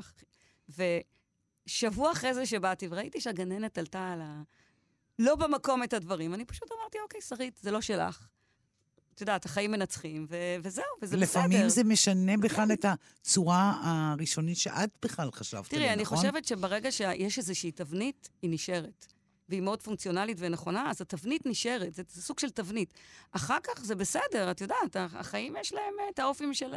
ושבוע 0.69 2.11
אחרי 2.11 2.33
זה 2.33 2.45
שבאתי 2.45 2.87
וראיתי 2.91 3.21
שהגננת 3.21 3.77
עלתה 3.77 4.11
על 4.11 4.21
ה... 4.21 4.41
לא 5.19 5.35
במקום 5.35 5.83
את 5.83 5.93
הדברים, 5.93 6.33
אני 6.33 6.45
פשוט 6.45 6.71
אמרתי, 6.71 6.97
אוקיי, 7.03 7.21
שרית, 7.21 7.57
זה 7.57 7.71
לא 7.71 7.81
שלך. 7.81 8.27
את 9.19 9.21
יודעת, 9.21 9.45
החיים 9.45 9.71
מנצחים, 9.71 10.25
ו- 10.29 10.55
וזהו, 10.63 10.83
וזה 11.01 11.17
בסדר. 11.17 11.39
לפעמים 11.41 11.69
זה 11.69 11.83
משנה 11.83 12.37
בכלל 12.37 12.73
את 12.73 12.85
הצורה 12.85 13.79
הראשונית 13.83 14.57
שאת 14.57 14.89
בכלל 15.01 15.31
חשבת 15.31 15.69
תראי, 15.69 15.81
עליה, 15.81 15.93
אני 15.93 16.01
נכון? 16.01 16.17
חושבת 16.17 16.45
שברגע 16.45 16.91
שיש 16.91 17.37
איזושהי 17.37 17.71
תבנית, 17.71 18.29
היא 18.41 18.49
נשארת. 18.49 19.05
והיא 19.49 19.61
מאוד 19.61 19.83
פונקציונלית 19.83 20.37
ונכונה, 20.39 20.89
אז 20.89 21.01
התבנית 21.01 21.45
נשארת, 21.45 21.93
זה, 21.93 22.03
זה 22.09 22.21
סוג 22.21 22.39
של 22.39 22.49
תבנית. 22.49 22.93
אחר 23.31 23.57
כך 23.63 23.83
זה 23.83 23.95
בסדר, 23.95 24.51
את 24.51 24.61
יודעת, 24.61 24.95
החיים 24.95 25.55
יש 25.61 25.73
להם 25.73 25.93
אה, 25.99 26.09
את 26.13 26.19
האופים 26.19 26.53
של... 26.53 26.73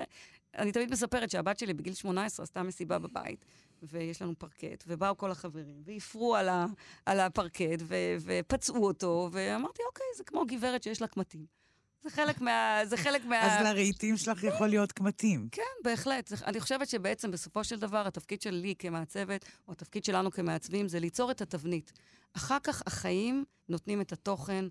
אני 0.59 0.73
תמיד 0.73 0.91
מספרת 0.91 1.31
שהבת 1.31 1.59
שלי 1.59 1.75
בגיל 1.75 1.95
18 1.95 2.45
עשתה 2.45 2.63
מסיבה 2.63 2.99
בבית, 2.99 3.45
ויש 3.83 4.23
לנו 4.23 4.35
פרקט, 4.39 4.85
ובאו 4.87 5.17
כל 5.17 5.31
החברים, 5.31 5.83
והפרו 5.85 6.37
על, 6.37 6.49
ה, 6.49 6.67
על 7.07 7.21
הפרקט, 7.21 7.83
ו, 7.83 7.95
ופצעו 8.21 8.87
אותו, 8.87 9.29
ואמרתי, 9.33 9.83
אוקיי, 9.89 10.07
זה 10.17 10.25
כמו 10.25 10.45
גברת 10.47 10.83
שיש 10.83 11.01
לה 11.01 11.07
קמטים. 11.07 11.62
זה 12.03 12.11
חלק 12.11 12.41
מה... 12.41 12.81
זה 12.85 12.97
חלק 12.97 13.25
מה... 13.25 13.41
אז 13.43 13.67
לרהיטים 13.67 14.17
שלך 14.17 14.45
יכול 14.45 14.69
להיות 14.69 14.93
קמטים. 14.93 15.49
כן, 15.53 15.63
בהחלט. 15.85 16.33
אני 16.47 16.61
חושבת 16.61 16.89
שבעצם 16.89 17.31
בסופו 17.31 17.65
של 17.65 17.79
דבר, 17.79 18.07
התפקיד 18.07 18.43
שלי 18.43 18.75
כמעצבת, 18.79 19.45
או 19.69 19.73
התפקיד 19.73 20.05
שלנו 20.05 20.31
כמעצבים, 20.31 20.89
זה 20.89 21.01
ליצור 21.01 21.31
את 21.31 21.41
התבנית. 21.41 21.93
אחר 22.37 22.59
כך 22.63 22.83
החיים 22.87 23.45
נותנים 23.69 24.01
את 24.01 24.13
התוכן 24.13 24.65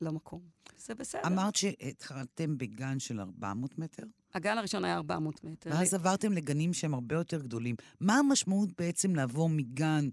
למקום. 0.00 0.40
זה 0.76 0.94
בסדר. 0.94 1.22
אמרת 1.26 1.56
שהתחלתם 1.56 2.58
בגן 2.58 2.98
של 2.98 3.20
400 3.20 3.78
מטר, 3.78 4.02
הגן 4.34 4.58
הראשון 4.58 4.84
היה 4.84 4.96
400 4.96 5.44
מטר. 5.44 5.70
ואז 5.70 5.94
עברתם 5.94 6.32
לגנים 6.32 6.72
שהם 6.72 6.94
הרבה 6.94 7.14
יותר 7.16 7.40
גדולים. 7.42 7.76
מה 8.00 8.18
המשמעות 8.18 8.68
בעצם 8.78 9.14
לעבור 9.14 9.48
מגן 9.48 10.08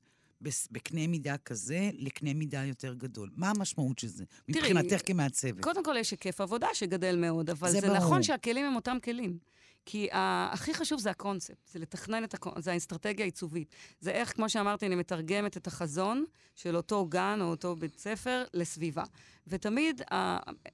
בקנה 0.72 1.08
מידה 1.08 1.38
כזה 1.38 1.90
לקנה 1.94 2.34
מידה 2.34 2.66
יותר 2.66 2.94
גדול? 2.94 3.30
מה 3.36 3.50
המשמעות 3.50 4.00
של 4.00 4.08
זה? 4.08 4.24
מבחינתך 4.50 5.02
כמעצבת. 5.06 5.64
קודם 5.64 5.84
כל 5.84 5.96
יש 6.00 6.12
היקף 6.12 6.42
עבודה 6.42 6.68
שגדל 6.74 7.16
מאוד, 7.16 7.50
אבל 7.50 7.72
זה 7.72 7.80
זה, 7.80 7.88
ברור. 7.88 8.00
נכון 8.00 8.24
שהכלים 8.24 8.66
הם 8.66 8.76
אותם 8.76 8.98
כלים. 9.04 9.38
כי 9.86 10.08
הכי 10.12 10.74
חשוב 10.74 11.00
זה 11.00 11.10
הקונספט, 11.10 11.70
זה 11.74 11.80
לתכנן 11.80 12.24
את 12.24 12.34
הקונספט, 12.34 12.64
זה 12.64 12.72
האסטרטגיה 12.72 13.26
העיצובית. 13.26 13.76
זה 14.00 14.12
איך, 14.12 14.34
כמו 14.36 14.50
שאמרתי, 14.50 14.86
אני 14.86 14.96
מתרגמת 14.96 15.58
את 15.58 15.68
החזון 15.68 16.26
של 16.56 16.76
אותו 16.76 17.06
גן 17.06 17.40
או 17.42 17.46
אותו 17.46 17.76
בית 17.76 18.00
ספר 18.00 18.44
לסביבה. 18.54 19.04
ותמיד 19.48 20.02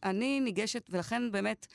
אני 0.04 0.40
ניגשת, 0.40 0.88
ולכן 0.90 1.32
באמת... 1.32 1.68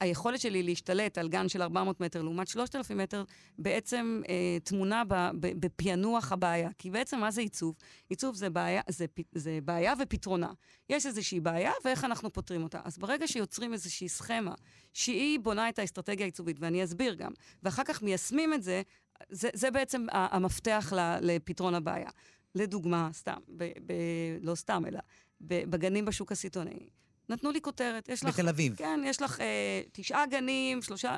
היכולת 0.00 0.40
שלי 0.40 0.62
להשתלט 0.62 1.18
על 1.18 1.28
גן 1.28 1.48
של 1.48 1.62
400 1.62 2.00
מטר 2.00 2.22
לעומת 2.22 2.48
3,000 2.48 2.98
מטר, 2.98 3.24
בעצם 3.58 4.22
אה, 4.28 5.04
ב, 5.08 5.30
בפענוח 5.40 6.32
הבעיה. 6.32 6.70
כי 6.78 6.90
בעצם 6.90 7.18
מה 7.18 7.30
זה 7.30 7.40
עיצוב? 7.40 7.74
עיצוב 8.08 8.34
זה 8.34 8.50
בעיה, 8.50 8.82
זה, 8.88 9.06
זה 9.32 9.58
בעיה 9.64 9.94
ופתרונה. 10.02 10.52
יש 10.90 11.06
איזושהי 11.06 11.40
בעיה 11.40 11.72
ואיך 11.84 12.04
אנחנו 12.04 12.32
פותרים 12.32 12.62
אותה. 12.62 12.80
אז 12.84 12.98
ברגע 12.98 13.28
שיוצרים 13.28 13.72
איזושהי 13.72 14.08
סכמה 14.08 14.54
שהיא 14.92 15.40
בונה 15.40 15.68
את 15.68 15.78
האסטרטגיה 15.78 16.24
העיצובית, 16.24 16.56
ואני 16.60 16.84
אסביר 16.84 17.14
גם, 17.14 17.32
ואחר 17.62 17.84
כך 17.84 18.02
מיישמים 18.02 18.54
את 18.54 18.62
זה, 18.62 18.82
זה, 19.28 19.48
זה 19.52 19.70
בעצם 19.70 20.06
המפתח 20.12 20.92
לפתרון 21.20 21.74
הבעיה. 21.74 22.10
לדוגמה, 22.54 23.10
סתם, 23.12 23.38
ב, 23.56 23.64
ב, 23.64 23.92
לא 24.40 24.54
סתם, 24.54 24.82
אלא 24.86 24.98
בגנים 25.40 26.04
בשוק 26.04 26.32
הסיטונאי. 26.32 26.88
נתנו 27.28 27.50
לי 27.50 27.60
כותרת, 27.60 28.08
יש 28.08 28.24
לך... 28.24 28.34
בתל 28.34 28.48
אביב. 28.48 28.76
כן, 28.76 29.00
יש 29.04 29.22
לך 29.22 29.40
אה, 29.40 29.82
תשעה 29.92 30.26
גנים, 30.26 30.82
שלושה... 30.82 31.16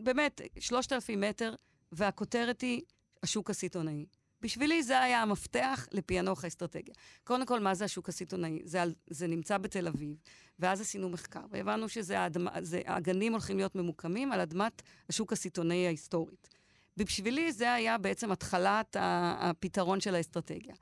באמת, 0.00 0.40
שלושת 0.58 0.92
אלפים 0.92 1.20
מטר, 1.20 1.54
והכותרת 1.92 2.60
היא 2.60 2.82
השוק 3.22 3.50
הסיטונאי. 3.50 4.06
בשבילי 4.40 4.82
זה 4.82 5.00
היה 5.00 5.22
המפתח 5.22 5.88
לפענוח 5.92 6.44
האסטרטגיה. 6.44 6.94
קודם 7.24 7.46
כל, 7.46 7.60
מה 7.60 7.74
זה 7.74 7.84
השוק 7.84 8.08
הסיטונאי? 8.08 8.58
זה, 8.64 8.84
זה 9.06 9.26
נמצא 9.26 9.58
בתל 9.58 9.88
אביב, 9.88 10.16
ואז 10.58 10.80
עשינו 10.80 11.08
מחקר, 11.08 11.40
והבנו 11.50 11.86
שהגנים 11.88 13.32
הולכים 13.32 13.56
להיות 13.56 13.74
ממוקמים 13.74 14.32
על 14.32 14.40
אדמת 14.40 14.82
השוק 15.08 15.32
הסיטונאי 15.32 15.86
ההיסטורית. 15.86 16.48
ובשבילי 16.96 17.52
זה 17.52 17.72
היה 17.72 17.98
בעצם 17.98 18.32
התחלת 18.32 18.96
הפתרון 19.00 20.00
של 20.00 20.14
האסטרטגיה. 20.14 20.74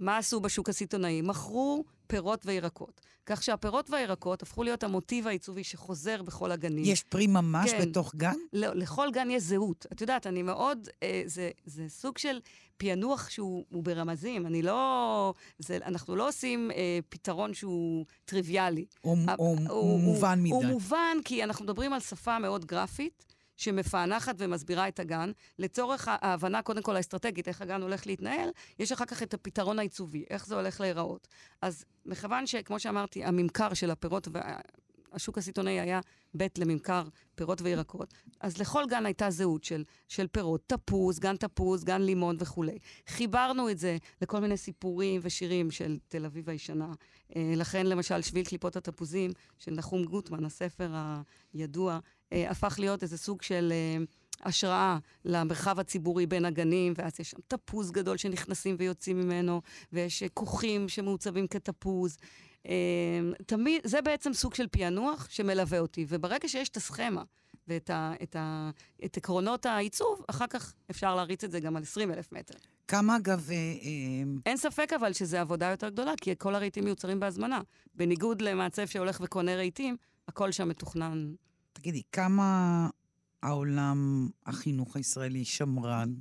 מה 0.00 0.18
עשו 0.18 0.40
בשוק 0.40 0.68
הסיטונאי? 0.68 1.22
מכרו 1.22 1.84
פירות 2.06 2.46
וירקות. 2.46 3.00
כך 3.26 3.42
שהפירות 3.42 3.90
והירקות 3.90 4.42
הפכו 4.42 4.62
להיות 4.62 4.82
המוטיב 4.84 5.26
העיצובי 5.26 5.64
שחוזר 5.64 6.22
בכל 6.22 6.52
הגנים. 6.52 6.84
יש 6.86 7.02
פרי 7.02 7.26
ממש 7.26 7.70
כן. 7.70 7.80
בתוך 7.82 8.14
גן? 8.14 8.34
לא, 8.52 8.74
לכל 8.74 9.08
גן 9.12 9.30
יש 9.30 9.42
זהות. 9.42 9.86
את 9.92 10.00
יודעת, 10.00 10.26
אני 10.26 10.42
מאוד... 10.42 10.88
אה, 11.02 11.22
זה, 11.26 11.50
זה 11.64 11.88
סוג 11.88 12.18
של 12.18 12.40
פענוח 12.76 13.28
שהוא 13.30 13.64
הוא 13.70 13.82
ברמזים. 13.84 14.46
אני 14.46 14.62
לא... 14.62 15.34
זה, 15.58 15.78
אנחנו 15.84 16.16
לא 16.16 16.28
עושים 16.28 16.70
אה, 16.70 16.98
פתרון 17.08 17.54
שהוא 17.54 18.06
טריוויאלי. 18.24 18.84
או, 19.04 19.16
ה- 19.28 19.34
או 19.68 19.98
מובן 19.98 20.38
מדי? 20.42 20.50
הוא 20.50 20.64
מובן 20.64 21.16
כי 21.24 21.44
אנחנו 21.44 21.64
מדברים 21.64 21.92
על 21.92 22.00
שפה 22.00 22.38
מאוד 22.38 22.64
גרפית. 22.64 23.24
שמפענחת 23.60 24.34
ומסבירה 24.38 24.88
את 24.88 25.00
הגן, 25.00 25.30
לצורך 25.58 26.08
ההבנה, 26.10 26.62
קודם 26.62 26.82
כל 26.82 26.96
האסטרטגית, 26.96 27.48
איך 27.48 27.62
הגן 27.62 27.82
הולך 27.82 28.06
להתנהל, 28.06 28.48
יש 28.78 28.92
אחר 28.92 29.04
כך 29.04 29.22
את 29.22 29.34
הפתרון 29.34 29.78
העיצובי, 29.78 30.24
איך 30.30 30.46
זה 30.46 30.54
הולך 30.54 30.80
להיראות. 30.80 31.28
אז 31.62 31.84
מכיוון 32.06 32.46
שכמו 32.46 32.80
שאמרתי, 32.80 33.24
הממכר 33.24 33.74
של 33.74 33.90
הפירות 33.90 34.28
והשוק 35.12 35.38
הסיטונאי 35.38 35.80
היה 35.80 36.00
בית 36.34 36.58
לממכר 36.58 37.02
פירות 37.34 37.62
וירקות, 37.62 38.14
אז 38.40 38.58
לכל 38.58 38.84
גן 38.88 39.06
הייתה 39.06 39.30
זהות 39.30 39.64
של, 39.64 39.84
של 40.08 40.26
פירות, 40.26 40.62
תפוז, 40.66 41.18
גן 41.18 41.36
תפוז, 41.36 41.84
גן 41.84 42.02
לימון 42.02 42.36
וכולי. 42.38 42.78
חיברנו 43.08 43.70
את 43.70 43.78
זה 43.78 43.96
לכל 44.22 44.40
מיני 44.40 44.56
סיפורים 44.56 45.20
ושירים 45.24 45.70
של 45.70 45.98
תל 46.08 46.24
אביב 46.24 46.50
הישנה. 46.50 46.92
אה, 47.36 47.52
לכן, 47.56 47.86
למשל, 47.86 48.22
שביל 48.22 48.44
קליפות 48.44 48.76
התפוזים 48.76 49.30
של 49.58 49.74
נחום 49.74 50.04
גוטמן, 50.04 50.44
הספר 50.44 50.90
הידוע, 51.52 51.98
הפך 52.32 52.76
להיות 52.78 53.02
איזה 53.02 53.18
סוג 53.18 53.42
של 53.42 53.72
אה, 53.72 54.04
השראה 54.42 54.98
למרחב 55.24 55.80
הציבורי 55.80 56.26
בין 56.26 56.44
הגנים, 56.44 56.92
ואז 56.96 57.20
יש 57.20 57.30
שם 57.30 57.38
תפוז 57.48 57.90
גדול 57.90 58.16
שנכנסים 58.16 58.76
ויוצאים 58.78 59.20
ממנו, 59.20 59.62
ויש 59.92 60.22
אה, 60.22 60.28
כוכים 60.28 60.88
שמעוצבים 60.88 61.46
כתפוז. 61.46 62.16
אה, 62.66 62.72
תמיד, 63.46 63.80
זה 63.84 64.02
בעצם 64.02 64.32
סוג 64.32 64.54
של 64.54 64.66
פענוח 64.70 65.26
שמלווה 65.30 65.78
אותי, 65.78 66.06
וברגע 66.08 66.48
שיש 66.48 66.68
את 66.68 66.76
הסכמה 66.76 67.22
ואת 67.68 67.90
ה, 67.90 68.12
את 68.22 68.36
ה, 68.36 68.70
את 69.04 69.16
עקרונות 69.16 69.66
העיצוב, 69.66 70.24
אחר 70.30 70.46
כך 70.46 70.74
אפשר 70.90 71.14
להריץ 71.14 71.44
את 71.44 71.50
זה 71.50 71.60
גם 71.60 71.76
על 71.76 71.82
20 71.82 72.10
אלף 72.10 72.32
מטר. 72.32 72.54
כמה, 72.88 73.16
אגב, 73.16 73.50
אה, 73.50 73.56
אה, 73.56 74.40
אין 74.46 74.56
ספק 74.56 74.92
אבל 74.92 75.12
שזו 75.12 75.36
עבודה 75.36 75.70
יותר 75.70 75.88
גדולה, 75.88 76.12
כי 76.20 76.34
כל 76.38 76.54
הרהיטים 76.54 76.84
מיוצרים 76.84 77.20
בהזמנה. 77.20 77.60
בניגוד 77.94 78.42
למעצב 78.42 78.86
שהולך 78.86 79.20
וקונה 79.24 79.54
רהיטים, 79.54 79.96
הכל 80.28 80.52
שם 80.52 80.68
מתוכנן. 80.68 81.32
תגידי, 81.80 82.02
כמה 82.12 82.88
העולם, 83.42 84.28
החינוך 84.46 84.96
הישראלי 84.96 85.44
שמרן, 85.44 86.12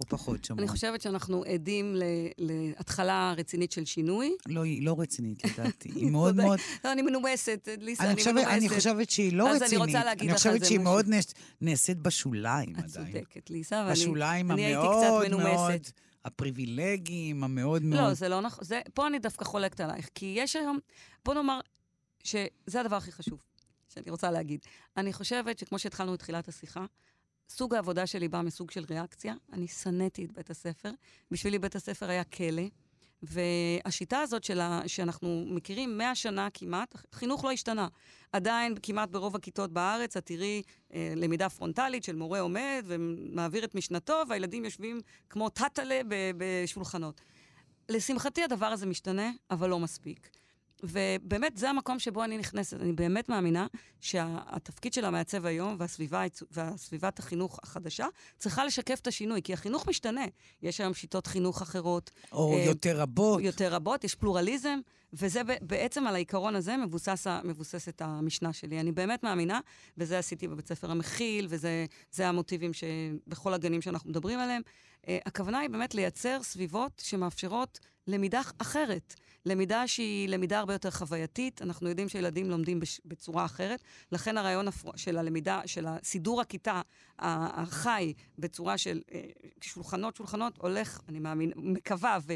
או 0.00 0.06
פחות 0.08 0.44
שמרן? 0.44 0.58
אני 0.58 0.68
חושבת 0.68 1.00
שאנחנו 1.00 1.44
עדים 1.44 1.94
להתחלה 2.38 3.34
רצינית 3.36 3.72
של 3.72 3.84
שינוי. 3.84 4.36
לא, 4.48 4.62
היא 4.64 4.86
לא 4.86 4.96
רצינית, 5.00 5.44
לדעתי. 5.44 5.88
היא 5.94 6.10
מאוד. 6.10 6.36
מאוד... 6.36 6.58
לא, 6.84 6.92
אני 6.92 7.02
מנומסת, 7.02 7.68
ליסה, 7.80 8.02
אני 8.02 8.10
אני 8.12 8.18
חושבת, 8.18 8.34
מנומסת. 8.34 8.50
אני 8.52 8.68
חושבת 8.68 9.10
שהיא 9.10 9.32
לא 9.32 9.50
אז 9.50 9.62
רצינית. 9.62 9.82
אני 9.82 9.92
רוצה 9.92 10.04
להגיד 10.04 10.22
אני 10.22 10.36
לך 10.36 10.46
על 10.46 10.52
חושבת 10.52 10.60
זה 10.60 10.66
שהיא 10.66 10.78
משהו. 10.78 10.92
מאוד 10.92 11.06
נעש- 11.08 11.32
נעשית 11.60 11.98
בשוליים 11.98 12.70
את 12.78 12.84
עדיין. 12.96 13.12
צודקת, 13.12 13.50
ליסה, 13.50 13.76
ואני 13.76 13.92
בשוליים 13.92 14.50
אני 14.50 14.74
המאוד 14.74 15.28
מאוד. 15.30 15.80
הפריבילגיים, 16.24 17.44
המאוד 17.44 17.82
מאוד... 17.82 18.00
לא, 18.00 18.14
זה 18.14 18.28
לא 18.28 18.40
נכון. 18.40 18.64
פה 18.94 19.06
אני 19.06 19.18
דווקא 19.18 19.44
חולקת 19.44 19.80
עלייך, 19.80 20.08
כי 20.14 20.34
יש 20.38 20.56
היום, 20.56 20.78
בוא 21.24 21.34
נאמר 21.34 21.60
שזה 22.24 22.48
הדבר 22.80 22.96
הכי 22.96 23.12
חשוב 23.12 23.38
שאני 23.94 24.10
רוצה 24.10 24.30
להגיד. 24.30 24.60
אני 24.96 25.12
חושבת 25.12 25.58
שכמו 25.58 25.78
שהתחלנו 25.78 26.14
את 26.14 26.18
תחילת 26.18 26.48
השיחה, 26.48 26.84
סוג 27.48 27.74
העבודה 27.74 28.06
שלי 28.06 28.28
בא 28.28 28.40
מסוג 28.40 28.70
של 28.70 28.84
ריאקציה. 28.90 29.34
אני 29.52 29.68
שנאתי 29.68 30.24
את 30.24 30.32
בית 30.32 30.50
הספר. 30.50 30.90
בשבילי 31.30 31.58
בית 31.58 31.76
הספר 31.76 32.10
היה 32.10 32.24
כלא. 32.24 32.62
והשיטה 33.22 34.20
הזאת 34.20 34.44
שלה, 34.44 34.82
שאנחנו 34.86 35.44
מכירים 35.48 35.98
100 35.98 36.14
שנה 36.14 36.48
כמעט, 36.54 36.94
חינוך 37.12 37.44
לא 37.44 37.50
השתנה. 37.50 37.88
עדיין 38.32 38.74
כמעט 38.82 39.08
ברוב 39.08 39.36
הכיתות 39.36 39.72
בארץ 39.72 40.16
את 40.16 40.26
תראי 40.26 40.62
אה, 40.94 41.12
למידה 41.16 41.48
פרונטלית 41.48 42.04
של 42.04 42.16
מורה 42.16 42.40
עומד 42.40 42.84
ומעביר 42.86 43.64
את 43.64 43.74
משנתו, 43.74 44.22
והילדים 44.28 44.64
יושבים 44.64 45.00
כמו 45.30 45.48
טאטלה 45.48 46.00
בשולחנות. 46.36 47.20
לשמחתי 47.88 48.42
הדבר 48.42 48.66
הזה 48.66 48.86
משתנה, 48.86 49.30
אבל 49.50 49.68
לא 49.68 49.78
מספיק. 49.78 50.30
ובאמת, 50.82 51.56
זה 51.56 51.70
המקום 51.70 51.98
שבו 51.98 52.24
אני 52.24 52.38
נכנסת. 52.38 52.80
אני 52.80 52.92
באמת 52.92 53.28
מאמינה 53.28 53.66
שהתפקיד 54.00 54.92
של 54.92 55.04
המעצב 55.04 55.46
היום 55.46 55.76
והסביבה, 55.78 56.24
והסביבת 56.50 57.18
החינוך 57.18 57.58
החדשה 57.62 58.06
צריכה 58.38 58.64
לשקף 58.64 58.98
את 59.00 59.06
השינוי, 59.06 59.42
כי 59.42 59.52
החינוך 59.52 59.88
משתנה. 59.88 60.24
יש 60.62 60.80
היום 60.80 60.94
שיטות 60.94 61.26
חינוך 61.26 61.62
אחרות. 61.62 62.10
או 62.32 62.52
אה, 62.54 62.64
יותר 62.64 63.00
רבות. 63.00 63.42
יותר 63.42 63.74
רבות, 63.74 64.04
יש 64.04 64.14
פלורליזם, 64.14 64.78
וזה 65.12 65.40
בעצם 65.60 66.06
על 66.06 66.14
העיקרון 66.14 66.56
הזה 66.56 66.76
מבוסס, 66.76 67.26
ה- 67.26 67.40
מבוססת 67.44 68.02
המשנה 68.02 68.52
שלי. 68.52 68.80
אני 68.80 68.92
באמת 68.92 69.22
מאמינה, 69.22 69.60
וזה 69.98 70.18
עשיתי 70.18 70.48
בבית 70.48 70.68
ספר 70.68 70.90
המכיל, 70.90 71.46
וזה 71.50 71.86
זה 72.12 72.28
המוטיבים 72.28 72.70
שבכל 72.72 73.54
הגנים 73.54 73.82
שאנחנו 73.82 74.10
מדברים 74.10 74.38
עליהם. 74.38 74.62
Uh, 75.06 75.08
הכוונה 75.26 75.58
היא 75.58 75.70
באמת 75.70 75.94
לייצר 75.94 76.42
סביבות 76.42 77.02
שמאפשרות 77.04 77.80
למידה 78.06 78.40
אחרת. 78.58 79.14
למידה 79.46 79.88
שהיא 79.88 80.28
למידה 80.28 80.58
הרבה 80.58 80.72
יותר 80.72 80.90
חווייתית. 80.90 81.62
אנחנו 81.62 81.88
יודעים 81.88 82.08
שילדים 82.08 82.50
לומדים 82.50 82.80
בש, 82.80 83.00
בצורה 83.04 83.44
אחרת. 83.44 83.82
לכן 84.12 84.38
הרעיון 84.38 84.68
הפר- 84.68 84.96
של 84.96 85.18
הלמידה, 85.18 85.60
של 85.66 85.86
סידור 86.02 86.40
הכיתה 86.40 86.80
החי 87.18 88.12
בצורה 88.38 88.78
של 88.78 89.00
uh, 89.08 89.12
שולחנות, 89.60 90.16
שולחנות, 90.16 90.58
הולך, 90.58 91.00
אני 91.08 91.18
מאמין, 91.18 91.52
מקווה, 91.56 92.18
ו... 92.26 92.34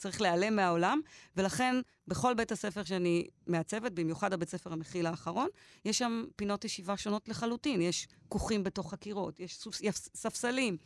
צריך 0.00 0.20
להיעלם 0.20 0.56
מהעולם, 0.56 1.00
ולכן 1.36 1.74
בכל 2.08 2.34
בית 2.34 2.52
הספר 2.52 2.84
שאני 2.84 3.26
מעצבת, 3.46 3.92
במיוחד 3.92 4.32
הבית 4.32 4.48
ספר 4.48 4.72
המכיל 4.72 5.06
האחרון, 5.06 5.48
יש 5.84 5.98
שם 5.98 6.24
פינות 6.36 6.64
ישיבה 6.64 6.96
שונות 6.96 7.28
לחלוטין. 7.28 7.80
יש 7.82 8.08
כוכים 8.28 8.64
בתוך 8.64 8.92
הקירות, 8.92 9.40
יש 9.40 9.66
ספסלים. 10.14 10.76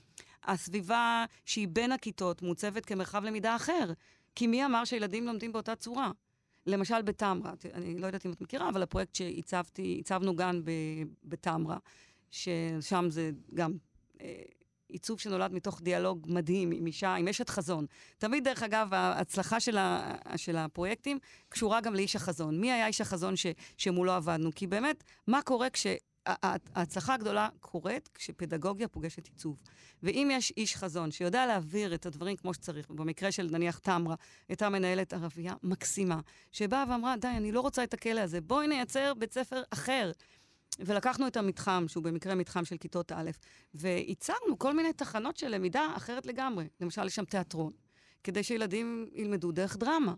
הסביבה 0.47 1.25
שהיא 1.45 1.69
בין 1.69 1.93
הכיתות 1.93 2.43
מוצבת 2.43 2.85
כמרחב 2.87 3.25
למידה 3.25 3.57
אחר. 3.57 3.93
כי 4.35 4.47
מי 4.47 4.65
אמר 4.65 4.85
שילדים 4.85 5.27
לומדים 5.27 5.53
באותה 5.53 5.77
צורה? 5.77 6.11
למשל 6.67 7.03
בטמרה, 7.03 7.57
ת- 7.57 7.67
אני 7.67 7.99
לא 7.99 8.07
יודעת 8.07 8.27
אם 8.27 8.33
את 8.33 8.41
מכירה, 8.41 8.69
אבל 8.69 8.83
הפרויקט 8.83 9.15
שהצבתי, 9.15 9.97
הצבנו 10.01 10.37
גן 10.37 10.61
ב- 10.65 10.71
בטמרה, 11.25 11.77
ששם 12.31 13.07
זה 13.09 13.31
גם 13.55 13.73
אה, 14.21 14.43
עיצוב 14.89 15.21
שנולד 15.21 15.53
מתוך 15.53 15.81
דיאלוג 15.83 16.27
מדהים 16.31 16.71
עם 16.73 16.87
אישה, 16.87 17.15
עם 17.15 17.29
אשת 17.29 17.49
חזון. 17.49 17.87
תמיד, 18.19 18.45
דרך 18.45 18.63
אגב, 18.63 18.95
ההצלחה 18.95 19.61
של, 19.61 19.77
ה, 19.79 20.15
של 20.37 20.57
הפרויקטים 20.57 21.19
קשורה 21.49 21.81
גם 21.81 21.95
לאיש 21.95 22.17
החזון. 22.17 22.61
מי 22.61 22.73
היה 22.73 22.87
איש 22.87 23.01
החזון 23.01 23.37
ש, 23.37 23.47
שמולו 23.77 24.13
עבדנו? 24.13 24.51
כי 24.55 24.67
באמת, 24.67 25.05
מה 25.27 25.43
קורה 25.43 25.71
כש... 25.71 25.87
ההצלחה 26.27 27.15
הגדולה 27.15 27.49
קורית 27.61 28.09
כשפדגוגיה 28.15 28.89
פוגשת 28.89 29.27
עיצוב. 29.27 29.57
ואם 30.03 30.29
יש 30.33 30.53
איש 30.57 30.77
חזון 30.77 31.11
שיודע 31.11 31.47
להעביר 31.47 31.95
את 31.95 32.07
הדברים 32.07 32.37
כמו 32.37 32.55
שצריך, 32.55 32.91
במקרה 32.91 33.33
של 33.33 33.49
נניח 33.51 33.79
תמרה, 33.79 34.15
הייתה 34.49 34.69
מנהלת 34.69 35.13
ערבייה 35.13 35.55
מקסימה, 35.63 36.21
שבאה 36.53 36.85
ואמרה, 36.89 37.17
די, 37.17 37.29
אני 37.29 37.53
לא 37.53 37.61
רוצה 37.61 37.85
את 37.85 37.95
הכלא 37.95 38.21
הזה, 38.21 38.41
בואי 38.41 38.67
נייצר 38.67 39.15
בית 39.15 39.33
ספר 39.33 39.63
אחר. 39.71 40.13
ולקחנו 40.79 41.27
את 41.27 41.37
המתחם, 41.37 41.85
שהוא 41.89 42.05
במקרה 42.05 42.35
מתחם 42.35 42.65
של 42.65 42.77
כיתות 42.77 43.13
א', 43.13 43.31
וייצרנו 43.75 44.59
כל 44.59 44.77
מיני 44.77 44.93
תחנות 44.93 45.37
של 45.37 45.49
למידה 45.49 45.93
אחרת 45.97 46.27
לגמרי. 46.27 46.69
למשל, 46.81 47.07
יש 47.07 47.15
שם 47.15 47.25
תיאטרון, 47.25 47.73
כדי 48.25 48.43
שילדים 48.43 49.09
ילמדו 49.13 49.53
דרך 49.53 49.77
דרמה. 49.77 50.15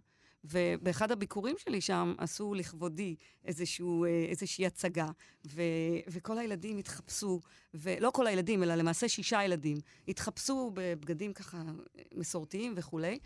ובאחד 0.51 1.12
הביקורים 1.12 1.57
שלי 1.59 1.80
שם 1.80 2.14
עשו 2.18 2.55
לכבודי 2.55 3.14
איזשהו, 3.44 4.05
אה, 4.05 4.26
איזושהי 4.28 4.66
הצגה, 4.66 5.09
ו, 5.47 5.62
וכל 6.09 6.38
הילדים 6.38 6.78
התחפשו, 6.78 7.40
ולא 7.74 8.11
כל 8.11 8.26
הילדים, 8.26 8.62
אלא 8.62 8.74
למעשה 8.74 9.09
שישה 9.09 9.44
ילדים, 9.44 9.76
התחפשו 10.09 10.70
בבגדים 10.74 11.32
ככה 11.32 11.62
מסורתיים 12.14 12.74
וכולי, 12.76 13.18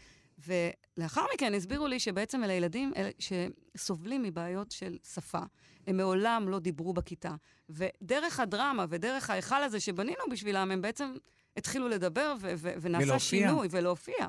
ולאחר 0.46 1.24
מכן 1.34 1.54
הסבירו 1.54 1.86
לי 1.86 1.98
שבעצם 2.00 2.44
אלה 2.44 2.52
ילדים 2.52 2.92
אלה 2.96 3.10
שסובלים 3.18 4.22
מבעיות 4.22 4.70
של 4.70 4.98
שפה. 5.14 5.40
הם 5.86 5.96
מעולם 5.96 6.48
לא 6.48 6.58
דיברו 6.58 6.92
בכיתה. 6.92 7.34
ודרך 7.68 8.40
הדרמה 8.40 8.86
ודרך 8.88 9.30
ההיכל 9.30 9.62
הזה 9.62 9.80
שבנינו 9.80 10.22
בשבילם, 10.30 10.70
הם 10.70 10.82
בעצם 10.82 11.12
התחילו 11.56 11.88
לדבר 11.88 12.34
ו- 12.40 12.52
ו- 12.56 12.72
ונעשה 12.80 13.04
ולהופיע. 13.04 13.18
שינוי 13.18 13.68
ולהופיע. 13.70 14.26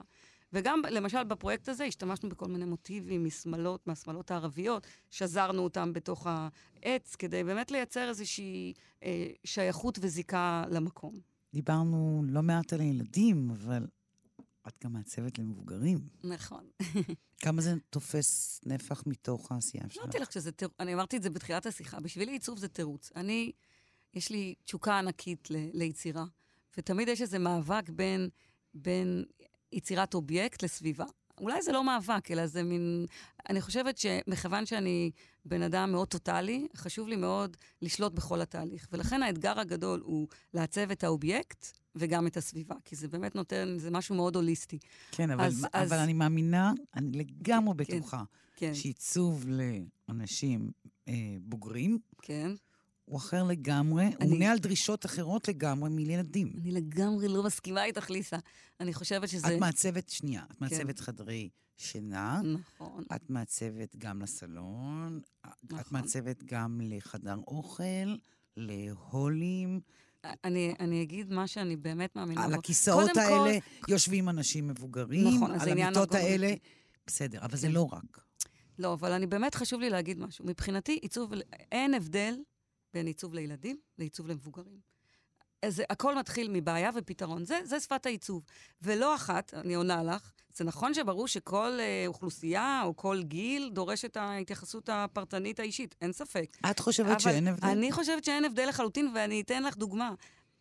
וגם, 0.54 0.82
למשל, 0.90 1.24
בפרויקט 1.24 1.70
הזה 1.70 1.84
השתמשנו 1.84 2.30
בכל 2.30 2.48
מיני 2.48 2.66
מוטיבים 2.66 3.26
משמאלות, 3.26 3.88
מהשמאלות 3.88 4.32
הערביות, 4.32 4.88
שזרנו 5.10 5.64
אותם 5.64 5.94
בתוך 5.94 6.28
העץ, 6.28 7.16
כדי 7.16 7.44
באמת 7.44 7.72
לייצר 7.72 8.10
איזושהי 8.10 8.74
אה, 9.04 9.28
שייכות 9.44 10.00
וזיקה 10.02 10.64
למקום. 10.70 11.20
דיברנו 11.54 12.24
לא 12.28 12.42
מעט 12.42 12.74
על 12.74 12.80
הילדים, 12.80 13.50
אבל 13.52 13.88
את 14.68 14.74
גם 14.84 14.94
מעצבת 14.94 15.40
למבוגרים. 15.40 16.00
נכון. 16.24 16.66
כמה 17.44 17.62
זה 17.62 17.74
תופס 17.90 18.62
נפח 18.66 19.04
מתוך 19.08 19.52
העשייה 19.52 19.84
שלך? 19.90 20.04
אמרתי 20.04 20.20
לך 20.20 20.32
שזה 20.32 20.52
תירוץ, 20.52 20.76
אני 20.80 20.94
אמרתי 20.94 21.18
את 21.18 21.24
זה 21.24 21.30
בתחילת 21.30 21.66
השיחה, 21.66 22.00
בשבילי 22.00 22.32
עיצוב 22.32 22.58
זה 22.58 22.68
תירוץ. 22.68 23.12
אני, 23.16 23.52
יש 24.14 24.30
לי 24.30 24.56
תשוקה 24.64 25.00
ענקית 25.00 25.52
ל, 25.52 25.56
ליצירה, 25.74 26.26
ותמיד 26.78 27.08
יש 27.08 27.22
איזה 27.22 27.40
מאבק 27.40 27.90
בין, 27.90 28.30
בין 28.74 29.26
יצירת 29.74 30.14
אובייקט 30.14 30.64
לסביבה. 30.64 31.06
אולי 31.40 31.62
זה 31.62 31.72
לא 31.72 31.84
מאבק, 31.84 32.32
אלא 32.32 32.48
זה 32.48 32.64
מין... 32.64 33.06
אני 33.50 33.62
חושבת 33.62 33.98
שמכיוון 33.98 34.66
שאני 34.66 35.12
בן 35.46 35.62
אדם 35.62 35.92
מאוד 35.92 36.08
טוטאלי, 36.08 36.68
חשוב 36.76 37.08
לי 37.08 37.16
מאוד 37.16 37.58
לשלוט 37.82 38.14
בכל 38.14 38.42
התהליך. 38.42 38.88
ולכן 38.92 39.24
האתגר 39.24 39.60
הגדול 39.60 40.02
הוא 40.06 40.28
לעצב 40.54 40.92
את 40.92 41.04
האובייקט 41.04 41.66
וגם 41.96 42.28
את 42.28 42.38
הסביבה, 42.38 42.76
כי 42.86 42.96
זה 42.96 43.08
באמת 43.08 43.36
נותן, 43.36 43.76
זה 43.78 43.92
משהו 43.92 44.16
מאוד 44.16 44.36
הוליסטי. 44.36 44.80
כן, 45.12 45.32
אבל, 45.32 45.44
אז- 45.44 45.66
אבל 45.74 45.84
אז- 45.84 45.92
אני 45.94 46.14
מאמינה, 46.14 46.74
אני 46.96 47.12
לגמרי 47.18 47.86
כן, 47.86 47.98
בטוחה, 47.98 48.24
כן, 48.56 48.74
שעיצוב 48.76 49.46
לאנשים 50.10 50.72
אה, 51.08 51.14
בוגרים 51.42 52.00
כן. 52.22 52.52
הוא 53.12 53.18
אחר 53.20 53.44
לגמרי, 53.44 54.06
הוא 54.06 54.14
אני- 54.22 54.32
עונה 54.32 54.52
על 54.52 54.58
דרישות 54.58 55.06
אחרות 55.06 55.48
לגמרי 55.48 55.90
מילדים. 55.90 56.54
אני 56.62 56.72
לגמרי 56.72 57.28
לא 57.28 57.44
מסכימה 57.44 57.84
איתך, 57.86 58.10
ליסה. 58.10 58.38
אני 58.80 58.94
חושבת 58.94 59.30
שזה... 59.30 59.56
את 59.56 59.60
מעצבת, 59.60 60.10
שנייה, 60.10 60.44
את 60.44 60.50
כן. 60.50 60.56
מעצבת 60.60 61.00
חדרי 61.00 61.50
שינה, 61.78 62.42
נכון. 62.44 63.04
את 63.16 63.30
מעצבת 63.30 63.96
גם 63.98 64.22
לסלון, 64.22 65.20
את 65.46 65.52
נכון. 65.64 65.84
מעצבת 65.92 66.44
גם 66.44 66.82
לחדר 66.84 67.36
אוכל, 67.48 68.16
להולים. 68.58 69.80
אני, 70.44 70.74
אני 70.80 71.02
אגיד 71.02 71.34
מה 71.34 71.48
שאני 71.48 71.76
באמת 71.76 72.16
מאמינה 72.16 72.44
על 72.44 72.52
בו. 72.54 72.60
הכיסאות 72.60 73.10
קודם 73.10 73.20
האלה 73.20 73.58
יושבים 73.88 74.30
אנשים 74.30 74.68
מבוגרים, 74.68 75.28
נכון, 75.36 75.52
על 75.52 75.70
המיטות. 75.70 76.16
האלה. 76.16 76.54
בסדר, 77.08 77.40
אבל 77.46 77.58
זה 77.58 77.68
כן. 77.68 77.74
לא 77.74 77.90
רק. 77.92 78.20
לא, 78.80 78.94
אבל 78.94 79.12
אני 79.12 79.28
באמת 79.28 79.56
חשוב 79.56 79.82
לי 79.82 79.90
להגיד 79.90 80.20
משהו. 80.20 80.46
מבחינתי, 80.46 81.00
עיצוב, 81.02 81.32
אין 81.72 81.94
הבדל 81.94 82.36
בין 82.94 83.08
עיצוב 83.08 83.34
לילדים 83.34 83.78
לעיצוב 83.98 84.28
למבוגרים. 84.28 84.92
אז 85.66 85.82
הכל 85.90 86.16
מתחיל 86.16 86.50
מבעיה 86.52 86.90
ופתרון. 86.96 87.46
זה, 87.46 87.60
זה 87.64 87.80
שפת 87.80 88.06
העיצוב. 88.06 88.44
ולא 88.82 89.16
אחת, 89.16 89.54
אני 89.54 89.74
עונה 89.74 90.04
לך, 90.04 90.32
זה 90.54 90.64
נכון 90.64 90.94
שברור 90.94 91.28
שכל 91.28 91.78
אה, 91.80 92.04
אוכלוסייה 92.08 92.82
או 92.86 92.96
כל 92.96 93.22
גיל 93.24 93.70
דורש 93.74 94.06
את 94.06 94.18
ההתייחסות 94.18 94.90
הפרטנית 94.90 95.60
האישית, 95.60 95.96
אין 96.02 96.12
ספק. 96.14 96.58
את 96.72 96.80
חושבת 96.80 97.20
שאין 97.20 97.48
הבדל? 97.48 97.68
אני 97.68 97.92
חושבת 97.92 98.24
שאין 98.24 98.46
הבדל 98.46 98.66
לחלוטין, 98.70 99.12
ואני 99.16 99.42
אתן 99.42 99.64
לך 99.64 99.78
דוגמה. 99.78 100.14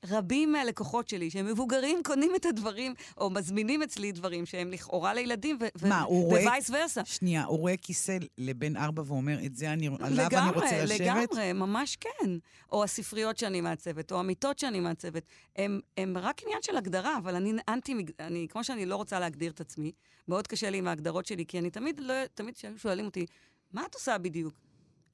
רבים 0.09 0.53
מהלקוחות 0.53 1.09
שלי, 1.09 1.31
שהם 1.31 1.47
מבוגרים, 1.47 1.99
קונים 2.05 2.33
את 2.37 2.47
הדברים, 2.47 2.95
או 3.19 3.31
מזמינים 3.31 3.83
אצלי 3.83 4.13
דברים 4.13 4.47
שהם 4.47 4.71
לכאורה 4.71 5.15
לילדים, 5.15 5.59
ו- 5.61 5.65
ו- 5.81 5.89
מה, 5.89 6.01
הוא 6.03 6.25
רואה- 6.29 6.43
ווייס 6.43 6.71
ורסה. 6.71 7.05
שנייה, 7.05 7.45
הוא 7.45 7.59
רואה 7.59 7.77
כיסא 7.77 8.17
לבן 8.39 8.77
ארבע 8.77 9.03
ואומר, 9.07 9.47
את 9.47 9.57
זה 9.57 9.73
אני, 9.73 9.87
עליו 9.87 10.07
אני 10.07 10.17
לגמרי, 10.17 10.55
רוצה 10.61 10.85
לשבת? 10.85 11.01
לגמרי, 11.01 11.53
ממש 11.53 11.97
כן. 11.97 12.31
או 12.73 12.85
הספריות 12.85 13.39
שאני 13.39 13.61
מעצבת, 13.61 14.13
או 14.13 14.19
המיטות 14.21 14.59
שאני 14.59 14.81
מעצבת. 14.81 15.23
הם, 15.57 15.81
הם 15.97 16.17
רק 16.19 16.43
עניין 16.43 16.59
של 16.63 16.77
הגדרה, 16.77 17.17
אבל 17.19 17.35
אני 17.35 17.53
אנטי, 17.69 17.95
אני, 18.21 18.47
כמו 18.51 18.65
שאני 18.65 18.87
לא 18.87 18.97
רוצה 18.97 19.21
להגדיר 19.21 19.53
את 19.53 19.61
עצמי, 19.61 19.93
מאוד 20.29 20.47
קשה 20.47 20.71
לי 20.71 20.79
עם 20.79 20.89
ההגדרות 20.89 21.27
שלי, 21.27 21.47
כי 21.47 21.59
אני 21.59 21.71
תמיד, 21.71 22.01
לא, 22.01 22.15
תמיד 22.35 22.55
שואלים 22.77 23.05
אותי, 23.05 23.27
מה 23.73 23.85
את 23.91 23.95
עושה 23.95 24.19
בדיוק? 24.19 24.55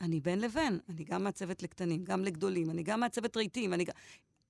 אני 0.00 0.20
בין 0.20 0.40
לבין, 0.40 0.78
אני 0.88 1.04
גם 1.04 1.24
מעצבת 1.24 1.62
לקטנים, 1.62 2.04
גם 2.04 2.24
לגדולים, 2.24 2.70
אני 2.70 2.82
גם 2.82 3.00
מעצבת 3.00 3.36
רהיטים, 3.36 3.74
אני, 3.74 3.84
ג- 3.84 3.90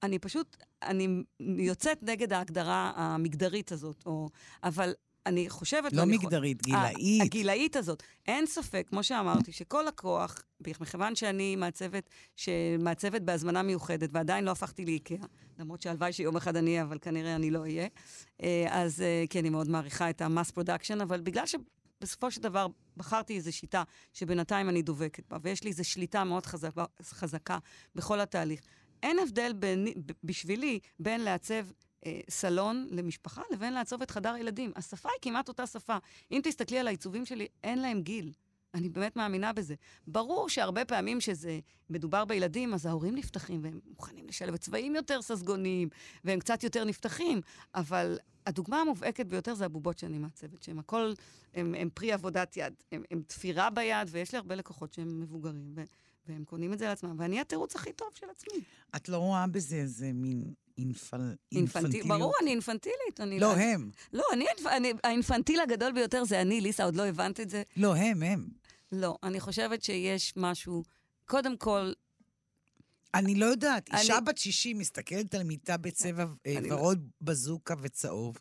אני 0.02 0.18
פשוט, 0.18 0.56
אני 0.82 1.22
יוצאת 1.40 2.02
נגד 2.02 2.32
ההגדרה 2.32 2.92
המגדרית 2.96 3.72
הזאת, 3.72 4.02
או, 4.06 4.28
אבל 4.62 4.92
אני 5.26 5.48
חושבת... 5.50 5.92
לא 5.92 6.04
מגדרית, 6.04 6.58
ה- 6.60 6.64
גילאית. 6.64 7.22
הגילאית 7.22 7.76
הזאת. 7.76 8.02
אין 8.28 8.46
ספק, 8.46 8.86
כמו 8.88 9.02
שאמרתי, 9.02 9.52
שכל 9.52 9.88
הכוח, 9.88 10.42
מכיוון 10.80 11.14
שאני 11.14 11.56
מעצבת, 11.56 12.10
שמעצבת 12.36 13.22
בהזמנה 13.22 13.62
מיוחדת, 13.62 14.10
ועדיין 14.12 14.44
לא 14.44 14.50
הפכתי 14.50 14.84
לאיקאה, 14.84 15.26
למרות 15.58 15.82
שהלוואי 15.82 16.12
שיום 16.12 16.36
אחד 16.36 16.56
אני 16.56 16.70
אהיה, 16.70 16.82
אבל 16.82 16.98
כנראה 17.00 17.36
אני 17.36 17.50
לא 17.50 17.60
אהיה, 17.60 17.88
אה, 18.42 18.66
אז 18.70 19.00
אה, 19.00 19.24
כי 19.30 19.40
אני 19.40 19.50
מאוד 19.50 19.68
מעריכה 19.68 20.10
את 20.10 20.22
ה 20.22 20.28
mass 20.28 20.50
production, 20.50 21.00
אבל 21.00 21.20
בגלל 21.20 21.44
שבסופו 21.46 22.30
של 22.30 22.40
דבר 22.40 22.66
בחרתי 22.96 23.36
איזו 23.36 23.52
שיטה 23.52 23.82
שבינתיים 24.12 24.68
אני 24.68 24.82
דובקת 24.82 25.24
בה, 25.28 25.36
ויש 25.42 25.64
לי 25.64 25.70
איזו 25.70 25.84
שליטה 25.84 26.24
מאוד 26.24 26.46
חזקה, 26.46 26.84
חזקה 27.02 27.58
בכל 27.94 28.20
התהליך. 28.20 28.60
אין 29.02 29.18
הבדל 29.18 29.52
בין, 29.52 29.86
בשבילי 30.24 30.78
בין 30.98 31.20
לעצב 31.20 31.66
אה, 32.06 32.20
סלון 32.30 32.86
למשפחה 32.90 33.42
לבין 33.52 33.72
לעצב 33.72 34.02
את 34.02 34.10
חדר 34.10 34.36
ילדים. 34.36 34.72
השפה 34.76 35.08
היא 35.08 35.18
כמעט 35.22 35.48
אותה 35.48 35.66
שפה. 35.66 35.96
אם 36.30 36.40
תסתכלי 36.44 36.78
על 36.78 36.86
העיצובים 36.86 37.26
שלי, 37.26 37.46
אין 37.64 37.78
להם 37.78 38.02
גיל. 38.02 38.32
אני 38.74 38.88
באמת 38.88 39.16
מאמינה 39.16 39.52
בזה. 39.52 39.74
ברור 40.06 40.48
שהרבה 40.48 40.84
פעמים 40.84 41.20
שזה 41.20 41.60
מדובר 41.90 42.24
בילדים, 42.24 42.74
אז 42.74 42.86
ההורים 42.86 43.14
נפתחים 43.14 43.60
והם 43.64 43.80
מוכנים 43.88 44.26
לשלב 44.28 44.56
צבעים 44.56 44.94
יותר 44.94 45.22
ססגוניים, 45.22 45.88
והם 46.24 46.38
קצת 46.38 46.64
יותר 46.64 46.84
נפתחים, 46.84 47.40
אבל 47.74 48.18
הדוגמה 48.46 48.80
המובהקת 48.80 49.26
ביותר 49.26 49.54
זה 49.54 49.64
הבובות 49.64 49.98
שאני 49.98 50.18
מעצבת, 50.18 50.62
שהם 50.62 50.78
הכל, 50.78 51.12
הם, 51.54 51.74
הם 51.78 51.88
פרי 51.94 52.12
עבודת 52.12 52.56
יד, 52.56 52.74
הם, 52.92 53.02
הם 53.10 53.22
תפירה 53.26 53.70
ביד, 53.70 54.08
ויש 54.10 54.32
לי 54.32 54.38
הרבה 54.38 54.54
לקוחות 54.54 54.92
שהם 54.92 55.20
מבוגרים, 55.20 55.72
ו, 55.76 55.82
והם 56.28 56.44
קונים 56.44 56.72
את 56.72 56.78
זה 56.78 56.84
לעצמם, 56.84 57.16
ואני 57.18 57.40
התירוץ 57.40 57.76
הכי 57.76 57.92
טוב 57.92 58.08
של 58.14 58.26
עצמי. 58.30 58.60
את 58.96 59.08
לא 59.08 59.16
רואה 59.16 59.46
בזה 59.46 59.76
איזה 59.76 60.10
מין 60.12 60.42
אינפל... 60.78 61.16
אינפנטיל, 61.52 61.58
אינפנטיליות? 61.58 62.08
ברור, 62.20 62.32
אני 62.42 62.50
אינפנטילית. 62.50 63.20
אני 63.20 63.40
לא, 63.40 63.54
הם. 63.56 63.90
לא, 64.12 64.24
אני, 64.32 64.44
אני, 64.70 64.92
האינפנטיל 65.04 65.60
הגדול 65.60 65.92
ביותר 65.92 66.24
זה 66.24 66.40
אני, 66.42 66.60
ליסה, 66.60 66.84
עוד 66.84 66.96
לא 66.96 67.06
הבנת 67.06 67.40
את 67.40 67.50
זה. 67.50 67.62
לא, 67.76 67.96
הם, 67.96 68.22
הם. 68.22 68.48
לא, 68.92 69.18
אני 69.22 69.40
חושבת 69.40 69.82
שיש 69.82 70.32
משהו, 70.36 70.82
קודם 71.24 71.56
כל, 71.56 71.92
אני 73.14 73.34
לא 73.34 73.46
יודעת, 73.46 73.90
אני- 73.90 74.00
אישה 74.00 74.20
בת 74.20 74.38
60 74.38 74.78
מסתכלת 74.78 75.34
על 75.34 75.42
מיטה 75.42 75.76
בצבע 75.76 76.24
אה, 76.46 76.58
אני 76.58 76.68
לא- 76.68 76.74
ורוד 76.74 77.08
בזוקה 77.20 77.74
וצהוב, 77.82 78.38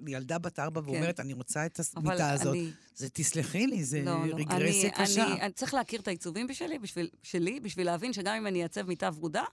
וילדה 0.00 0.38
בת 0.38 0.58
ארבע 0.58 0.80
ואומרת, 0.84 1.20
אני 1.20 1.32
רוצה 1.32 1.66
את 1.66 1.76
כן. 1.76 1.82
המיטה 1.96 2.30
הזאת. 2.30 2.54
אני... 2.54 2.70
זה, 2.94 3.08
תסלחי 3.08 3.66
לי, 3.66 3.84
זה 3.84 4.02
לא, 4.02 4.26
לא. 4.26 4.34
רגרסיה 4.36 4.90
אני, 4.96 5.06
קשה. 5.06 5.26
אני, 5.32 5.40
אני 5.40 5.52
צריך 5.52 5.74
להכיר 5.74 6.00
את 6.00 6.08
העיצובים 6.08 6.46
בשלי, 6.46 6.78
בשביל, 6.78 7.08
שלי, 7.22 7.60
בשביל 7.60 7.86
להבין 7.86 8.12
שגם 8.12 8.34
אם 8.36 8.46
אני 8.46 8.62
אעצב 8.62 8.82
מיטה 8.88 9.10
ורודה, 9.16 9.44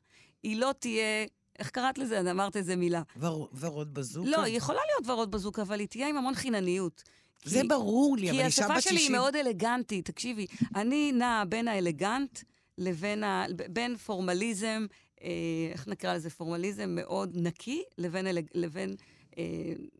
היא 0.43 0.57
לא 0.57 0.73
תהיה... 0.79 1.25
איך 1.59 1.69
קראת 1.69 1.97
לזה? 1.97 2.19
אני 2.19 2.31
אמרת 2.31 2.57
איזה 2.57 2.75
מילה. 2.75 3.01
ור- 3.17 3.49
ורוד 3.59 3.93
בזוקה? 3.93 4.29
לא, 4.29 4.41
היא 4.43 4.57
יכולה 4.57 4.79
להיות 4.91 5.09
ורוד 5.09 5.31
בזוקה, 5.31 5.61
אבל 5.61 5.79
היא 5.79 5.87
תהיה 5.87 6.07
עם 6.09 6.17
המון 6.17 6.35
חינניות. 6.35 7.03
זה 7.45 7.61
כי- 7.61 7.67
ברור 7.67 8.17
לי, 8.17 8.29
אבל 8.31 8.39
כי 8.39 8.45
אישה 8.45 8.65
בת 8.65 8.69
השפה 8.71 8.81
60... 8.81 8.97
שלי 8.97 9.05
היא 9.07 9.11
מאוד 9.11 9.35
אלגנטית, 9.35 10.05
תקשיבי. 10.05 10.45
אני 10.75 11.11
נעה 11.11 11.45
בין 11.45 11.67
האלגנט 11.67 12.39
לבין 12.77 13.23
ה... 13.23 13.45
בין 13.69 13.97
פורמליזם, 13.97 14.85
אה, 15.23 15.27
איך 15.71 15.87
נקרא 15.87 16.13
לזה? 16.13 16.29
פורמליזם 16.29 16.89
מאוד 16.89 17.31
נקי, 17.33 17.83
לבין. 17.97 18.27
לבין, 18.53 18.95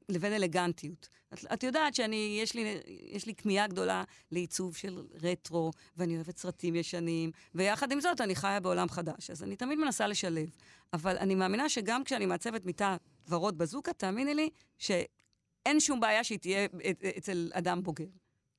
לבין 0.10 0.34
אלגנטיות. 0.34 1.10
את, 1.34 1.46
את 1.54 1.64
יודעת 1.64 1.96
שאני, 1.96 2.40
יש 2.44 2.54
לי, 2.56 2.78
יש 2.88 3.26
לי 3.26 3.36
כמיהה 3.36 3.68
גדולה 3.68 4.04
לעיצוב 4.32 4.76
של 4.76 5.04
רטרו, 5.22 5.72
ואני 5.98 6.16
אוהבת 6.16 6.38
סרטים 6.38 6.76
ישנים, 6.76 7.32
ויחד 7.56 7.92
עם 7.92 8.02
זאת 8.02 8.22
אני 8.22 8.36
חיה 8.36 8.60
בעולם 8.60 8.90
חדש, 8.90 9.30
אז 9.30 9.44
אני 9.44 9.56
תמיד 9.56 9.80
מנסה 9.80 10.08
לשלב. 10.08 10.50
אבל 10.94 11.18
אני 11.18 11.36
מאמינה 11.36 11.70
שגם 11.70 12.04
כשאני 12.04 12.26
מעצבת 12.26 12.66
מיטה 12.66 12.98
ורוד 13.30 13.58
בזוקה, 13.58 13.94
תאמיני 13.94 14.34
לי 14.34 14.50
שאין 14.78 15.80
שום 15.80 16.00
בעיה 16.00 16.24
שהיא 16.24 16.40
תהיה 16.40 16.66
אצ- 16.66 17.18
אצל 17.18 17.52
אדם 17.54 17.84
בוגר. 17.84 18.06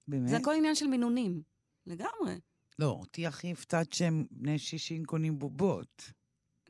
באמת? 0.08 0.28
זה 0.28 0.36
הכל 0.36 0.54
עניין 0.54 0.74
של 0.74 0.86
מינונים. 0.86 1.42
לגמרי. 1.86 2.34
לא, 2.78 2.86
אותי 2.86 3.26
הכי 3.26 3.52
הפתעת 3.52 3.92
שהם 3.92 4.26
בני 4.30 4.58
60 4.58 5.04
קונים 5.04 5.38
בובות. 5.38 6.02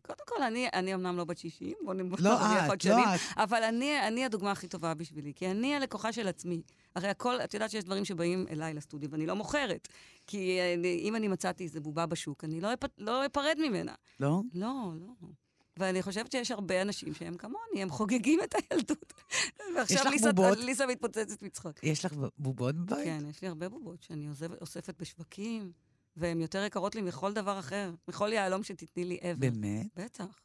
קודם 0.03 0.25
כל, 0.27 0.43
אני, 0.43 0.69
אני 0.73 0.95
אמנם 0.95 1.17
לא 1.17 1.25
בת 1.25 1.39
60, 1.39 1.73
בוא 1.85 1.95
נמוך 1.95 2.21
לא 2.21 2.35
את, 2.35 2.85
לא 2.85 3.15
את. 3.15 3.21
אבל 3.37 3.63
אני, 3.63 4.07
אני 4.09 4.25
הדוגמה 4.25 4.51
הכי 4.51 4.69
טובה 4.69 4.95
בשבילי, 4.95 5.33
כי 5.35 5.51
אני 5.51 5.75
הלקוחה 5.75 6.13
של 6.13 6.29
עצמי. 6.29 6.63
הרי 6.97 7.09
הכל, 7.09 7.41
את 7.41 7.55
יודעת 7.55 7.71
שיש 7.71 7.85
דברים 7.85 8.05
שבאים 8.05 8.47
אליי 8.51 8.75
לסטודיו, 8.75 9.11
ואני 9.11 9.27
לא 9.27 9.37
מוכרת. 9.37 9.89
כי 10.27 10.59
אני, 10.75 11.01
אם 11.03 11.17
אני 11.17 11.29
מצאתי 11.29 11.65
איזה 11.65 11.81
בובה 11.81 12.07
בשוק, 12.07 12.45
אני 12.45 12.61
לא, 12.61 12.73
אפ, 12.73 12.79
לא 12.99 13.27
אפרד 13.27 13.57
ממנה. 13.59 13.95
לא? 14.21 14.41
לא, 14.55 14.93
לא. 15.01 15.29
ואני 15.77 16.03
חושבת 16.03 16.33
שיש 16.33 16.51
הרבה 16.51 16.83
אנשים 16.83 17.15
שהם 17.15 17.37
כמוני, 17.37 17.83
הם 17.83 17.91
חוגגים 17.91 18.41
את 18.45 18.55
הילדות. 18.55 19.13
ועכשיו 19.77 20.11
ליסה? 20.11 20.31
ליסה 20.57 20.87
מתפוצצת 20.87 21.43
מצחוק. 21.43 21.85
יש 21.85 22.05
לך 22.05 22.13
בובות 22.39 22.77
בבית? 22.77 23.05
כן, 23.05 23.25
יש 23.31 23.43
לי 23.43 23.49
הרבה 23.49 23.69
בובות 23.69 24.03
שאני 24.03 24.29
עוזבת, 24.29 24.61
אוספת 24.61 25.01
בשווקים, 25.01 25.73
והן 26.17 26.41
יותר 26.41 26.65
יקרות 26.65 26.95
לי 26.95 27.03
מכל 27.03 27.33
דבר 27.33 27.59
אחר, 27.59 27.95
מכל 28.09 28.31
יהלום 28.33 28.63
שתתני 28.63 29.05
לי 29.05 29.19
ever. 29.23 29.39
באמת? 29.39 29.87
בטח, 29.97 30.41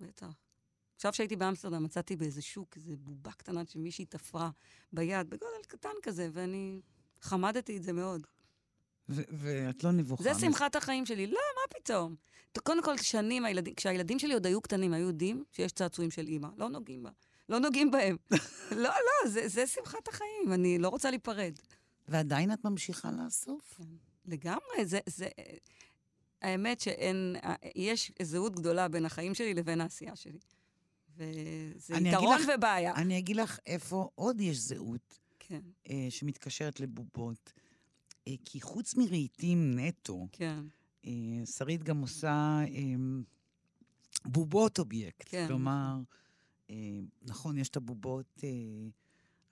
בטח. 0.00 0.26
עכשיו 0.96 1.12
שהייתי 1.14 1.36
באמסטרדם, 1.36 1.84
מצאתי 1.84 2.16
באיזה 2.16 2.42
שוק 2.42 2.76
איזה 2.76 2.96
בובה 2.96 3.32
קטנה 3.32 3.62
שמישהי 3.68 4.04
תפרה 4.04 4.50
ביד, 4.92 5.30
בגודל 5.30 5.62
קטן 5.68 5.88
כזה, 6.02 6.28
ואני 6.32 6.80
חמדתי 7.20 7.76
את 7.76 7.82
זה 7.82 7.92
מאוד. 7.92 8.26
ו- 9.08 9.22
ואת 9.32 9.84
לא 9.84 9.92
נבוכה. 9.92 10.22
זה. 10.22 10.40
שמחת 10.40 10.76
החיים 10.76 11.06
שלי. 11.06 11.26
לא, 11.26 11.32
מה 11.32 11.78
פתאום? 11.80 12.16
קודם 12.62 12.82
כל, 12.82 12.96
שנים, 12.96 13.44
הילדים, 13.44 13.74
כשהילדים 13.74 14.18
שלי 14.18 14.34
עוד 14.34 14.46
היו 14.46 14.60
קטנים, 14.60 14.92
היו 14.92 15.06
יודעים 15.06 15.44
שיש 15.52 15.72
צעצועים 15.72 16.10
של 16.10 16.26
אימא. 16.26 16.48
לא 16.56 16.68
נוגעים 16.68 17.02
בה. 17.02 17.10
לא 17.48 17.58
נוגעים 17.58 17.90
בהם. 17.90 18.16
לא, 18.70 18.76
לא, 18.88 19.30
זה, 19.30 19.48
זה 19.48 19.66
שמחת 19.66 20.08
החיים, 20.08 20.52
אני 20.52 20.78
לא 20.78 20.88
רוצה 20.88 21.10
להיפרד. 21.10 21.52
ועדיין 22.08 22.52
את 22.52 22.64
ממשיכה 22.64 23.10
לאסוף? 23.10 23.80
לגמרי, 24.24 24.84
זה... 24.84 24.98
זה 25.06 25.28
האמת 26.42 26.80
שאין... 26.80 27.36
יש 27.74 28.12
זהות 28.22 28.54
גדולה 28.54 28.88
בין 28.88 29.04
החיים 29.04 29.34
שלי 29.34 29.54
לבין 29.54 29.80
העשייה 29.80 30.16
שלי. 30.16 30.38
וזה 31.16 31.94
יתרון 31.94 32.38
לך- 32.40 32.46
ובעיה. 32.56 32.94
אני 32.94 33.18
אגיד 33.18 33.36
לך 33.36 33.58
איפה 33.66 34.08
עוד 34.14 34.40
יש 34.40 34.56
זהות. 34.56 35.18
כן, 35.38 35.60
אה, 35.90 36.06
שמתקשרת 36.10 36.80
לבובות. 36.80 37.52
אה, 38.28 38.34
כי 38.44 38.60
חוץ 38.60 38.96
מרהיטים 38.96 39.78
נטו, 39.78 40.26
כן, 40.32 40.60
אה, 41.06 41.10
שרית 41.46 41.82
גם 41.82 42.00
עושה 42.00 42.58
אה, 42.74 42.94
בובות 44.24 44.78
אובייקט. 44.78 45.22
כן. 45.28 45.46
כלומר, 45.48 45.96
אה, 46.70 46.76
נכון, 47.22 47.58
יש 47.58 47.68
את 47.68 47.76
הבובות 47.76 48.40
אה, 48.44 48.48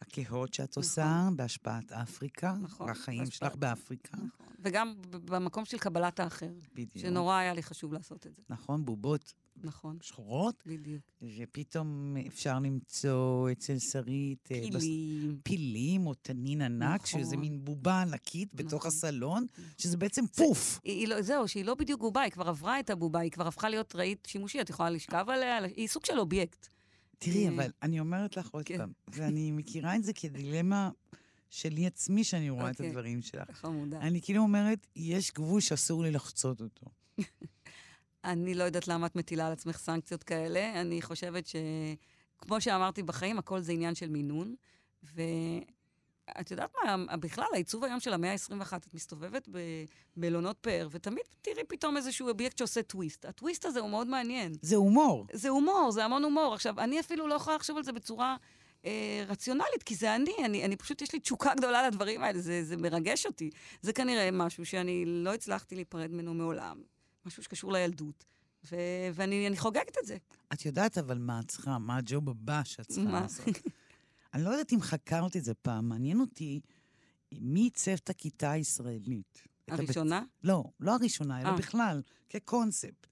הכהות 0.03 0.55
שאת 0.55 0.71
נכון. 0.71 0.83
עושה 0.83 1.29
בהשפעת 1.37 1.93
אפריקה, 1.93 2.55
נכון, 2.63 2.89
החיים 2.91 3.25
בהשפעת- 3.25 3.33
שלך 3.53 3.57
באפריקה, 3.57 4.17
נכון. 4.17 4.47
וגם 4.63 4.95
במקום 5.13 5.65
של 5.65 5.79
קבלת 5.79 6.21
האחר, 6.21 6.51
בדיוק. 6.75 6.99
שנורא 6.99 7.35
היה 7.37 7.55
לי 7.55 7.63
חשוב 7.63 7.93
לעשות 7.93 8.27
את 8.27 8.37
זה. 8.37 8.43
נכון, 8.49 8.85
בובות 8.85 9.35
נכון, 9.63 9.99
שחורות, 10.03 10.63
בדיוק. 10.67 11.03
ופתאום 11.39 12.17
אפשר 12.27 12.59
למצוא 12.59 13.51
אצל 13.53 13.79
שרית... 13.79 14.49
אה, 14.53 14.61
בס- 14.73 14.81
פילים. 14.83 15.39
פילים 15.43 16.07
או 16.07 16.15
תנין 16.15 16.63
ענק, 16.63 17.01
נכון. 17.05 17.21
שזה 17.23 17.37
מין 17.37 17.65
בובה 17.65 18.03
ענקית 18.03 18.55
בתוך 18.55 18.75
נכון. 18.75 18.89
הסלון, 18.89 19.47
שזה 19.79 19.97
בעצם 19.97 20.27
פוף. 20.27 20.81
היא, 20.85 20.99
היא 20.99 21.09
לא, 21.09 21.23
זהו, 21.23 21.49
שהיא 21.49 21.65
לא 21.65 21.75
בדיוק 21.75 22.01
בובה, 22.01 22.21
היא 22.21 22.33
כבר 22.33 22.49
עברה 22.49 22.81
את 22.81 22.91
הבובה, 22.91 23.21
היא 23.21 23.31
כבר 23.31 23.47
הפכה 23.49 23.69
להיות 23.69 23.97
רהיט 23.97 24.27
שימושי, 24.27 24.61
את 24.61 24.71
יכולה 24.71 24.91
לשכב 24.91 25.25
עליה, 25.29 25.59
היא 25.77 25.89
סוג 25.89 26.05
של 26.05 26.19
אובייקט. 26.19 26.69
תראי, 27.21 27.49
אבל 27.49 27.71
אני 27.83 28.01
אומרת 28.01 28.37
לך 28.37 28.49
עוד 28.51 28.65
כן. 28.65 28.79
פעם, 28.79 28.93
ואני 29.15 29.51
מכירה 29.51 29.97
את 29.97 30.05
זה 30.05 30.13
כדילמה 30.13 30.91
שלי 31.51 31.87
עצמי, 31.87 32.25
שאני 32.25 32.51
רואה 32.51 32.71
את 32.71 32.75
אוקיי. 32.75 32.89
הדברים 32.89 33.23
שלך. 33.23 33.51
חמודה. 33.51 33.99
אני 34.01 34.23
כאילו 34.23 34.43
אומרת, 34.43 34.87
יש 34.97 35.33
גבול 35.33 35.61
שאסור 35.61 36.03
לי 36.03 36.11
לחצות 36.11 36.61
אותו. 36.61 36.87
אני 38.25 38.55
לא 38.55 38.65
יודעת 38.65 38.89
למה 38.89 39.07
את 39.07 39.17
מטילה 39.17 39.47
על 39.47 39.53
עצמך 39.53 39.79
סנקציות 39.79 40.23
כאלה. 40.23 40.81
אני 40.81 41.03
חושבת 41.03 41.47
ש... 41.47 41.57
כמו 42.39 42.61
שאמרתי 42.61 43.03
בחיים, 43.03 43.39
הכל 43.39 43.61
זה 43.61 43.73
עניין 43.73 43.95
של 43.95 44.09
מינון. 44.09 44.55
ואת 46.39 46.51
יודעת 46.51 46.73
מה, 46.85 47.17
בכלל, 47.17 47.45
העיצוב 47.53 47.85
היום 47.85 48.01
של 48.01 48.13
המאה 48.13 48.33
ה-21, 48.33 48.77
את 48.77 48.95
מסתובבת 48.95 49.49
במלונות 50.17 50.57
פאר, 50.61 50.89
ותמיד 50.91 51.25
תראי 51.43 51.65
פתאום 51.69 51.97
איזשהו 51.97 52.29
אובייקט 52.29 52.59
שעושה 52.59 52.83
טוויסט. 52.83 53.25
הטוויסט 53.25 53.65
הזה 53.65 53.81
הוא 53.81 53.91
מאוד 53.91 54.07
מעניין. 54.07 54.53
זה 54.63 54.77
הומור. 54.77 55.27
זה 55.33 55.49
הומור, 55.49 55.91
זה 55.91 56.05
המון 56.05 56.25
הומור. 56.25 56.55
עכשיו, 56.55 56.81
אני 56.81 57.01
אפילו 57.01 57.29
לא 57.29 57.35
יכולה 57.35 57.57
לחשוב 57.57 57.77
על 57.77 57.83
זה 57.83 57.93
בצורה 57.93 58.37
אה, 58.85 59.25
רציונלית, 59.29 59.83
כי 59.85 59.95
זה 59.95 60.15
אני, 60.15 60.35
אני, 60.45 60.65
אני 60.65 60.77
פשוט, 60.77 61.03
יש 61.03 61.13
לי 61.13 61.21
תשוקה 61.21 61.55
גדולה 61.55 61.89
לדברים 61.89 62.23
האלה, 62.23 62.41
זה, 62.41 62.65
זה 62.65 62.77
מרגש 62.77 63.27
אותי. 63.27 63.51
זה 63.83 63.93
כנראה 63.93 64.31
משהו 64.31 64.67
שאני 64.67 65.05
לא 65.07 65.35
הצלחתי 65.35 65.75
להיפרד 65.75 66.11
ממנו 66.11 66.35
מעולם, 66.35 66.83
משהו 67.27 67.43
שקשור 67.43 67.73
לילדות, 67.73 68.25
ו, 68.71 68.77
ואני 69.15 69.47
אני 69.47 69.57
חוגגת 69.57 69.99
את 70.03 70.07
זה. 70.07 70.17
את 70.53 70.67
יודעת 70.67 70.99
אבל 70.99 71.19
מה 71.19 71.41
את 71.41 71.49
צריכה, 71.49 71.79
מה 71.79 71.97
הג'וב 71.97 72.29
הבא 72.29 72.61
שאת 72.65 72.87
צריכה? 72.87 73.11
לעשות. 73.11 73.47
אני 74.35 74.45
לא 74.45 74.51
יודעת 74.51 74.73
אם 74.73 74.81
חקרת 74.81 75.37
את 75.37 75.45
זה 75.45 75.55
פעם, 75.55 75.89
מעניין 75.89 76.21
אותי 76.21 76.61
מי 77.41 77.61
עיצב 77.61 77.91
את 77.91 78.11
הכיתה 78.11 78.51
הישראלית. 78.51 79.43
הראשונה? 79.71 80.23
לא, 80.45 80.65
לא 80.81 80.95
הראשונה, 80.95 81.41
אלא 81.41 81.49
אה. 81.49 81.57
בכלל, 81.57 82.03
כקונספט. 82.29 83.07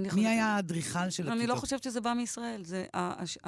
מי 0.00 0.08
חושבת- 0.10 0.24
היה 0.26 0.46
האדריכל 0.46 1.10
של 1.10 1.22
הכיתות? 1.22 1.38
אני 1.40 1.46
לא 1.46 1.54
חושבת 1.54 1.82
שזה 1.82 2.00
בא 2.00 2.12
מישראל. 2.12 2.64
זה, 2.64 2.86
הש- 2.94 3.38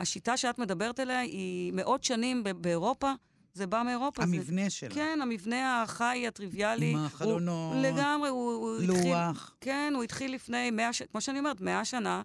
השיטה 0.00 0.36
שאת 0.36 0.58
מדברת 0.58 0.98
עליה 0.98 1.20
היא 1.20 1.72
מאות 1.72 2.04
שנים 2.04 2.44
ב- 2.44 2.50
באירופה, 2.50 3.12
זה 3.54 3.66
בא 3.66 3.82
מאירופה. 3.86 4.26
זה, 4.26 4.36
המבנה 4.36 4.70
שלה. 4.70 4.94
כן, 4.94 5.18
המבנה 5.22 5.82
החי, 5.82 6.24
הטריוויאלי. 6.26 6.90
עם 6.92 6.98
הוא- 6.98 7.06
החלונות, 7.06 7.76
לגמרי, 7.82 8.28
הוא, 8.28 8.52
הוא 8.52 8.80
התחיל... 8.82 9.10
לוח. 9.14 9.54
כן, 9.60 9.92
הוא 9.96 10.02
התחיל 10.04 10.34
לפני 10.34 10.70
מאה, 10.70 10.92
ש... 10.92 11.02
כמו 11.02 11.20
שאני 11.20 11.38
אומרת, 11.38 11.60
מאה 11.60 11.84
שנה. 11.84 12.22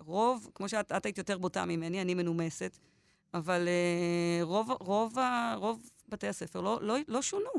רוב, 0.00 0.50
כמו 0.54 0.68
שאת 0.68 0.92
את 0.92 1.06
היית 1.06 1.18
יותר 1.18 1.38
בוטה 1.38 1.64
ממני, 1.64 2.02
אני 2.02 2.14
מנומסת, 2.14 2.78
אבל 3.34 3.68
uh, 3.68 4.44
רוב, 4.44 4.70
רוב, 4.80 5.18
רוב 5.56 5.90
בתי 6.08 6.28
הספר 6.28 6.60
לא, 6.60 6.78
לא, 6.82 6.96
לא 7.08 7.22
שונו. 7.22 7.50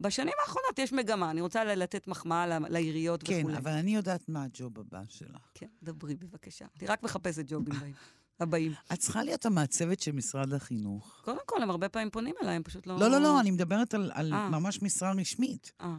בשנים 0.00 0.32
האחרונות 0.42 0.78
יש 0.78 0.92
מגמה, 0.92 1.30
אני 1.30 1.40
רוצה 1.40 1.64
לתת 1.64 2.08
מחמאה 2.08 2.58
לעיריות 2.58 3.22
כן, 3.22 3.38
וכולי. 3.40 3.56
אבל 3.56 3.70
אני 3.72 3.94
יודעת 3.94 4.28
מה 4.28 4.44
הג'וב 4.44 4.78
הבא 4.78 5.02
שלך. 5.08 5.40
כן, 5.54 5.66
דברי 5.82 6.14
בבקשה. 6.14 6.66
אני 6.80 6.86
רק 6.86 7.02
מחפשת 7.02 7.44
ג'ובים 7.48 7.80
באים. 7.80 7.94
הבאים. 8.40 8.72
את 8.92 8.98
צריכה 8.98 9.22
להיות 9.22 9.46
המעצבת 9.46 10.00
של 10.00 10.12
משרד 10.12 10.52
החינוך. 10.54 11.20
קודם 11.24 11.38
כל, 11.46 11.62
הם 11.62 11.70
הרבה 11.70 11.88
פעמים 11.88 12.10
פונים 12.10 12.34
אליי, 12.42 12.56
הם 12.56 12.62
פשוט 12.62 12.86
לא... 12.86 12.98
לא, 12.98 13.08
לא, 13.10 13.18
לא, 13.20 13.40
אני 13.40 13.50
מדברת 13.50 13.94
על, 13.94 14.10
על 14.14 14.32
אה. 14.32 14.48
ממש 14.48 14.82
משרה 14.82 15.12
רשמית. 15.12 15.72
אה, 15.80 15.96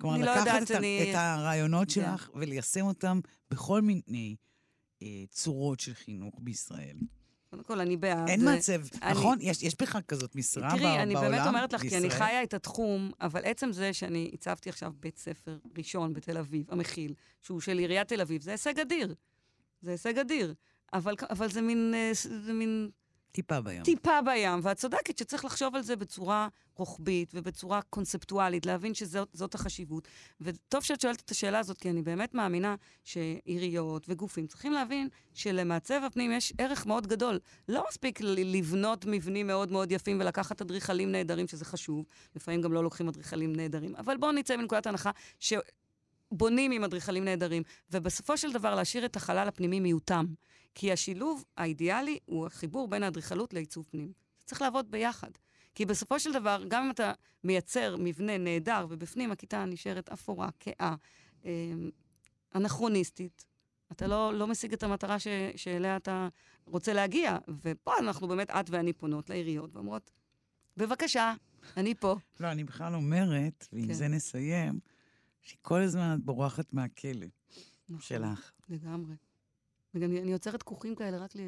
כלומר, 0.00 0.16
אני 0.16 0.24
לא 0.24 0.32
לקחת 0.32 0.46
יודעת, 0.46 0.62
את, 0.62 0.76
אני- 0.76 1.10
את 1.10 1.16
הרעיונות 1.18 1.88
כן. 1.88 1.94
שלך 1.94 2.30
וליישם 2.34 2.86
אותם 2.86 3.20
בכל 3.50 3.82
מיני 3.82 4.36
אה, 5.02 5.24
צורות 5.30 5.80
של 5.80 5.94
חינוך 5.94 6.34
בישראל. 6.38 6.96
קודם 7.54 7.64
כל, 7.64 7.80
אני 7.80 7.96
בעד. 7.96 8.28
אין 8.28 8.40
זה- 8.40 8.46
מעצב, 8.46 8.72
אני- 9.02 9.10
נכון? 9.12 9.38
יש, 9.40 9.62
יש 9.62 9.74
בכלל 9.82 10.00
כזאת 10.08 10.36
משרה 10.36 10.70
תראי, 10.70 10.80
בעולם, 10.80 11.00
אני 11.00 11.14
באמת 11.14 11.46
אומרת 11.46 11.72
לך, 11.72 11.80
כי 11.80 11.88
אני 11.96 12.08
בישראל? 12.08 12.10
חיה 12.26 12.42
את 12.42 12.54
התחום, 12.54 13.10
אבל 13.20 13.40
עצם 13.44 13.72
זה 13.72 13.92
שאני 13.92 14.30
הצבתי 14.34 14.68
עכשיו 14.70 14.92
בית 15.00 15.18
ספר 15.18 15.58
ראשון 15.78 16.12
בתל 16.12 16.38
אביב, 16.38 16.66
המכיל, 16.70 17.14
שהוא 17.42 17.60
של 17.60 17.78
עיריית 17.78 18.08
תל 18.08 18.20
אביב, 18.20 18.42
זה 18.42 18.50
הישג 18.50 18.80
אדיר. 18.80 19.14
זה 19.82 19.90
הישג 19.90 20.18
אדיר. 20.18 20.54
אבל, 20.92 21.14
אבל 21.30 21.48
זה 21.50 21.60
מין, 21.62 21.92
אה, 21.96 22.10
זה 22.44 22.52
מין 22.52 22.90
טיפה 23.34 23.60
בים. 23.60 23.82
טיפה 23.82 24.22
בים, 24.22 24.60
ואת 24.62 24.76
צודקת 24.76 25.18
שצריך 25.18 25.44
לחשוב 25.44 25.74
על 25.76 25.82
זה 25.82 25.96
בצורה 25.96 26.48
רוחבית 26.76 27.30
ובצורה 27.34 27.82
קונספטואלית, 27.82 28.66
להבין 28.66 28.94
שזאת 28.94 29.28
זאת 29.32 29.54
החשיבות. 29.54 30.08
וטוב 30.40 30.82
שאת 30.82 31.00
שואלת 31.00 31.20
את 31.20 31.30
השאלה 31.30 31.58
הזאת, 31.58 31.78
כי 31.78 31.90
אני 31.90 32.02
באמת 32.02 32.34
מאמינה 32.34 32.74
שעיריות 33.04 34.06
וגופים 34.08 34.46
צריכים 34.46 34.72
להבין 34.72 35.08
שלמעצב 35.34 36.00
הפנים 36.06 36.32
יש 36.32 36.52
ערך 36.58 36.86
מאוד 36.86 37.06
גדול. 37.06 37.38
לא 37.68 37.84
מספיק 37.88 38.20
לבנות 38.20 39.04
מבנים 39.08 39.46
מאוד 39.46 39.72
מאוד 39.72 39.92
יפים 39.92 40.20
ולקחת 40.20 40.62
אדריכלים 40.62 41.12
נהדרים, 41.12 41.48
שזה 41.48 41.64
חשוב, 41.64 42.04
לפעמים 42.36 42.62
גם 42.62 42.72
לא 42.72 42.84
לוקחים 42.84 43.08
אדריכלים 43.08 43.56
נהדרים, 43.56 43.96
אבל 43.96 44.16
בואו 44.16 44.32
נצא 44.32 44.56
מנקודת 44.56 44.86
הנחה 44.86 45.10
ש... 45.38 45.54
בונים 46.32 46.72
עם 46.72 46.84
אדריכלים 46.84 47.24
נהדרים, 47.24 47.62
ובסופו 47.90 48.36
של 48.36 48.52
דבר 48.52 48.74
להשאיר 48.74 49.04
את 49.04 49.16
החלל 49.16 49.48
הפנימי 49.48 49.80
מיותם. 49.80 50.24
כי 50.74 50.92
השילוב 50.92 51.44
האידיאלי 51.56 52.18
הוא 52.24 52.46
החיבור 52.46 52.88
בין 52.88 53.02
האדריכלות 53.02 53.54
לעיצוב 53.54 53.86
פנים. 53.90 54.12
זה 54.38 54.46
צריך 54.46 54.62
לעבוד 54.62 54.90
ביחד. 54.90 55.30
כי 55.74 55.86
בסופו 55.86 56.20
של 56.20 56.32
דבר, 56.32 56.64
גם 56.68 56.84
אם 56.84 56.90
אתה 56.90 57.12
מייצר 57.44 57.96
מבנה 57.98 58.38
נהדר, 58.38 58.86
ובפנים 58.88 59.32
הכיתה 59.32 59.64
נשארת 59.64 60.08
אפורה, 60.08 60.48
כהה, 60.60 60.94
אה, 61.44 61.50
אנכרוניסטית, 62.54 63.44
אתה 63.92 64.06
לא, 64.06 64.34
לא 64.34 64.46
משיג 64.46 64.72
את 64.72 64.82
המטרה 64.82 65.18
ש, 65.18 65.28
שאליה 65.56 65.96
אתה 65.96 66.28
רוצה 66.66 66.92
להגיע. 66.92 67.38
ופה 67.62 67.92
אנחנו 67.98 68.28
באמת, 68.28 68.50
את 68.50 68.70
ואני 68.70 68.92
פונות 68.92 69.30
לעיריות 69.30 69.74
ואומרות, 69.74 70.10
בבקשה, 70.76 71.34
אני 71.76 71.94
פה. 71.94 72.16
לא, 72.40 72.52
אני 72.52 72.64
בכלל 72.64 72.94
אומרת, 72.94 73.68
ועם 73.72 73.86
כן. 73.86 73.92
זה 73.92 74.08
נסיים, 74.08 74.80
שכל 75.42 75.82
הזמן 75.82 76.14
את 76.14 76.24
בורחת 76.24 76.72
מהכלא 76.72 77.26
נכון. 77.88 78.00
שלך. 78.00 78.52
לגמרי. 78.68 79.14
וגם 79.94 80.16
אני, 80.16 80.32
יוצרת 80.32 80.62
כוכים 80.62 80.94
כאלה 80.94 81.18
רק 81.18 81.36
ל... 81.36 81.40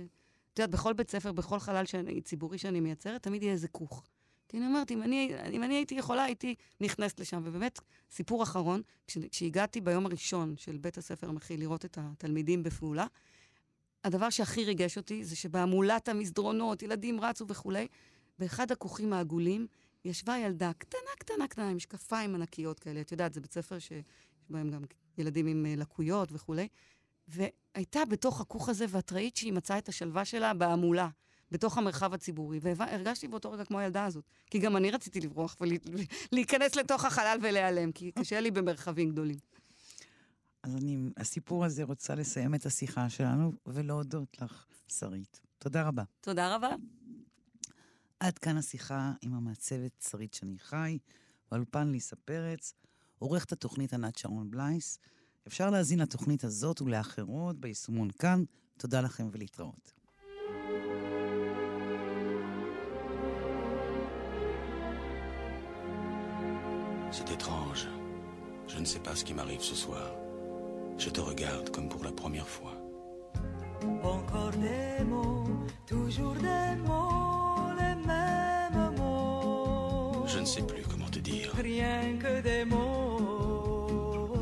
את 0.53 0.59
יודעת, 0.59 0.71
בכל 0.71 0.93
בית 0.93 1.11
ספר, 1.11 1.33
בכל 1.33 1.59
חלל 1.59 1.87
שאני, 1.87 2.21
ציבורי 2.21 2.59
שאני 2.59 2.81
מייצרת, 2.81 3.23
תמיד 3.23 3.43
יהיה 3.43 3.53
איזה 3.53 3.69
כוך. 3.69 4.03
כי 4.49 4.57
אני 4.57 4.67
אומרת, 4.67 4.91
אם 4.91 5.03
אני, 5.03 5.33
אם 5.53 5.63
אני 5.63 5.75
הייתי 5.75 5.95
יכולה, 5.95 6.25
הייתי 6.25 6.55
נכנסת 6.81 7.21
לשם. 7.21 7.43
ובאמת, 7.45 7.81
סיפור 8.11 8.43
אחרון, 8.43 8.83
כש, 9.07 9.19
כשהגעתי 9.31 9.81
ביום 9.81 10.07
הראשון 10.07 10.55
של 10.57 10.77
בית 10.77 10.99
הספר 10.99 11.29
המכיל 11.29 11.61
לראות 11.61 11.85
את 11.85 11.99
התלמידים 12.01 12.63
בפעולה, 12.63 13.07
הדבר 14.05 14.31
שהכי 14.31 14.65
ריגש 14.65 14.97
אותי 14.97 15.25
זה 15.25 15.37
שבהמולת 15.37 16.09
המסדרונות, 16.09 16.83
ילדים 16.83 17.21
רצו 17.21 17.45
וכולי, 17.49 17.87
באחד 18.39 18.73
הכוכים 18.73 19.13
העגולים 19.13 19.67
ישבה 20.05 20.39
ילדה 20.39 20.73
קטנה, 20.79 21.11
קטנה, 21.19 21.49
קטנה, 21.49 21.69
עם 21.69 21.77
משקפיים 21.77 22.35
ענקיות 22.35 22.81
כאלה. 22.81 23.01
את 23.01 23.13
יודעת, 23.13 23.33
זה 23.33 23.41
בית 23.41 23.53
ספר 23.53 23.79
שיש 23.79 24.05
בהם 24.51 24.71
גם 24.71 24.85
ילדים 25.19 25.47
עם 25.47 25.67
אה, 25.67 25.75
לקויות 25.77 26.29
וכולי. 26.33 26.69
והייתה 27.29 28.05
בתוך 28.05 28.41
הכוך 28.41 28.69
הזה, 28.69 28.85
ואת 28.89 29.13
ראית 29.13 29.37
שהיא 29.37 29.53
מצאה 29.53 29.79
את 29.79 29.89
השלווה 29.89 30.25
שלה 30.25 30.55
בהמולה, 30.55 31.09
בתוך 31.51 31.79
המרחב 31.79 32.15
הציבורי. 32.15 32.59
והרגשתי 32.63 33.29
באותו 33.29 33.51
רגע 33.51 33.65
כמו 33.65 33.79
הילדה 33.79 34.05
הזאת. 34.05 34.25
כי 34.51 34.59
גם 34.59 34.77
אני 34.77 34.91
רציתי 34.91 35.21
לברוח 35.21 35.57
ולהיכנס 36.33 36.77
לתוך 36.77 37.05
החלל 37.05 37.39
ולהיעלם, 37.43 37.93
כי 37.93 38.13
קשה 38.13 38.41
לי 38.41 38.51
במרחבים 38.51 39.11
גדולים. 39.11 39.37
אז 40.63 40.77
אני, 40.77 40.97
הסיפור 41.17 41.65
הזה 41.65 41.83
רוצה 41.83 42.15
לסיים 42.15 42.55
את 42.55 42.67
השיחה 42.67 43.09
שלנו 43.09 43.53
ולהודות 43.67 44.43
לך, 44.43 44.67
שרית. 44.89 45.41
תודה 45.59 45.89
רבה. 45.89 46.03
תודה 46.21 46.55
רבה. 46.55 46.69
עד 48.21 48.39
כאן 48.39 48.57
השיחה 48.57 49.13
עם 49.23 49.35
המעצבת 49.35 50.05
שרית 50.11 50.35
שני 50.35 50.59
חי, 50.59 50.99
באולפן 51.51 51.91
ליסה 51.91 52.17
פרץ, 52.17 52.75
עורכת 53.19 53.53
התוכנית 53.53 53.93
ענת 53.93 54.19
שרון 54.19 54.51
בלייס. 54.51 54.99
אפשר 55.48 55.70
להזין 55.70 56.00
לתוכנית 56.00 56.44
הזאת 56.44 56.82
ולאחרות 56.82 57.60
ביישומון 57.60 58.10
כאן. 58.12 58.44
תודה 58.78 59.02
לכם 59.02 59.28
ולהתראות. 59.32 59.94
C'est 67.12 67.30
étrange. 67.30 67.88
Je 68.68 68.80
ne 68.80 68.86
sais 68.86 69.04
pas 69.06 69.16
ce 69.20 69.24
qui 69.26 69.34
m'arrive 69.34 69.64
ce 69.72 69.76
soir. 69.76 70.08
Je 70.98 71.10
te 71.10 71.20
regarde 71.20 71.70
comme 71.74 71.90
pour 71.90 72.04
la 72.06 72.14
première 72.22 72.48
fois. 72.48 72.76
Encore 74.04 74.52
des 74.52 75.04
mots, 75.04 75.48
toujours 75.86 76.36
des 76.36 76.76
mots, 76.88 77.70
les 77.80 77.96
mêmes 78.10 78.96
mots. 78.98 79.12
ne 80.42 80.46
sais 80.46 80.64
plus 80.64 80.84
comment 80.90 81.10
te 81.10 81.20
dire. 81.20 81.52
Rien 81.56 82.18
que 82.18 82.42
des 82.42 82.66
mots. 82.66 83.15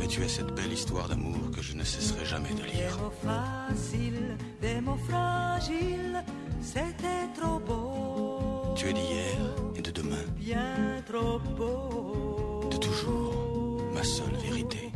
Mais 0.04 0.08
tu 0.10 0.22
es 0.22 0.28
cette 0.28 0.54
belle 0.54 0.70
histoire 0.70 1.08
d'amour 1.08 1.50
que 1.50 1.62
je 1.62 1.74
ne 1.74 1.82
cesserai 1.82 2.26
jamais 2.26 2.50
de 2.50 2.56
Des 2.60 2.72
lire. 2.76 2.98
mots 2.98 3.10
faciles, 3.24 4.36
des 4.60 4.78
mots 4.82 4.98
fragiles, 5.08 6.22
c'était 6.60 7.26
trop 7.40 7.58
beau. 7.58 8.74
Tu 8.76 8.90
es 8.90 8.92
d'hier 8.92 9.38
et 9.74 9.80
de 9.80 9.90
demain, 9.90 10.26
Bien 10.36 11.02
trop 11.06 11.38
beau. 11.56 12.68
de 12.70 12.76
toujours, 12.76 13.82
ma 13.94 14.02
seule 14.02 14.36
vérité. 14.46 14.92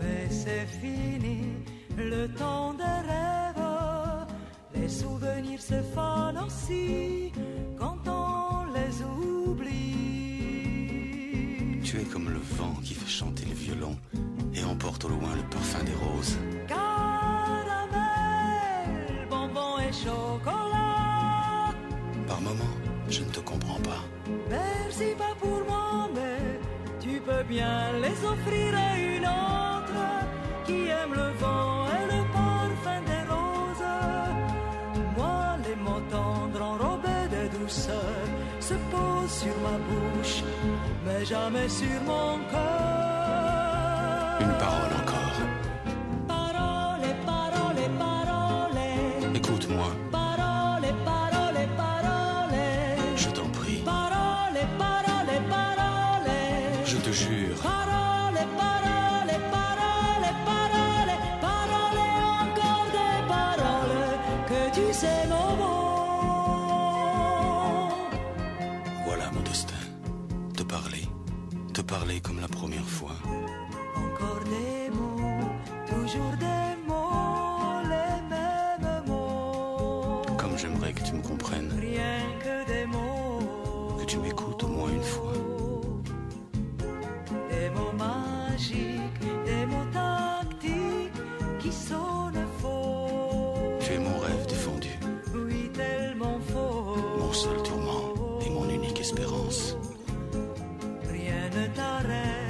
Mais 0.00 0.26
c'est 0.30 0.66
fini, 0.66 1.52
le 1.96 2.26
temps 2.26 2.74
des 2.74 2.82
rêves. 2.82 4.26
Les 4.74 4.88
souvenirs 4.88 5.62
se 5.62 5.80
fanent 5.94 6.38
aussi 6.44 7.30
Tu 11.90 11.96
es 11.98 12.04
comme 12.04 12.28
le 12.28 12.40
vent 12.58 12.74
qui 12.84 12.92
fait 12.92 13.08
chanter 13.08 13.46
le 13.46 13.54
violon 13.54 13.96
et 14.54 14.62
emporte 14.62 15.06
au 15.06 15.08
loin 15.08 15.34
le 15.34 15.42
parfum 15.48 15.82
des 15.84 15.94
roses. 15.94 16.36
Caramel, 16.66 17.96
bonbon 19.30 19.78
et 19.78 19.90
chocolat. 19.90 21.72
Par 22.26 22.42
moments, 22.42 22.76
je 23.08 23.20
ne 23.20 23.30
te 23.30 23.40
comprends 23.40 23.80
pas. 23.80 24.04
Merci 24.50 25.14
pas 25.16 25.34
pour 25.40 25.64
moi, 25.66 26.10
mais 26.14 26.60
tu 27.00 27.22
peux 27.22 27.42
bien 27.44 27.92
les 28.02 28.22
offrir 28.32 28.74
à 28.76 28.98
une 28.98 29.24
autre 29.24 30.26
qui 30.66 30.88
aime 30.88 31.14
le 31.14 31.30
vent 31.40 31.86
et 31.86 32.04
le 32.14 32.22
parfum 32.34 33.00
des 33.06 33.24
roses. 33.32 33.96
Moi, 35.16 35.56
les 35.66 35.76
mots 35.76 36.04
tendres 36.10 36.60
enrobés 36.60 37.28
de 37.32 37.48
douceur 37.58 38.18
se 38.60 38.74
posent 38.74 39.38
sur 39.42 39.56
ma 39.62 39.78
bouche, 39.88 40.42
mais 41.08 41.24
jamais 41.24 41.68
sur 41.68 42.00
mon 42.06 42.38
cœur. 42.50 44.38
Une 44.40 44.54
parole 44.58 45.04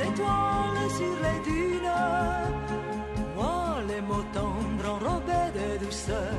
étoiles 0.00 0.90
sur 0.96 1.14
les 1.24 1.40
dunes. 1.50 1.92
Moi, 3.36 3.78
les 3.88 4.00
mots 4.00 4.24
tendres 4.32 4.88
enrobés 4.94 5.50
de 5.58 5.84
douceur 5.84 6.34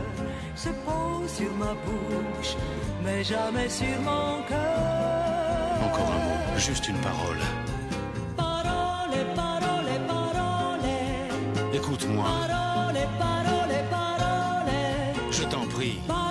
se 0.56 0.70
posent 0.70 1.34
sur 1.34 1.52
ma 1.56 1.74
bouche, 1.86 2.56
mais 3.04 3.24
jamais 3.24 3.70
sur 3.70 4.00
mon 4.02 4.42
cœur. 4.48 5.84
Encore 5.88 6.12
un 6.12 6.20
mot, 6.26 6.58
juste 6.58 6.88
une 6.88 6.98
parole. 6.98 7.38
Parole, 8.36 9.18
parole, 9.36 9.92
parole, 10.08 10.90
Écoute-moi, 11.74 12.26
parole, 12.26 13.00
parole, 13.20 13.76
parole. 13.90 15.32
je 15.32 15.44
t'en 15.44 15.66
prie, 15.68 16.00
Parole, 16.08 16.29